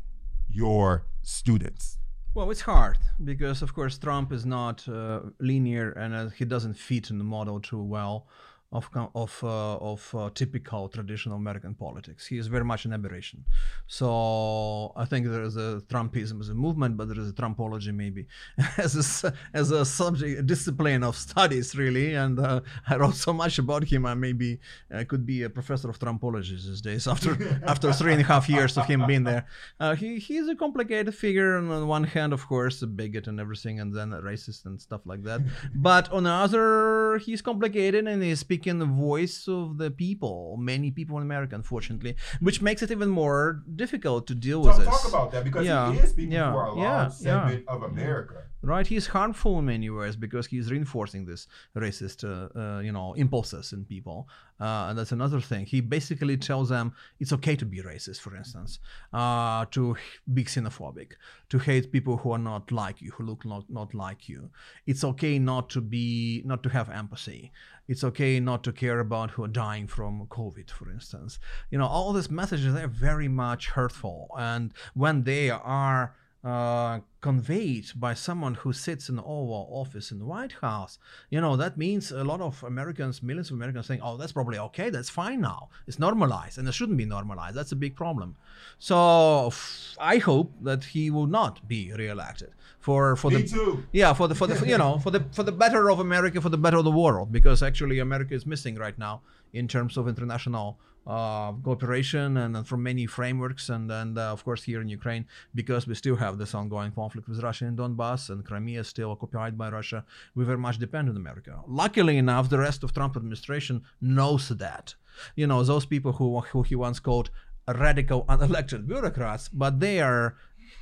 your 0.48 1.06
students? 1.22 1.98
Well, 2.34 2.50
it's 2.50 2.60
hard 2.60 2.98
because, 3.24 3.62
of 3.62 3.74
course, 3.74 3.98
Trump 3.98 4.32
is 4.32 4.46
not 4.46 4.88
uh, 4.88 5.20
linear 5.40 5.90
and 5.92 6.14
uh, 6.14 6.28
he 6.28 6.44
doesn't 6.44 6.74
fit 6.74 7.10
in 7.10 7.18
the 7.18 7.24
model 7.24 7.60
too 7.60 7.82
well 7.82 8.28
of 8.70 8.90
of 9.14 9.40
uh, 9.42 9.76
of 9.76 10.14
uh, 10.14 10.28
typical 10.34 10.88
traditional 10.88 11.36
American 11.36 11.74
politics. 11.74 12.26
He 12.26 12.36
is 12.36 12.48
very 12.48 12.64
much 12.64 12.84
an 12.84 12.92
aberration. 12.92 13.44
So 13.86 14.92
I 14.94 15.06
think 15.06 15.26
there 15.26 15.42
is 15.42 15.56
a 15.56 15.82
Trumpism 15.88 16.40
as 16.40 16.50
a 16.50 16.54
movement, 16.54 16.98
but 16.98 17.08
there 17.08 17.18
is 17.18 17.30
a 17.30 17.32
Trumpology 17.32 17.94
maybe 17.94 18.26
as 18.76 19.24
a, 19.24 19.32
as 19.54 19.70
a 19.70 19.86
subject 19.86 20.38
a 20.38 20.42
discipline 20.42 21.02
of 21.02 21.16
studies 21.16 21.74
really. 21.76 22.14
And 22.14 22.38
uh, 22.38 22.60
I 22.86 22.96
wrote 22.96 23.14
so 23.14 23.32
much 23.32 23.58
about 23.58 23.84
him. 23.84 24.04
I 24.04 24.12
maybe 24.12 24.60
I 24.90 25.04
could 25.04 25.24
be 25.24 25.44
a 25.44 25.50
professor 25.50 25.88
of 25.88 25.98
Trumpology 25.98 26.62
these 26.62 26.82
days 26.82 27.08
after 27.08 27.62
after 27.66 27.90
three 27.94 28.12
and 28.12 28.20
a 28.20 28.24
half 28.24 28.50
years 28.50 28.76
of 28.76 28.84
him 28.84 29.06
being 29.06 29.24
there. 29.24 29.46
Uh, 29.80 29.94
he 29.94 30.18
he's 30.18 30.46
a 30.46 30.54
complicated 30.54 31.14
figure. 31.14 31.56
And 31.56 31.72
on 31.72 31.88
one 31.88 32.04
hand, 32.04 32.34
of 32.34 32.46
course, 32.46 32.82
a 32.82 32.86
bigot 32.86 33.28
and 33.28 33.40
everything, 33.40 33.80
and 33.80 33.94
then 33.94 34.12
a 34.12 34.20
racist 34.20 34.66
and 34.66 34.78
stuff 34.78 35.00
like 35.06 35.22
that. 35.22 35.40
but 35.74 36.12
on 36.12 36.24
the 36.24 36.30
other, 36.30 37.16
he's 37.24 37.40
complicated 37.40 38.06
and 38.06 38.22
he's 38.22 38.40
speaking 38.40 38.57
speaking 38.58 38.78
the 38.78 38.86
voice 38.86 39.46
of 39.48 39.78
the 39.78 39.90
people, 39.90 40.56
many 40.58 40.90
people 40.90 41.16
in 41.18 41.22
America, 41.22 41.54
unfortunately, 41.54 42.16
which 42.40 42.60
makes 42.60 42.82
it 42.82 42.90
even 42.90 43.08
more 43.08 43.62
difficult 43.76 44.26
to 44.26 44.34
deal 44.34 44.64
talk, 44.64 44.78
with 44.78 44.86
this. 44.86 44.94
Talk 44.94 45.08
about 45.08 45.30
that 45.32 45.44
because 45.44 45.64
yeah. 45.64 45.92
he 45.92 45.98
is 45.98 46.10
speaking 46.10 46.32
yeah. 46.32 46.52
for 46.52 46.64
a 46.64 46.74
large 46.74 46.78
yeah. 46.80 47.08
segment 47.08 47.64
of 47.68 47.82
America. 47.82 48.42
right? 48.62 48.86
He's 48.86 49.06
harmful 49.06 49.58
in 49.60 49.66
many 49.66 49.90
ways 49.90 50.16
because 50.16 50.46
he's 50.46 50.70
reinforcing 50.70 51.24
this 51.24 51.46
racist, 51.76 52.24
uh, 52.24 52.58
uh, 52.58 52.80
you 52.80 52.92
know, 52.92 53.14
impulses 53.14 53.72
in 53.72 53.84
people. 53.84 54.28
Uh, 54.60 54.86
and 54.88 54.98
that's 54.98 55.12
another 55.12 55.40
thing. 55.40 55.64
He 55.66 55.80
basically 55.80 56.36
tells 56.36 56.68
them 56.68 56.92
it's 57.20 57.32
okay 57.32 57.54
to 57.56 57.64
be 57.64 57.80
racist, 57.80 58.20
for 58.20 58.34
instance, 58.34 58.80
uh, 59.12 59.64
to 59.70 59.96
be 60.34 60.44
xenophobic, 60.44 61.12
to 61.50 61.58
hate 61.58 61.92
people 61.92 62.16
who 62.16 62.32
are 62.32 62.38
not 62.52 62.72
like 62.72 63.00
you, 63.00 63.12
who 63.12 63.22
look 63.24 63.44
not, 63.44 63.64
not 63.70 63.94
like 63.94 64.28
you. 64.28 64.50
It's 64.86 65.04
okay 65.04 65.38
not 65.38 65.70
to 65.70 65.80
be, 65.80 66.42
not 66.44 66.62
to 66.64 66.68
have 66.70 66.88
empathy. 66.90 67.52
It's 67.88 68.04
okay 68.04 68.38
not 68.38 68.62
to 68.64 68.72
care 68.72 69.00
about 69.00 69.30
who 69.30 69.44
are 69.44 69.48
dying 69.48 69.86
from 69.86 70.26
COVID, 70.26 70.70
for 70.70 70.90
instance. 70.90 71.38
You 71.70 71.78
know, 71.78 71.86
all 71.86 72.12
these 72.12 72.30
messages, 72.30 72.74
they're 72.74 72.86
very 72.86 73.28
much 73.28 73.68
hurtful. 73.68 74.28
And 74.38 74.72
when 74.94 75.24
they 75.24 75.50
are 75.50 76.14
uh, 76.44 77.00
conveyed 77.20 77.86
by 77.96 78.14
someone 78.14 78.54
who 78.54 78.72
sits 78.72 79.08
in 79.08 79.16
the 79.16 79.22
Oval 79.22 79.68
Office 79.72 80.12
in 80.12 80.18
the 80.20 80.24
White 80.24 80.52
House, 80.52 80.98
you 81.30 81.40
know, 81.40 81.56
that 81.56 81.76
means 81.76 82.12
a 82.12 82.22
lot 82.22 82.40
of 82.40 82.62
Americans, 82.62 83.22
millions 83.22 83.50
of 83.50 83.56
Americans 83.56 83.86
saying, 83.86 84.00
oh, 84.02 84.16
that's 84.16 84.30
probably 84.32 84.56
okay, 84.58 84.88
that's 84.88 85.10
fine 85.10 85.40
now. 85.40 85.68
It's 85.88 85.98
normalized, 85.98 86.58
and 86.58 86.68
it 86.68 86.72
shouldn't 86.72 86.96
be 86.96 87.04
normalized. 87.04 87.56
That's 87.56 87.72
a 87.72 87.76
big 87.76 87.96
problem. 87.96 88.36
So 88.78 89.52
I 90.00 90.18
hope 90.18 90.52
that 90.62 90.84
he 90.84 91.10
will 91.10 91.26
not 91.26 91.66
be 91.66 91.92
reelected 91.92 92.50
for 92.78 93.16
for 93.16 93.30
Me 93.30 93.42
the 93.42 93.48
too. 93.48 93.84
yeah 93.92 94.12
for 94.12 94.28
the 94.28 94.34
for 94.34 94.46
the 94.46 94.66
you 94.66 94.78
know 94.78 94.98
for 95.00 95.10
the 95.10 95.24
for 95.32 95.42
the 95.42 95.52
better 95.52 95.90
of 95.90 95.98
America, 95.98 96.40
for 96.40 96.50
the 96.50 96.58
better 96.58 96.76
of 96.76 96.84
the 96.84 96.90
world, 96.92 97.32
because 97.32 97.62
actually 97.62 97.98
America 97.98 98.34
is 98.34 98.46
missing 98.46 98.76
right 98.76 98.96
now 98.98 99.22
in 99.52 99.66
terms 99.66 99.96
of 99.96 100.06
international 100.06 100.78
uh, 101.08 101.52
cooperation 101.64 102.36
and, 102.36 102.68
from 102.68 102.82
many 102.82 103.06
frameworks 103.06 103.70
and 103.70 103.90
and 103.90 104.18
uh, 104.18 104.30
of 104.30 104.44
course 104.44 104.62
here 104.62 104.80
in 104.82 104.88
Ukraine 104.88 105.24
because 105.54 105.86
we 105.86 105.94
still 105.94 106.16
have 106.16 106.36
this 106.36 106.54
ongoing 106.54 106.92
conflict 106.92 107.28
with 107.28 107.42
Russia 107.42 107.64
in 107.64 107.76
Donbass 107.76 108.28
and 108.28 108.44
Crimea 108.44 108.80
is 108.80 108.88
still 108.88 109.10
occupied 109.10 109.56
by 109.56 109.70
Russia. 109.70 110.04
We 110.34 110.44
very 110.44 110.58
much 110.58 110.78
depend 110.78 111.08
on 111.08 111.16
America. 111.16 111.60
Luckily 111.66 112.18
enough, 112.18 112.50
the 112.50 112.58
rest 112.58 112.84
of 112.84 112.92
Trump 112.92 113.16
administration 113.16 113.82
knows 114.02 114.48
that. 114.50 114.94
You 115.34 115.46
know 115.46 115.62
those 115.62 115.86
people 115.86 116.12
who 116.12 116.40
who 116.52 116.62
he 116.62 116.76
once 116.76 117.00
called 117.00 117.30
radical 117.66 118.24
unelected 118.26 118.86
bureaucrats, 118.86 119.48
but 119.48 119.80
they 119.80 120.00
are 120.00 120.36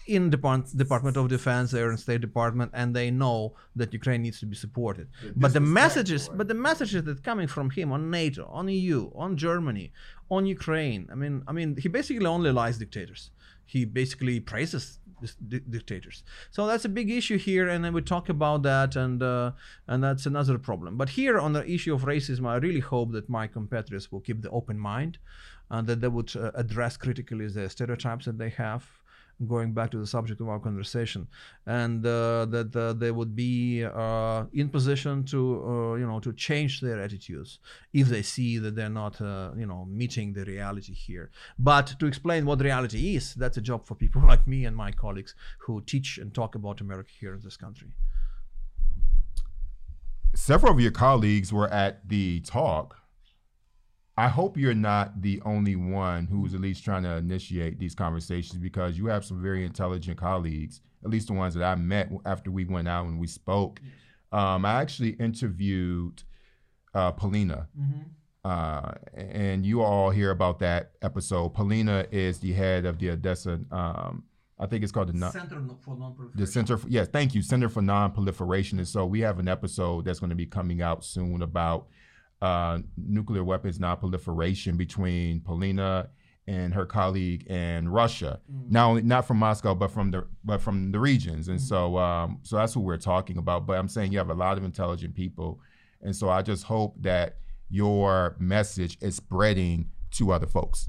in 0.06 0.30
Depart- 0.30 0.76
Department 0.76 1.16
of 1.16 1.28
Defense, 1.28 1.70
they're 1.70 1.90
in 1.90 1.98
State 1.98 2.20
Department, 2.20 2.70
and 2.74 2.94
they 2.94 3.10
know 3.10 3.54
that 3.74 3.92
Ukraine 3.92 4.22
needs 4.22 4.38
to 4.40 4.46
be 4.46 4.56
supported. 4.56 5.08
But 5.34 5.52
the 5.52 5.60
messages, 5.60 6.28
but 6.28 6.48
the 6.48 6.54
messages 6.54 7.02
that 7.04 7.22
coming 7.22 7.48
from 7.48 7.70
him 7.70 7.92
on 7.92 8.10
NATO, 8.10 8.46
on 8.46 8.68
EU, 8.68 9.10
on 9.14 9.36
Germany, 9.36 9.92
on 10.30 10.46
Ukraine, 10.46 11.08
I 11.12 11.14
mean, 11.14 11.42
I 11.48 11.52
mean, 11.52 11.76
he 11.76 11.88
basically 11.88 12.26
only 12.26 12.52
lies 12.52 12.78
dictators. 12.78 13.30
He 13.64 13.84
basically 13.84 14.38
praises 14.38 15.00
di- 15.48 15.66
dictators. 15.76 16.22
So 16.50 16.66
that's 16.66 16.84
a 16.84 16.88
big 16.88 17.10
issue 17.10 17.38
here, 17.38 17.68
and 17.68 17.84
then 17.84 17.92
we 17.92 18.02
talk 18.02 18.28
about 18.28 18.62
that, 18.62 18.94
and 18.94 19.22
uh, 19.22 19.52
and 19.88 20.02
that's 20.04 20.26
another 20.26 20.56
problem. 20.58 20.96
But 20.96 21.08
here 21.10 21.38
on 21.38 21.52
the 21.52 21.64
issue 21.68 21.94
of 21.94 22.02
racism, 22.02 22.46
I 22.46 22.56
really 22.56 22.84
hope 22.94 23.10
that 23.12 23.28
my 23.28 23.46
compatriots 23.48 24.12
will 24.12 24.20
keep 24.20 24.42
the 24.42 24.50
open 24.50 24.78
mind, 24.78 25.18
and 25.70 25.86
that 25.88 26.00
they 26.00 26.08
would 26.08 26.34
uh, 26.36 26.52
address 26.54 26.96
critically 26.96 27.48
the 27.48 27.68
stereotypes 27.68 28.26
that 28.26 28.38
they 28.38 28.50
have 28.50 28.84
going 29.46 29.72
back 29.72 29.90
to 29.90 29.98
the 29.98 30.06
subject 30.06 30.40
of 30.40 30.48
our 30.48 30.58
conversation, 30.58 31.26
and 31.66 32.06
uh, 32.06 32.46
that 32.46 32.74
uh, 32.74 32.92
they 32.94 33.10
would 33.10 33.36
be 33.36 33.84
uh, 33.84 34.44
in 34.52 34.68
position 34.68 35.24
to, 35.24 35.96
you 35.98 36.06
know, 36.06 36.20
to 36.20 36.32
change 36.32 36.80
their 36.80 37.00
attitudes 37.00 37.58
if 37.92 38.08
they 38.08 38.22
see 38.22 38.58
that 38.58 38.74
they're 38.74 38.88
not, 38.88 39.20
you 39.20 39.66
know, 39.66 39.86
meeting 39.90 40.32
the 40.32 40.44
reality 40.44 40.94
here. 40.94 41.30
But 41.58 41.94
to 41.98 42.06
explain 42.06 42.46
what 42.46 42.60
reality 42.60 43.16
is, 43.16 43.34
that's 43.34 43.56
a 43.56 43.60
job 43.60 43.86
for 43.86 43.94
people 43.94 44.22
like 44.26 44.46
me 44.46 44.64
and 44.64 44.76
my 44.76 44.92
colleagues 44.92 45.34
who 45.58 45.82
teach 45.82 46.18
and 46.18 46.32
talk 46.32 46.54
about 46.54 46.80
America 46.80 47.10
here 47.20 47.34
in 47.34 47.40
this 47.40 47.56
country. 47.56 47.88
Several 50.34 50.72
of 50.72 50.80
your 50.80 50.90
colleagues 50.90 51.52
were 51.52 51.68
at 51.68 52.08
the 52.08 52.40
talk. 52.40 52.96
I 54.18 54.28
hope 54.28 54.56
you're 54.56 54.74
not 54.74 55.20
the 55.20 55.42
only 55.44 55.76
one 55.76 56.26
who's 56.26 56.54
at 56.54 56.60
least 56.60 56.84
trying 56.84 57.02
to 57.02 57.16
initiate 57.16 57.78
these 57.78 57.94
conversations 57.94 58.58
because 58.58 58.96
you 58.96 59.06
have 59.06 59.24
some 59.24 59.42
very 59.42 59.64
intelligent 59.64 60.16
colleagues, 60.16 60.80
at 61.04 61.10
least 61.10 61.26
the 61.26 61.34
ones 61.34 61.54
that 61.54 61.64
I 61.64 61.74
met 61.74 62.10
after 62.24 62.50
we 62.50 62.64
went 62.64 62.88
out 62.88 63.06
and 63.06 63.18
we 63.20 63.26
spoke. 63.26 63.80
Um, 64.32 64.64
I 64.64 64.80
actually 64.80 65.10
interviewed 65.10 66.22
uh, 66.94 67.12
Polina, 67.12 67.68
uh, 68.44 68.92
and 69.14 69.66
you 69.66 69.82
all 69.82 70.08
hear 70.10 70.30
about 70.30 70.60
that 70.60 70.92
episode. 71.02 71.50
Polina 71.50 72.06
is 72.10 72.38
the 72.38 72.52
head 72.54 72.86
of 72.86 72.98
the 72.98 73.10
Odessa, 73.10 73.60
um, 73.70 74.24
I 74.58 74.64
think 74.64 74.82
it's 74.82 74.92
called 74.92 75.08
the 75.08 75.12
non- 75.12 75.32
Center 75.32 75.60
for 75.84 75.94
Non-Proliferation. 75.96 76.40
the 76.40 76.46
Center 76.46 76.76
for, 76.78 76.88
yes, 76.88 77.08
thank 77.08 77.34
you, 77.34 77.42
Center 77.42 77.68
for 77.68 77.82
Non-Proliferation. 77.82 78.78
And 78.78 78.88
so 78.88 79.04
we 79.04 79.20
have 79.20 79.38
an 79.38 79.48
episode 79.48 80.06
that's 80.06 80.20
going 80.20 80.30
to 80.30 80.36
be 80.36 80.46
coming 80.46 80.80
out 80.80 81.04
soon 81.04 81.42
about 81.42 81.88
uh, 82.46 82.78
nuclear 82.96 83.44
weapons 83.44 83.80
non-proliferation 83.80 84.76
between 84.76 85.40
Polina 85.40 86.08
and 86.46 86.72
her 86.74 86.86
colleague 86.86 87.42
in 87.48 87.88
Russia. 87.88 88.40
Not 88.68 88.88
only 88.88 89.02
not 89.02 89.26
from 89.26 89.38
Moscow, 89.38 89.74
but 89.74 89.90
from 89.90 90.10
the 90.12 90.26
but 90.44 90.60
from 90.60 90.92
the 90.92 91.00
regions. 91.00 91.48
And 91.48 91.60
so 91.60 91.98
um, 91.98 92.38
so 92.42 92.56
that's 92.56 92.76
what 92.76 92.84
we're 92.84 93.04
talking 93.14 93.38
about. 93.38 93.66
But 93.66 93.78
I'm 93.78 93.88
saying 93.88 94.12
you 94.12 94.18
have 94.18 94.30
a 94.30 94.34
lot 94.34 94.56
of 94.58 94.64
intelligent 94.64 95.14
people, 95.14 95.60
and 96.02 96.14
so 96.14 96.28
I 96.28 96.42
just 96.42 96.64
hope 96.64 96.94
that 97.02 97.38
your 97.68 98.36
message 98.38 98.96
is 99.00 99.16
spreading 99.16 99.90
to 100.12 100.30
other 100.32 100.46
folks. 100.46 100.88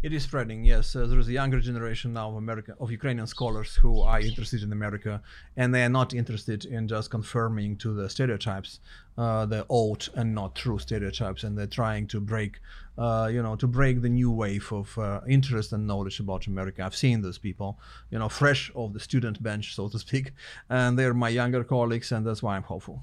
It 0.00 0.12
is 0.12 0.22
spreading, 0.22 0.62
yes. 0.62 0.94
Uh, 0.94 1.08
there 1.08 1.18
is 1.18 1.26
a 1.26 1.32
younger 1.32 1.58
generation 1.58 2.12
now 2.12 2.28
of 2.28 2.36
America, 2.36 2.76
of 2.78 2.92
Ukrainian 2.92 3.26
scholars 3.26 3.74
who 3.74 4.00
are 4.00 4.20
interested 4.20 4.62
in 4.62 4.70
America, 4.70 5.20
and 5.56 5.74
they 5.74 5.82
are 5.82 5.88
not 5.88 6.14
interested 6.14 6.64
in 6.64 6.86
just 6.86 7.10
confirming 7.10 7.76
to 7.78 7.92
the 7.92 8.08
stereotypes, 8.08 8.78
uh, 9.16 9.44
the 9.46 9.66
old 9.68 10.08
and 10.14 10.36
not 10.36 10.54
true 10.54 10.78
stereotypes, 10.78 11.42
and 11.42 11.58
they're 11.58 11.66
trying 11.66 12.06
to 12.06 12.20
break, 12.20 12.60
uh, 12.96 13.28
you 13.32 13.42
know, 13.42 13.56
to 13.56 13.66
break 13.66 14.00
the 14.00 14.08
new 14.08 14.30
wave 14.30 14.72
of 14.72 14.96
uh, 14.98 15.20
interest 15.28 15.72
and 15.72 15.88
knowledge 15.88 16.20
about 16.20 16.46
America. 16.46 16.84
I've 16.84 16.94
seen 16.94 17.20
those 17.20 17.38
people, 17.38 17.80
you 18.12 18.20
know, 18.20 18.28
fresh 18.28 18.70
off 18.76 18.92
the 18.92 19.00
student 19.00 19.42
bench, 19.42 19.74
so 19.74 19.88
to 19.88 19.98
speak, 19.98 20.30
and 20.70 20.96
they're 20.96 21.12
my 21.12 21.28
younger 21.28 21.64
colleagues, 21.64 22.12
and 22.12 22.24
that's 22.24 22.40
why 22.40 22.54
I'm 22.54 22.62
hopeful. 22.62 23.02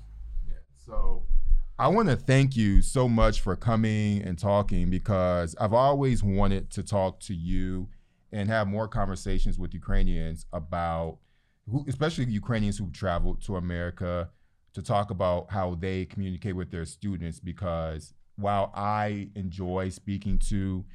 So 0.86 1.24
I 1.78 1.90
want 1.90 2.08
to 2.08 2.16
thank 2.16 2.56
you 2.56 2.82
so 2.82 3.10
much 3.10 3.42
for 3.42 3.54
coming 3.58 4.22
and 4.22 4.40
talking 4.40 4.90
because 4.90 5.58
I've 5.60 5.74
always 5.74 6.24
wanted 6.24 6.72
to 6.72 6.84
talk 6.84 7.20
to 7.22 7.34
you 7.36 7.90
and 8.32 8.48
have 8.48 8.68
more 8.68 8.88
conversations 8.88 9.60
with 9.60 9.74
Ukrainians 9.74 10.46
about, 10.54 11.18
who, 11.70 11.84
especially 11.90 12.32
Ukrainians 12.32 12.78
who 12.78 12.90
traveled 12.92 13.42
to 13.44 13.58
America, 13.58 14.30
to 14.72 14.82
talk 14.82 15.12
about 15.12 15.52
how 15.52 15.76
they 15.76 16.06
communicate 16.06 16.56
with 16.56 16.72
their 16.72 16.86
students. 16.86 17.42
Because 17.42 18.14
while 18.38 18.72
I 18.74 19.32
enjoy 19.36 19.90
speaking 19.90 20.40
to 20.48 20.86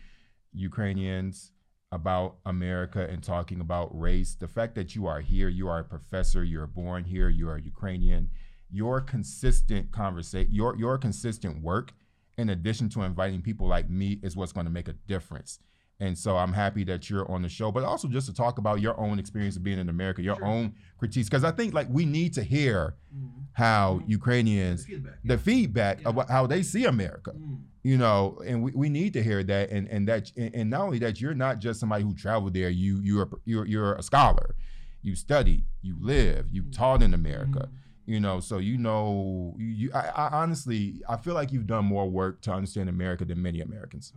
Ukrainians 0.54 1.52
about 1.92 2.36
America 2.46 3.06
and 3.06 3.22
talking 3.22 3.60
about 3.60 3.90
race, 3.98 4.34
the 4.34 4.48
fact 4.48 4.76
that 4.76 4.94
you 4.94 5.06
are 5.06 5.20
here, 5.20 5.50
you 5.50 5.68
are 5.68 5.80
a 5.80 5.84
professor, 5.84 6.42
you're 6.42 6.66
born 6.66 7.04
here, 7.04 7.28
you 7.28 7.50
are 7.50 7.58
Ukrainian 7.58 8.30
your 8.72 9.00
consistent 9.00 9.92
conversation, 9.92 10.52
your 10.52 10.76
your 10.76 10.98
consistent 10.98 11.62
work, 11.62 11.92
in 12.38 12.50
addition 12.50 12.88
to 12.90 13.02
inviting 13.02 13.42
people 13.42 13.66
like 13.66 13.90
me, 13.90 14.18
is 14.22 14.36
what's 14.36 14.52
going 14.52 14.66
to 14.66 14.72
make 14.72 14.88
a 14.88 14.94
difference. 15.06 15.58
And 16.00 16.16
so 16.16 16.38
I'm 16.38 16.54
happy 16.54 16.82
that 16.84 17.10
you're 17.10 17.30
on 17.30 17.42
the 17.42 17.48
show, 17.48 17.70
but 17.70 17.84
also 17.84 18.08
just 18.08 18.26
to 18.26 18.32
talk 18.32 18.56
about 18.56 18.80
your 18.80 18.98
own 18.98 19.18
experience 19.18 19.56
of 19.56 19.62
being 19.62 19.78
in 19.78 19.90
America, 19.90 20.22
your 20.22 20.42
own 20.42 20.72
critiques, 20.96 21.28
because 21.28 21.44
I 21.44 21.50
think 21.50 21.74
like 21.74 21.88
we 21.90 22.06
need 22.06 22.32
to 22.34 22.42
hear 22.42 22.94
mm-hmm. 23.14 23.42
how 23.52 23.98
mm-hmm. 23.98 24.10
Ukrainians 24.10 24.86
feedback, 24.86 25.18
the 25.24 25.38
feedback 25.38 26.06
of 26.06 26.16
what- 26.16 26.30
how 26.30 26.46
they 26.46 26.62
see 26.62 26.86
America. 26.86 27.32
Mm. 27.32 27.64
You 27.82 27.96
know, 27.96 28.38
and 28.46 28.62
we, 28.62 28.72
we 28.72 28.88
need 28.90 29.14
to 29.14 29.22
hear 29.22 29.42
that, 29.42 29.70
and 29.70 29.88
and 29.88 30.06
that, 30.08 30.30
and, 30.36 30.54
and 30.54 30.70
not 30.70 30.82
only 30.82 30.98
that, 30.98 31.18
you're 31.18 31.34
not 31.34 31.60
just 31.60 31.80
somebody 31.80 32.04
who 32.04 32.14
traveled 32.14 32.52
there. 32.52 32.68
You 32.68 33.00
you're 33.02 33.30
you're 33.46 33.66
you're 33.66 33.94
a 33.94 34.02
scholar. 34.02 34.54
You 35.02 35.14
studied, 35.16 35.64
you 35.80 35.96
live, 35.98 36.48
you 36.50 36.62
mm. 36.62 36.76
taught 36.76 37.02
in 37.02 37.14
America 37.14 37.70
mm. 37.70 37.89
You 38.06 38.20
know 38.20 38.40
so 38.40 38.58
you 38.58 38.76
know 38.78 39.54
you, 39.58 39.90
I, 39.94 40.08
I 40.08 40.28
honestly 40.42 41.00
i 41.08 41.16
feel 41.16 41.34
like 41.34 41.52
you've 41.52 41.66
done 41.66 41.84
more 41.84 42.08
work 42.08 42.40
to 42.42 42.52
understand 42.52 42.88
america 42.88 43.24
than 43.24 43.40
many 43.42 43.60
americans. 43.60 44.12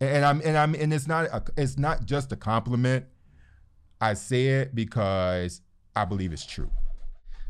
And 0.00 0.24
i'm 0.24 0.40
and 0.44 0.56
i'm 0.56 0.74
and 0.74 0.92
it's 0.92 1.06
not 1.06 1.26
a, 1.26 1.42
it's 1.56 1.78
not 1.78 2.04
just 2.04 2.32
a 2.32 2.36
compliment. 2.36 3.06
I 4.00 4.14
say 4.14 4.46
it 4.48 4.74
because 4.74 5.62
i 5.96 6.04
believe 6.04 6.32
it's 6.32 6.44
true 6.44 6.70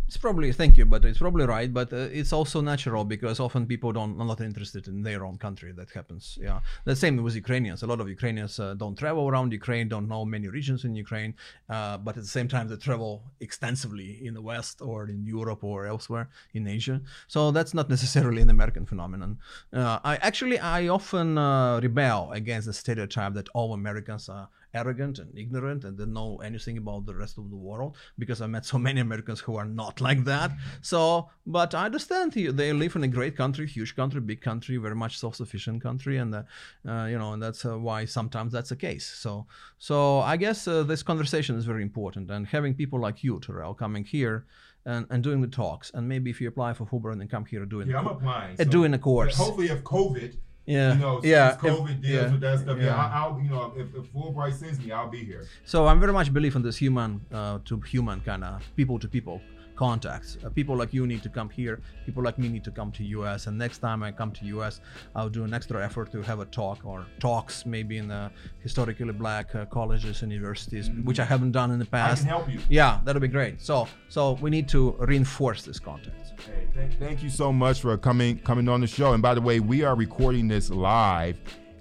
It's 0.06 0.18
probably 0.18 0.52
thank 0.52 0.76
you, 0.76 0.84
but 0.84 1.04
it's 1.04 1.18
probably 1.18 1.46
right. 1.46 1.72
But 1.72 1.92
uh, 1.92 2.08
it's 2.12 2.32
also 2.32 2.60
natural 2.60 3.04
because 3.04 3.40
often 3.40 3.66
people 3.66 3.90
don't 3.92 4.20
are 4.20 4.26
not 4.26 4.40
interested 4.40 4.86
in 4.86 5.02
their 5.02 5.24
own 5.24 5.38
country. 5.38 5.72
That 5.72 5.90
happens. 5.90 6.38
Yeah, 6.40 6.60
the 6.84 6.94
same 6.94 7.22
with 7.22 7.34
Ukrainians. 7.34 7.82
A 7.82 7.86
lot 7.86 8.00
of 8.00 8.08
Ukrainians 8.08 8.60
uh, 8.60 8.74
don't 8.74 8.98
travel 8.98 9.28
around 9.28 9.52
Ukraine, 9.52 9.88
don't 9.88 10.08
know 10.08 10.24
many 10.24 10.48
regions 10.48 10.84
in 10.84 10.94
Ukraine, 10.94 11.34
uh, 11.70 11.96
but 11.98 12.16
at 12.18 12.22
the 12.22 12.34
same 12.38 12.48
time 12.48 12.68
they 12.68 12.76
travel 12.76 13.22
extensively 13.40 14.24
in 14.26 14.34
the 14.34 14.42
West 14.42 14.82
or 14.82 15.08
in 15.08 15.26
Europe 15.26 15.64
or 15.64 15.86
elsewhere 15.86 16.28
in 16.52 16.66
Asia. 16.68 17.00
So 17.26 17.50
that's 17.50 17.72
not 17.72 17.88
necessarily 17.88 18.42
an 18.42 18.50
American 18.50 18.84
phenomenon. 18.84 19.38
Uh, 19.72 19.98
I 20.04 20.16
actually 20.16 20.58
I 20.58 20.88
often 20.88 21.38
uh, 21.38 21.80
rebel 21.82 22.30
against 22.32 22.66
the 22.66 22.74
stereotype 22.74 23.32
that 23.34 23.48
all 23.54 23.72
Americans 23.72 24.28
are 24.28 24.48
arrogant 24.74 25.18
and 25.18 25.30
ignorant 25.38 25.84
and 25.84 25.96
didn't 25.96 26.12
know 26.12 26.38
anything 26.44 26.76
about 26.78 27.06
the 27.06 27.14
rest 27.14 27.38
of 27.38 27.50
the 27.50 27.56
world 27.56 27.96
because 28.18 28.40
I 28.40 28.46
met 28.46 28.64
so 28.64 28.78
many 28.78 29.00
Americans 29.00 29.40
who 29.40 29.56
are 29.56 29.64
not 29.64 30.00
like 30.00 30.24
that. 30.24 30.50
So, 30.82 31.30
but 31.46 31.74
I 31.74 31.86
understand 31.86 32.32
they 32.32 32.72
live 32.72 32.96
in 32.96 33.04
a 33.04 33.08
great 33.08 33.36
country, 33.36 33.66
huge 33.66 33.94
country, 33.96 34.20
big 34.20 34.40
country, 34.40 34.76
very 34.76 34.94
much 34.94 35.18
self-sufficient 35.18 35.82
country, 35.82 36.18
and 36.18 36.34
uh, 36.34 36.42
uh, 36.86 37.06
you 37.06 37.18
know, 37.18 37.32
and 37.32 37.42
that's 37.42 37.64
uh, 37.64 37.78
why 37.78 38.04
sometimes 38.04 38.52
that's 38.52 38.70
the 38.70 38.76
case. 38.76 39.06
So, 39.06 39.46
so 39.78 40.20
I 40.20 40.36
guess 40.36 40.66
uh, 40.66 40.82
this 40.82 41.02
conversation 41.02 41.56
is 41.56 41.64
very 41.64 41.82
important, 41.82 42.30
and 42.30 42.46
having 42.46 42.74
people 42.74 43.00
like 43.00 43.22
you, 43.24 43.40
Terrell, 43.40 43.74
coming 43.74 44.04
here. 44.04 44.46
And, 44.86 45.06
and 45.08 45.22
doing 45.22 45.40
the 45.40 45.48
talks, 45.48 45.90
and 45.94 46.06
maybe 46.06 46.28
if 46.28 46.42
you 46.42 46.48
apply 46.48 46.74
for 46.74 46.84
Fulbright 46.84 47.12
and 47.12 47.20
then 47.22 47.28
come 47.28 47.46
here 47.46 47.64
doing 47.64 47.88
yeah, 47.88 47.94
the, 47.94 47.98
I'm 48.00 48.06
applying. 48.06 48.60
uh, 48.60 48.64
doing 48.64 48.92
a 48.92 48.98
course. 48.98 49.34
Hopefully, 49.34 49.68
if 49.68 49.82
COVID 49.82 50.36
yeah, 50.66 50.94
you 50.94 50.98
know, 51.00 51.20
yeah, 51.22 51.56
COVID 51.60 51.90
if- 51.90 52.00
deals 52.00 52.14
yeah, 52.24 52.30
with 52.32 52.40
that 52.40 52.58
stuff. 52.60 52.78
Yeah, 52.78 52.84
yeah. 52.86 52.96
I, 52.96 53.20
I'll, 53.20 53.40
you 53.42 53.50
know, 53.50 53.72
if, 53.76 53.94
if 53.94 54.12
Fulbright 54.12 54.54
sends 54.54 54.78
me, 54.78 54.92
I'll 54.92 55.10
be 55.10 55.24
here. 55.24 55.44
So 55.64 55.86
I'm 55.86 56.00
very 56.00 56.12
much 56.12 56.32
believe 56.32 56.56
in 56.56 56.62
this 56.62 56.76
human 56.76 57.20
uh, 57.32 57.58
to 57.66 57.80
human 57.80 58.20
kind 58.20 58.44
of 58.44 58.62
people 58.76 58.98
to 58.98 59.08
people 59.08 59.40
contacts. 59.76 60.38
Uh, 60.44 60.48
people 60.50 60.76
like 60.76 60.92
you 60.94 61.06
need 61.06 61.22
to 61.22 61.28
come 61.28 61.48
here. 61.50 61.80
People 62.06 62.22
like 62.22 62.38
me 62.38 62.48
need 62.48 62.64
to 62.64 62.70
come 62.70 62.90
to 62.92 63.04
US. 63.04 63.46
And 63.46 63.56
next 63.58 63.78
time 63.78 64.02
I 64.02 64.12
come 64.12 64.30
to 64.32 64.44
US, 64.58 64.80
I'll 65.14 65.28
do 65.28 65.44
an 65.44 65.52
extra 65.54 65.84
effort 65.84 66.10
to 66.12 66.22
have 66.22 66.40
a 66.40 66.46
talk 66.46 66.84
or 66.84 67.06
talks 67.20 67.66
maybe 67.66 67.98
in 67.98 68.08
the 68.08 68.30
historically 68.60 69.12
black 69.12 69.54
uh, 69.54 69.64
colleges 69.66 70.22
and 70.22 70.32
universities, 70.32 70.90
which 71.04 71.20
I 71.20 71.24
haven't 71.24 71.52
done 71.52 71.70
in 71.70 71.78
the 71.78 71.84
Mm-hmm. 71.84 71.94
I 71.96 72.08
past. 72.08 72.20
can 72.22 72.28
help 72.28 72.50
you. 72.50 72.60
Yeah, 72.68 73.00
that'll 73.04 73.20
be 73.20 73.28
great. 73.28 73.60
So 73.60 73.86
so 74.08 74.32
we 74.40 74.50
need 74.50 74.68
to 74.70 74.92
reinforce 75.00 75.62
this 75.62 75.78
contacts. 75.78 76.30
Hey, 76.46 76.66
thank, 76.74 76.98
thank 76.98 77.22
you 77.22 77.28
so 77.30 77.52
much 77.52 77.80
for 77.80 77.96
coming 77.98 78.38
coming 78.38 78.68
on 78.68 78.80
the 78.80 78.86
show. 78.86 79.12
And 79.12 79.22
by 79.22 79.34
the 79.34 79.40
way, 79.40 79.60
we 79.60 79.82
are 79.84 79.94
recording 79.94 80.48
this 80.48 80.70
live 80.70 81.36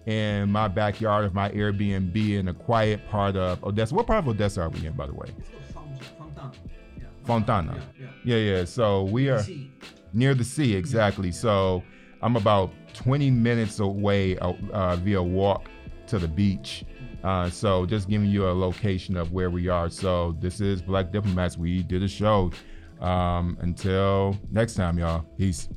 in 0.06 0.52
my 0.52 0.68
backyard 0.68 1.24
of 1.26 1.34
my 1.34 1.50
Airbnb 1.52 2.16
in 2.38 2.50
a 2.50 2.54
quiet 2.54 3.08
part 3.10 3.36
of 3.38 3.64
Odessa. 3.64 3.96
What 3.96 4.06
part 4.08 4.20
of 4.20 4.28
Odessa 4.28 4.62
are 4.62 4.70
we 4.70 4.86
in, 4.86 4.94
by 4.94 5.08
the 5.08 5.14
way? 5.14 5.30
Fontana. 7.26 7.82
Yeah, 8.24 8.38
yeah. 8.38 8.66
So 8.66 9.04
we 9.04 9.30
are 9.30 9.44
near 10.14 10.34
the 10.34 10.44
sea, 10.44 10.76
exactly. 10.76 11.32
So 11.32 11.84
I'm 12.22 12.36
about 12.36 12.72
20 12.94 13.32
minutes 13.32 13.80
away 13.80 14.38
uh, 14.38 14.54
uh, 14.72 14.96
via 14.98 15.22
walk 15.22 15.70
to 16.08 16.20
the 16.20 16.28
beach. 16.28 16.86
Uh, 17.24 17.50
so 17.50 17.86
just 17.86 18.10
giving 18.10 18.30
you 18.30 18.48
a 18.48 18.52
location 18.52 19.16
of 19.16 19.32
where 19.32 19.50
we 19.50 19.70
are. 19.70 19.90
So 19.90 20.36
this 20.40 20.60
is 20.60 20.82
Black 20.82 21.12
Diplomats. 21.12 21.58
We 21.58 21.84
did 21.84 22.04
a 22.04 22.08
show. 22.08 22.52
Um, 23.00 23.58
until 23.62 24.38
next 24.52 24.76
time, 24.76 24.98
y'all. 24.98 25.26
Peace. 25.38 25.70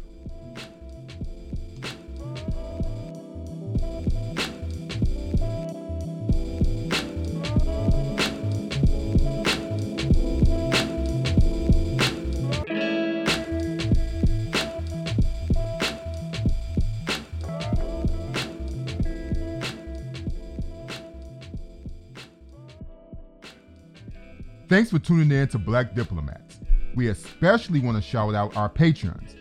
Thanks 24.76 24.90
for 24.90 24.98
tuning 24.98 25.30
in 25.30 25.48
to 25.48 25.58
Black 25.58 25.94
Diplomats. 25.94 26.60
We 26.94 27.08
especially 27.08 27.80
want 27.80 27.96
to 27.96 28.02
shout 28.02 28.34
out 28.34 28.58
our 28.58 28.68
patrons. 28.68 29.34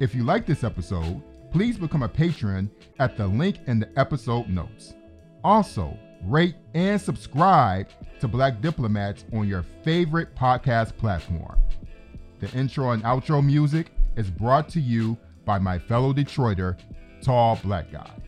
If 0.00 0.14
you 0.14 0.24
like 0.24 0.46
this 0.46 0.64
episode, 0.64 1.22
please 1.50 1.76
become 1.76 2.02
a 2.02 2.08
patron 2.08 2.70
at 2.98 3.18
the 3.18 3.26
link 3.26 3.58
in 3.66 3.80
the 3.80 3.90
episode 4.00 4.48
notes. 4.48 4.94
Also, 5.44 5.94
rate 6.24 6.54
and 6.72 6.98
subscribe 6.98 7.88
to 8.20 8.26
Black 8.26 8.62
Diplomats 8.62 9.26
on 9.34 9.46
your 9.46 9.62
favorite 9.84 10.34
podcast 10.34 10.96
platform. 10.96 11.58
The 12.40 12.50
intro 12.58 12.92
and 12.92 13.02
outro 13.02 13.44
music 13.44 13.92
is 14.16 14.30
brought 14.30 14.70
to 14.70 14.80
you 14.80 15.18
by 15.44 15.58
my 15.58 15.78
fellow 15.78 16.14
Detroiter, 16.14 16.78
Tall 17.20 17.60
Black 17.62 17.92
Guy. 17.92 18.21